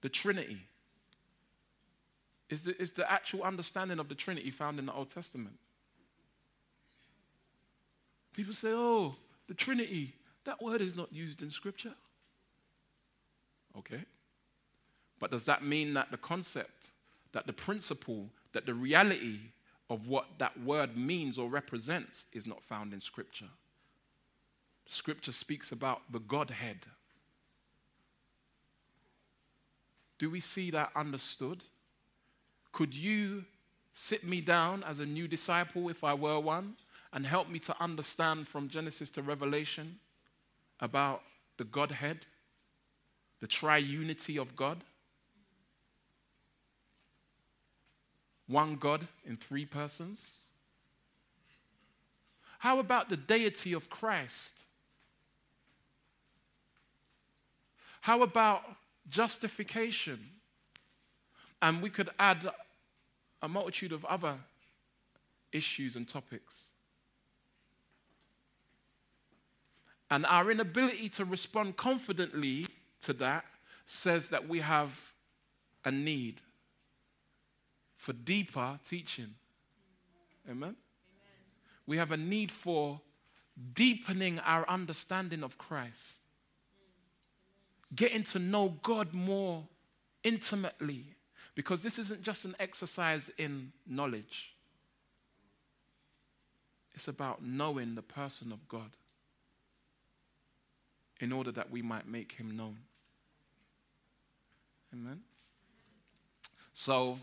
The 0.00 0.08
Trinity. 0.08 0.66
Is 2.52 2.64
the, 2.64 2.78
is 2.78 2.92
the 2.92 3.10
actual 3.10 3.44
understanding 3.44 3.98
of 3.98 4.10
the 4.10 4.14
Trinity 4.14 4.50
found 4.50 4.78
in 4.78 4.84
the 4.84 4.92
Old 4.92 5.08
Testament? 5.08 5.54
People 8.34 8.52
say, 8.52 8.68
oh, 8.74 9.14
the 9.48 9.54
Trinity, 9.54 10.12
that 10.44 10.60
word 10.60 10.82
is 10.82 10.94
not 10.94 11.10
used 11.10 11.40
in 11.40 11.48
Scripture. 11.48 11.94
Okay. 13.78 14.02
But 15.18 15.30
does 15.30 15.46
that 15.46 15.64
mean 15.64 15.94
that 15.94 16.10
the 16.10 16.18
concept, 16.18 16.90
that 17.32 17.46
the 17.46 17.54
principle, 17.54 18.28
that 18.52 18.66
the 18.66 18.74
reality 18.74 19.38
of 19.88 20.06
what 20.06 20.26
that 20.36 20.62
word 20.62 20.94
means 20.94 21.38
or 21.38 21.48
represents 21.48 22.26
is 22.34 22.46
not 22.46 22.62
found 22.62 22.92
in 22.92 23.00
Scripture? 23.00 23.48
Scripture 24.86 25.32
speaks 25.32 25.72
about 25.72 26.02
the 26.12 26.18
Godhead. 26.18 26.80
Do 30.18 30.28
we 30.28 30.40
see 30.40 30.70
that 30.72 30.90
understood? 30.94 31.64
Could 32.72 32.94
you 32.94 33.44
sit 33.92 34.24
me 34.24 34.40
down 34.40 34.82
as 34.82 34.98
a 34.98 35.06
new 35.06 35.28
disciple, 35.28 35.88
if 35.90 36.02
I 36.02 36.14
were 36.14 36.40
one, 36.40 36.74
and 37.12 37.26
help 37.26 37.48
me 37.48 37.58
to 37.60 37.76
understand 37.82 38.48
from 38.48 38.68
Genesis 38.68 39.10
to 39.10 39.22
Revelation 39.22 39.98
about 40.80 41.22
the 41.58 41.64
Godhead, 41.64 42.24
the 43.40 43.46
triunity 43.46 44.40
of 44.40 44.56
God? 44.56 44.82
One 48.46 48.76
God 48.76 49.06
in 49.26 49.36
three 49.36 49.66
persons? 49.66 50.38
How 52.58 52.78
about 52.78 53.08
the 53.08 53.16
deity 53.16 53.72
of 53.74 53.90
Christ? 53.90 54.62
How 58.00 58.22
about 58.22 58.62
justification? 59.08 60.18
And 61.62 61.80
we 61.80 61.88
could 61.88 62.10
add 62.18 62.50
a 63.40 63.48
multitude 63.48 63.92
of 63.92 64.04
other 64.04 64.34
issues 65.52 65.96
and 65.96 66.06
topics. 66.06 66.66
And 70.10 70.26
our 70.26 70.50
inability 70.50 71.08
to 71.10 71.24
respond 71.24 71.76
confidently 71.76 72.66
to 73.02 73.14
that 73.14 73.46
says 73.86 74.28
that 74.28 74.48
we 74.48 74.60
have 74.60 75.12
a 75.84 75.90
need 75.90 76.40
for 77.96 78.12
deeper 78.12 78.78
teaching. 78.84 79.34
Amen? 80.46 80.56
Amen? 80.58 80.76
We 81.86 81.96
have 81.96 82.12
a 82.12 82.16
need 82.16 82.50
for 82.50 83.00
deepening 83.74 84.38
our 84.40 84.68
understanding 84.68 85.42
of 85.42 85.56
Christ 85.56 86.22
getting 87.94 88.22
to 88.22 88.38
know 88.38 88.76
God 88.82 89.12
more 89.12 89.64
intimately. 90.24 91.04
Because 91.54 91.82
this 91.82 91.98
isn't 91.98 92.22
just 92.22 92.44
an 92.44 92.56
exercise 92.58 93.30
in 93.36 93.72
knowledge, 93.86 94.54
it's 96.94 97.08
about 97.08 97.42
knowing 97.42 97.94
the 97.94 98.02
person 98.02 98.52
of 98.52 98.68
God 98.68 98.90
in 101.20 101.32
order 101.32 101.52
that 101.52 101.70
we 101.70 101.82
might 101.82 102.08
make 102.08 102.32
him 102.32 102.56
known. 102.56 102.78
Amen? 104.92 105.20
So, 106.74 107.18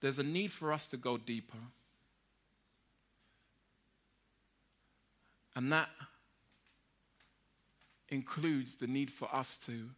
there's 0.00 0.18
a 0.18 0.22
need 0.22 0.52
for 0.52 0.72
us 0.72 0.86
to 0.88 0.96
go 0.96 1.16
deeper. 1.16 1.58
And 5.56 5.72
that 5.72 5.88
includes 8.08 8.76
the 8.76 8.86
need 8.86 9.10
for 9.10 9.28
us 9.34 9.58
to 9.66 9.90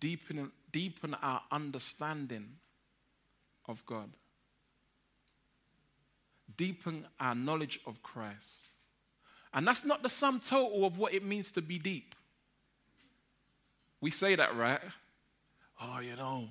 deepen, 0.00 0.50
deepen 0.72 1.14
our 1.22 1.42
understanding 1.50 2.56
of 3.66 3.84
God, 3.86 4.10
deepen 6.56 7.06
our 7.20 7.34
knowledge 7.34 7.80
of 7.86 8.02
Christ, 8.02 8.68
And 9.52 9.66
that's 9.66 9.84
not 9.84 10.02
the 10.02 10.08
sum 10.08 10.40
total 10.40 10.84
of 10.84 10.98
what 10.98 11.14
it 11.14 11.24
means 11.24 11.50
to 11.52 11.62
be 11.62 11.78
deep. 11.78 12.14
We 14.00 14.10
say 14.10 14.34
that, 14.34 14.54
right? 14.56 14.80
Oh, 15.80 16.00
you 16.00 16.16
know, 16.16 16.50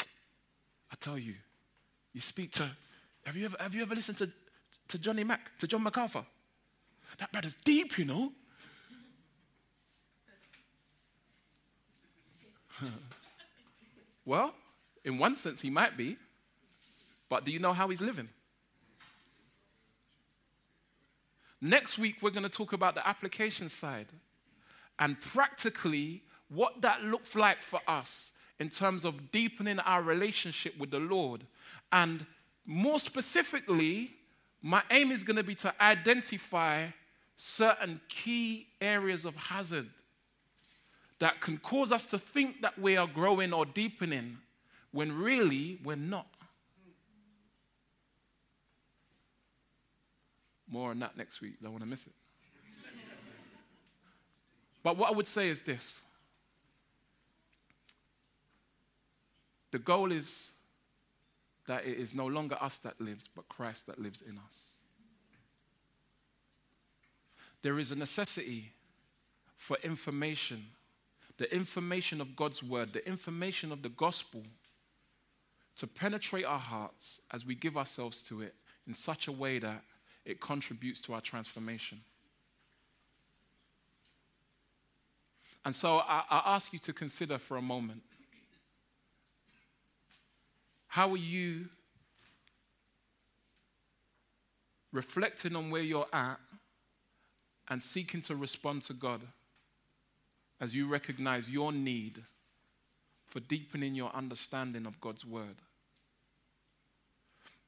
I 0.00 0.94
tell 0.98 1.18
you, 1.18 1.34
you 2.12 2.20
speak 2.20 2.52
to, 2.52 2.68
have 3.24 3.36
you 3.36 3.46
ever, 3.46 3.56
have 3.60 3.74
you 3.74 3.82
ever 3.82 3.94
listened 3.94 4.18
to, 4.18 4.30
to 4.88 4.98
Johnny 5.00 5.24
Mac, 5.24 5.56
to 5.58 5.66
John 5.66 5.82
MacArthur? 5.82 6.24
That 7.18 7.30
brother's 7.32 7.54
deep, 7.54 7.98
you 7.98 8.04
know. 8.04 8.32
well, 14.24 14.54
in 15.04 15.18
one 15.18 15.34
sense, 15.34 15.60
he 15.60 15.70
might 15.70 15.96
be, 15.96 16.16
but 17.28 17.44
do 17.44 17.50
you 17.50 17.58
know 17.58 17.72
how 17.72 17.88
he's 17.88 18.00
living? 18.00 18.28
Next 21.60 21.96
week, 21.98 22.16
we're 22.20 22.30
going 22.30 22.42
to 22.42 22.48
talk 22.48 22.72
about 22.72 22.94
the 22.94 23.06
application 23.06 23.68
side 23.68 24.08
and 24.98 25.20
practically 25.20 26.22
what 26.48 26.82
that 26.82 27.02
looks 27.02 27.34
like 27.34 27.62
for 27.62 27.80
us 27.86 28.32
in 28.58 28.68
terms 28.68 29.04
of 29.04 29.30
deepening 29.30 29.78
our 29.80 30.02
relationship 30.02 30.76
with 30.78 30.90
the 30.90 30.98
Lord. 30.98 31.44
And 31.90 32.26
more 32.66 33.00
specifically, 33.00 34.10
my 34.60 34.82
aim 34.90 35.10
is 35.10 35.24
going 35.24 35.36
to 35.36 35.42
be 35.42 35.54
to 35.56 35.74
identify 35.80 36.86
certain 37.36 38.00
key 38.08 38.68
areas 38.80 39.24
of 39.24 39.34
hazard 39.34 39.88
that 41.22 41.40
can 41.40 41.56
cause 41.56 41.92
us 41.92 42.04
to 42.04 42.18
think 42.18 42.62
that 42.62 42.76
we 42.76 42.96
are 42.96 43.06
growing 43.06 43.52
or 43.52 43.64
deepening 43.64 44.38
when 44.90 45.16
really 45.16 45.78
we're 45.84 45.94
not. 45.94 46.26
More 50.68 50.90
on 50.90 50.98
that 50.98 51.16
next 51.16 51.40
week. 51.40 51.62
Don't 51.62 51.70
want 51.70 51.84
to 51.84 51.88
miss 51.88 52.04
it. 52.04 52.12
but 54.82 54.96
what 54.96 55.10
I 55.10 55.12
would 55.12 55.28
say 55.28 55.48
is 55.48 55.62
this 55.62 56.02
the 59.70 59.78
goal 59.78 60.10
is 60.10 60.50
that 61.68 61.86
it 61.86 61.98
is 61.98 62.16
no 62.16 62.26
longer 62.26 62.56
us 62.60 62.78
that 62.78 63.00
lives, 63.00 63.28
but 63.32 63.48
Christ 63.48 63.86
that 63.86 64.00
lives 64.00 64.22
in 64.22 64.40
us. 64.44 64.70
There 67.62 67.78
is 67.78 67.92
a 67.92 67.96
necessity 67.96 68.72
for 69.56 69.78
information, 69.84 70.64
the 71.38 71.52
information 71.54 72.20
of 72.20 72.36
God's 72.36 72.62
word, 72.62 72.92
the 72.92 73.06
information 73.06 73.72
of 73.72 73.82
the 73.82 73.88
gospel 73.88 74.42
to 75.76 75.86
penetrate 75.86 76.44
our 76.44 76.58
hearts 76.58 77.20
as 77.30 77.46
we 77.46 77.54
give 77.54 77.76
ourselves 77.76 78.22
to 78.22 78.42
it 78.42 78.54
in 78.86 78.94
such 78.94 79.28
a 79.28 79.32
way 79.32 79.58
that 79.58 79.82
it 80.24 80.40
contributes 80.40 81.00
to 81.02 81.14
our 81.14 81.20
transformation. 81.20 82.00
And 85.64 85.74
so 85.74 85.98
I, 85.98 86.24
I, 86.28 86.42
ask 86.54 86.72
you 86.72 86.78
to 86.80 86.92
consider 86.92 87.38
for 87.38 87.56
a 87.56 87.62
moment 87.62 88.02
how 90.88 91.10
are 91.10 91.16
you 91.16 91.66
reflecting 94.92 95.56
on 95.56 95.70
where 95.70 95.82
you're 95.82 96.08
at 96.12 96.38
and 97.68 97.80
seeking 97.80 98.20
to 98.22 98.36
respond 98.36 98.82
to 98.82 98.92
God 98.92 99.22
as 100.62 100.74
you 100.74 100.88
recognize 100.88 101.50
your 101.50 101.72
need 101.72 102.22
for 103.26 103.40
deepening 103.40 103.94
your 103.94 104.10
understanding 104.14 104.86
of 104.86 104.98
God's 104.98 105.26
word? 105.26 105.56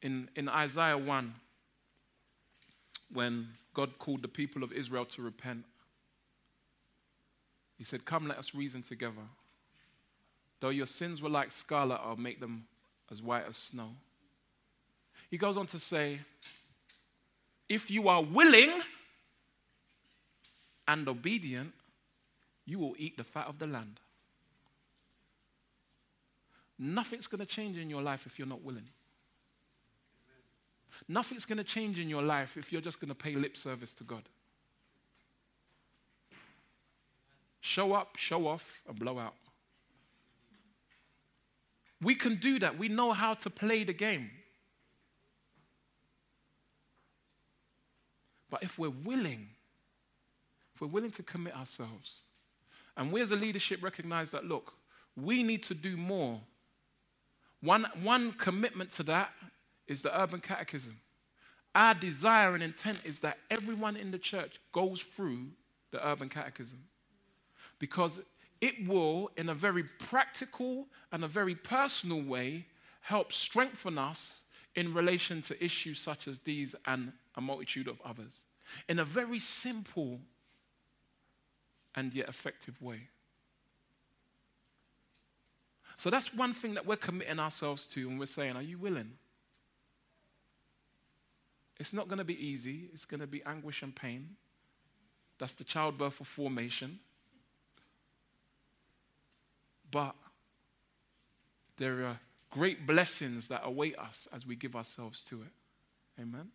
In, 0.01 0.31
in 0.35 0.49
Isaiah 0.49 0.97
1, 0.97 1.35
when 3.13 3.49
God 3.75 3.99
called 3.99 4.23
the 4.23 4.29
people 4.29 4.63
of 4.63 4.73
Israel 4.73 5.05
to 5.07 5.23
repent. 5.23 5.65
He 7.77 7.85
said, 7.85 8.05
Come, 8.05 8.29
let 8.29 8.39
us 8.39 8.55
reason 8.55 8.83
together. 8.83 9.23
Though 10.61 10.71
your 10.71 10.87
sins 10.87 11.21
were 11.21 11.29
like 11.29 11.51
scarlet, 11.51 12.01
I'll 12.03 12.17
make 12.17 12.41
them 12.41 12.67
as 13.11 13.21
white 13.21 13.45
as 13.49 13.57
snow. 13.57 13.91
He 15.31 15.37
goes 15.37 15.57
on 15.57 15.67
to 15.67 15.79
say, 15.79 16.21
If 17.69 17.91
you 17.91 18.09
are 18.09 18.23
willing 18.23 18.71
and 20.87 21.09
obedient, 21.09 21.73
you 22.67 22.79
will 22.79 22.95
eat 22.99 23.17
the 23.17 23.25
fat 23.25 23.47
of 23.47 23.59
the 23.59 23.67
land. 23.67 24.01
Nothing's 26.79 27.27
going 27.27 27.41
to 27.41 27.47
change 27.47 27.79
in 27.79 27.89
your 27.89 28.03
life 28.03 28.27
if 28.27 28.39
you're 28.39 28.49
not 28.49 28.63
willing. 28.63 28.89
Nothing's 31.09 31.45
going 31.45 31.59
to 31.59 31.65
change 31.65 31.99
in 32.01 32.09
your 32.09 32.23
life 32.23 32.57
if 32.57 32.73
you're 32.73 32.81
just 32.81 33.01
going 33.01 33.09
to 33.09 33.15
pay 33.15 33.35
lip 33.35 33.57
service 33.57 33.95
to 33.95 34.05
God. 34.05 34.23
Show 37.61 37.93
up, 37.95 38.17
show 38.17 38.47
off, 38.47 38.83
and 38.89 38.99
blow 38.99 39.19
out. 39.19 39.35
We 42.01 42.15
can 42.15 42.37
do 42.37 42.59
that. 42.59 42.79
We 42.79 42.89
know 42.89 43.13
how 43.13 43.35
to 43.35 43.51
play 43.51 43.85
the 43.85 43.95
game. 43.95 44.31
But 48.51 48.63
if 48.63 48.79
we're 48.79 48.91
willing, 48.91 49.49
if 50.75 50.81
we're 50.81 50.89
willing 50.89 51.11
to 51.13 51.23
commit 51.23 51.57
ourselves, 51.57 52.23
and 52.97 53.13
we 53.13 53.21
as 53.21 53.31
a 53.31 53.37
leadership 53.37 53.83
recognize 53.83 54.31
that, 54.31 54.45
look, 54.45 54.75
we 55.17 55.43
need 55.43 55.63
to 55.65 55.75
do 55.75 55.97
more. 55.97 56.41
One, 57.61 57.87
one 58.03 58.33
commitment 58.33 58.91
to 58.93 59.03
that 59.05 59.33
is 59.87 60.03
the 60.03 60.21
urban 60.21 60.41
catechism. 60.41 60.99
Our 61.75 61.95
desire 61.95 62.55
and 62.55 62.63
intent 62.63 63.01
is 63.05 63.21
that 63.21 63.39
everyone 63.51 63.97
in 63.97 64.11
the 64.11 64.19
church 64.19 64.61
goes 64.73 65.03
through 65.03 65.47
the 65.91 66.07
urban 66.07 66.29
catechism 66.29 66.85
because 67.79 68.21
it 68.61 68.87
will, 68.87 69.31
in 69.37 69.49
a 69.49 69.55
very 69.55 69.83
practical 69.83 70.87
and 71.11 71.25
a 71.25 71.29
very 71.29 71.55
personal 71.55 72.23
way, 72.23 72.67
help 73.01 73.33
strengthen 73.33 73.99
us 73.99 74.43
in 74.75 74.95
relation 74.95 75.43
to 75.43 75.65
issues 75.65 75.99
such 75.99 76.29
as 76.29 76.39
these 76.41 76.75
and 76.87 77.13
a 77.37 77.41
multitude 77.41 77.89
of 77.89 78.01
others 78.05 78.43
in 78.89 78.99
a 78.99 79.05
very 79.05 79.39
simple 79.39 80.21
and 81.95 82.13
yet 82.15 82.29
effective 82.29 82.81
way. 82.81 83.09
So 85.97 86.11
that's 86.11 86.35
one 86.35 86.53
thing 86.53 86.75
that 86.75 86.87
we're 86.87 86.97
committing 86.97 87.39
ourselves 87.39 87.87
to, 87.89 88.09
and 88.09 88.19
we're 88.19 88.27
saying, 88.27 88.57
Are 88.57 88.63
you 88.63 88.79
willing? 88.79 89.13
It's 91.79 91.93
not 91.93 92.09
going 92.09 92.19
to 92.19 92.25
be 92.25 92.47
easy, 92.47 92.89
it's 92.93 93.05
going 93.05 93.21
to 93.21 93.27
be 93.27 93.43
anguish 93.45 93.83
and 93.83 93.95
pain. 93.95 94.37
That's 95.39 95.55
the 95.55 95.65
childbirth 95.65 96.21
of 96.21 96.27
formation. 96.29 97.01
But 99.91 100.15
there 101.77 102.05
are 102.05 102.21
great 102.51 102.87
blessings 102.87 103.49
that 103.49 103.63
await 103.65 103.99
us 103.99 104.29
as 104.33 104.47
we 104.47 104.57
give 104.57 104.77
ourselves 104.77 105.23
to 105.25 105.43
it. 105.43 105.49
Amen? 106.21 106.35
Amen? 106.35 106.51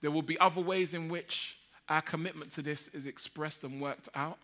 There 0.00 0.10
will 0.10 0.22
be 0.22 0.38
other 0.38 0.60
ways 0.60 0.94
in 0.94 1.08
which 1.08 1.59
our 1.90 2.00
commitment 2.00 2.52
to 2.52 2.62
this 2.62 2.88
is 2.88 3.04
expressed 3.04 3.64
and 3.64 3.80
worked 3.80 4.08
out. 4.14 4.38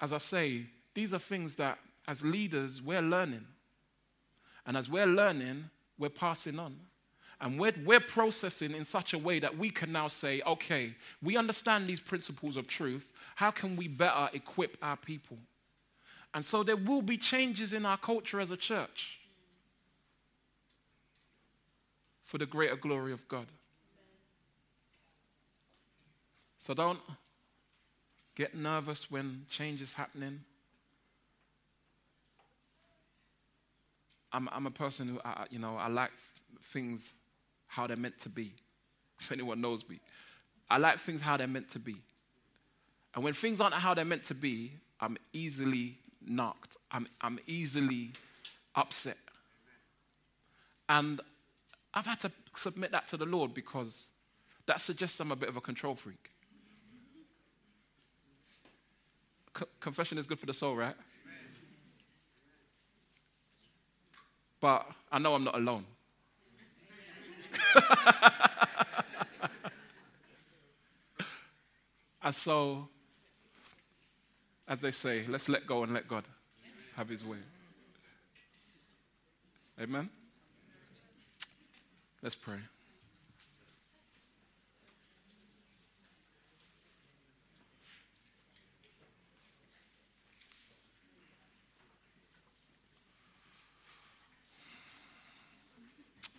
As 0.00 0.12
I 0.12 0.18
say, 0.18 0.64
these 0.94 1.14
are 1.14 1.18
things 1.18 1.54
that 1.56 1.78
as 2.08 2.24
leaders 2.24 2.82
we're 2.82 3.00
learning. 3.00 3.46
And 4.66 4.76
as 4.76 4.90
we're 4.90 5.06
learning, 5.06 5.70
we're 5.96 6.10
passing 6.10 6.58
on. 6.58 6.76
And 7.40 7.58
we're, 7.60 7.74
we're 7.84 8.00
processing 8.00 8.72
in 8.72 8.84
such 8.84 9.12
a 9.12 9.18
way 9.18 9.38
that 9.38 9.56
we 9.56 9.70
can 9.70 9.92
now 9.92 10.08
say, 10.08 10.42
okay, 10.46 10.94
we 11.22 11.36
understand 11.36 11.86
these 11.86 12.00
principles 12.00 12.56
of 12.56 12.66
truth. 12.66 13.10
How 13.36 13.50
can 13.50 13.76
we 13.76 13.88
better 13.88 14.28
equip 14.32 14.76
our 14.82 14.96
people? 14.96 15.38
And 16.34 16.44
so 16.44 16.62
there 16.62 16.76
will 16.76 17.02
be 17.02 17.16
changes 17.16 17.72
in 17.72 17.86
our 17.86 17.96
culture 17.96 18.40
as 18.40 18.50
a 18.50 18.56
church 18.56 19.20
for 22.24 22.38
the 22.38 22.46
greater 22.46 22.76
glory 22.76 23.12
of 23.12 23.26
God. 23.28 23.46
So 26.66 26.74
don't 26.74 26.98
get 28.34 28.56
nervous 28.56 29.08
when 29.08 29.46
change 29.48 29.80
is 29.80 29.92
happening. 29.92 30.40
I'm, 34.32 34.48
I'm 34.50 34.66
a 34.66 34.72
person 34.72 35.06
who, 35.06 35.20
I, 35.24 35.46
you 35.48 35.60
know, 35.60 35.76
I 35.76 35.86
like 35.86 36.10
things 36.60 37.12
how 37.68 37.86
they're 37.86 37.96
meant 37.96 38.18
to 38.22 38.28
be. 38.28 38.52
If 39.20 39.30
anyone 39.30 39.60
knows 39.60 39.88
me, 39.88 40.00
I 40.68 40.78
like 40.78 40.98
things 40.98 41.20
how 41.20 41.36
they're 41.36 41.46
meant 41.46 41.68
to 41.68 41.78
be. 41.78 41.94
And 43.14 43.22
when 43.22 43.32
things 43.32 43.60
aren't 43.60 43.76
how 43.76 43.94
they're 43.94 44.04
meant 44.04 44.24
to 44.24 44.34
be, 44.34 44.72
I'm 45.00 45.16
easily 45.32 45.98
knocked. 46.20 46.76
I'm, 46.90 47.06
I'm 47.20 47.38
easily 47.46 48.10
upset. 48.74 49.18
And 50.88 51.20
I've 51.94 52.06
had 52.06 52.18
to 52.22 52.32
submit 52.56 52.90
that 52.90 53.06
to 53.06 53.16
the 53.16 53.24
Lord 53.24 53.54
because 53.54 54.08
that 54.66 54.80
suggests 54.80 55.20
I'm 55.20 55.30
a 55.30 55.36
bit 55.36 55.48
of 55.48 55.56
a 55.56 55.60
control 55.60 55.94
freak. 55.94 56.32
co- 59.56 59.66
confession 59.80 60.18
is 60.18 60.26
good 60.26 60.38
for 60.38 60.44
the 60.46 60.54
soul, 60.54 60.76
right? 60.76 60.94
But 64.60 64.86
I 65.10 65.18
know 65.18 65.34
I'm 65.34 65.44
not 65.44 65.56
alone. 65.56 65.86
and 72.22 72.34
so, 72.34 72.88
as 74.68 74.80
they 74.82 74.90
say, 74.90 75.24
let's 75.28 75.48
let 75.48 75.66
go 75.66 75.82
and 75.82 75.94
let 75.94 76.06
God 76.08 76.24
have 76.96 77.08
his 77.08 77.24
way. 77.24 77.38
Amen? 79.80 80.10
Let's 82.22 82.34
pray. 82.34 82.58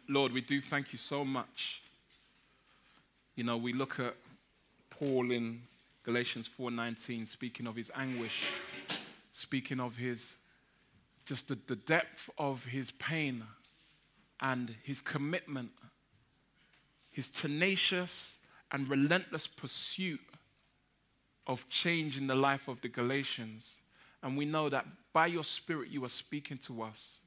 Lord, 0.09 0.31
we 0.31 0.39
do 0.39 0.61
thank 0.61 0.93
you 0.93 0.97
so 0.97 1.25
much. 1.25 1.81
You 3.35 3.43
know, 3.43 3.57
we 3.57 3.73
look 3.73 3.99
at 3.99 4.15
Paul 4.89 5.31
in 5.31 5.61
Galatians 6.03 6.47
4:19 6.47 7.27
speaking 7.27 7.67
of 7.67 7.75
his 7.75 7.91
anguish, 7.93 8.49
speaking 9.33 9.81
of 9.81 9.97
his 9.97 10.37
just 11.25 11.49
the, 11.49 11.55
the 11.67 11.75
depth 11.75 12.29
of 12.37 12.63
his 12.63 12.91
pain 12.91 13.43
and 14.39 14.75
his 14.81 15.01
commitment, 15.01 15.71
his 17.11 17.29
tenacious 17.29 18.39
and 18.71 18.89
relentless 18.89 19.45
pursuit 19.45 20.21
of 21.47 21.67
change 21.67 22.17
in 22.17 22.27
the 22.27 22.35
life 22.35 22.69
of 22.69 22.79
the 22.79 22.87
Galatians. 22.87 23.75
And 24.23 24.37
we 24.37 24.45
know 24.45 24.69
that 24.69 24.85
by 25.11 25.27
your 25.27 25.43
Spirit 25.43 25.89
you 25.89 26.05
are 26.05 26.09
speaking 26.09 26.57
to 26.59 26.81
us 26.81 27.19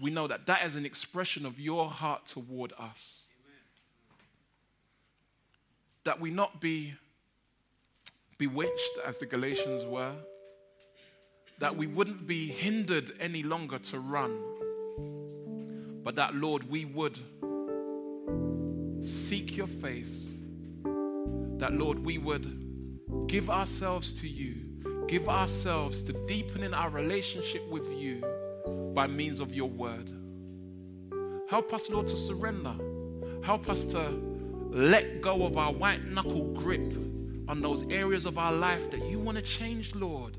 we 0.00 0.10
know 0.10 0.26
that 0.26 0.46
that 0.46 0.64
is 0.64 0.76
an 0.76 0.84
expression 0.84 1.46
of 1.46 1.60
your 1.60 1.88
heart 1.88 2.26
toward 2.26 2.72
us. 2.78 3.26
Amen. 3.44 3.60
That 6.04 6.20
we 6.20 6.30
not 6.30 6.60
be 6.60 6.94
bewitched 8.38 8.98
as 9.06 9.18
the 9.18 9.26
Galatians 9.26 9.84
were, 9.84 10.12
that 11.58 11.76
we 11.76 11.86
wouldn't 11.86 12.26
be 12.26 12.48
hindered 12.48 13.12
any 13.20 13.42
longer 13.42 13.78
to 13.78 14.00
run, 14.00 14.36
but 16.02 16.16
that, 16.16 16.34
Lord, 16.34 16.68
we 16.68 16.84
would 16.84 17.18
seek 19.00 19.56
your 19.56 19.68
face, 19.68 20.34
that, 21.58 21.72
Lord, 21.72 22.00
we 22.00 22.18
would 22.18 23.28
give 23.28 23.48
ourselves 23.48 24.12
to 24.20 24.28
you, 24.28 25.06
give 25.06 25.28
ourselves 25.28 26.02
to 26.02 26.12
deepening 26.26 26.74
our 26.74 26.90
relationship 26.90 27.66
with 27.68 27.88
you 27.92 28.22
by 28.94 29.06
means 29.06 29.40
of 29.40 29.52
your 29.52 29.68
word. 29.68 30.10
Help 31.48 31.72
us, 31.74 31.90
Lord, 31.90 32.06
to 32.08 32.16
surrender. 32.16 32.74
Help 33.42 33.68
us 33.68 33.84
to 33.86 34.10
let 34.70 35.20
go 35.20 35.44
of 35.44 35.56
our 35.56 35.72
white 35.72 36.04
knuckle 36.04 36.52
grip 36.54 36.92
on 37.46 37.60
those 37.60 37.84
areas 37.90 38.24
of 38.24 38.38
our 38.38 38.52
life 38.52 38.90
that 38.90 39.04
you 39.04 39.18
want 39.18 39.36
to 39.36 39.42
change, 39.42 39.94
Lord. 39.94 40.36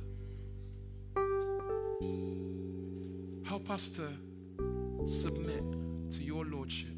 Help 3.46 3.70
us 3.70 3.90
to 3.90 4.10
submit 5.08 5.64
to 6.12 6.24
your 6.24 6.46
Lordship 6.46 6.90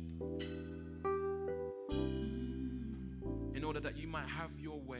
in 3.54 3.64
order 3.64 3.80
that 3.80 3.98
you 3.98 4.08
might 4.08 4.28
have 4.28 4.52
your 4.58 4.80
way 4.80 5.00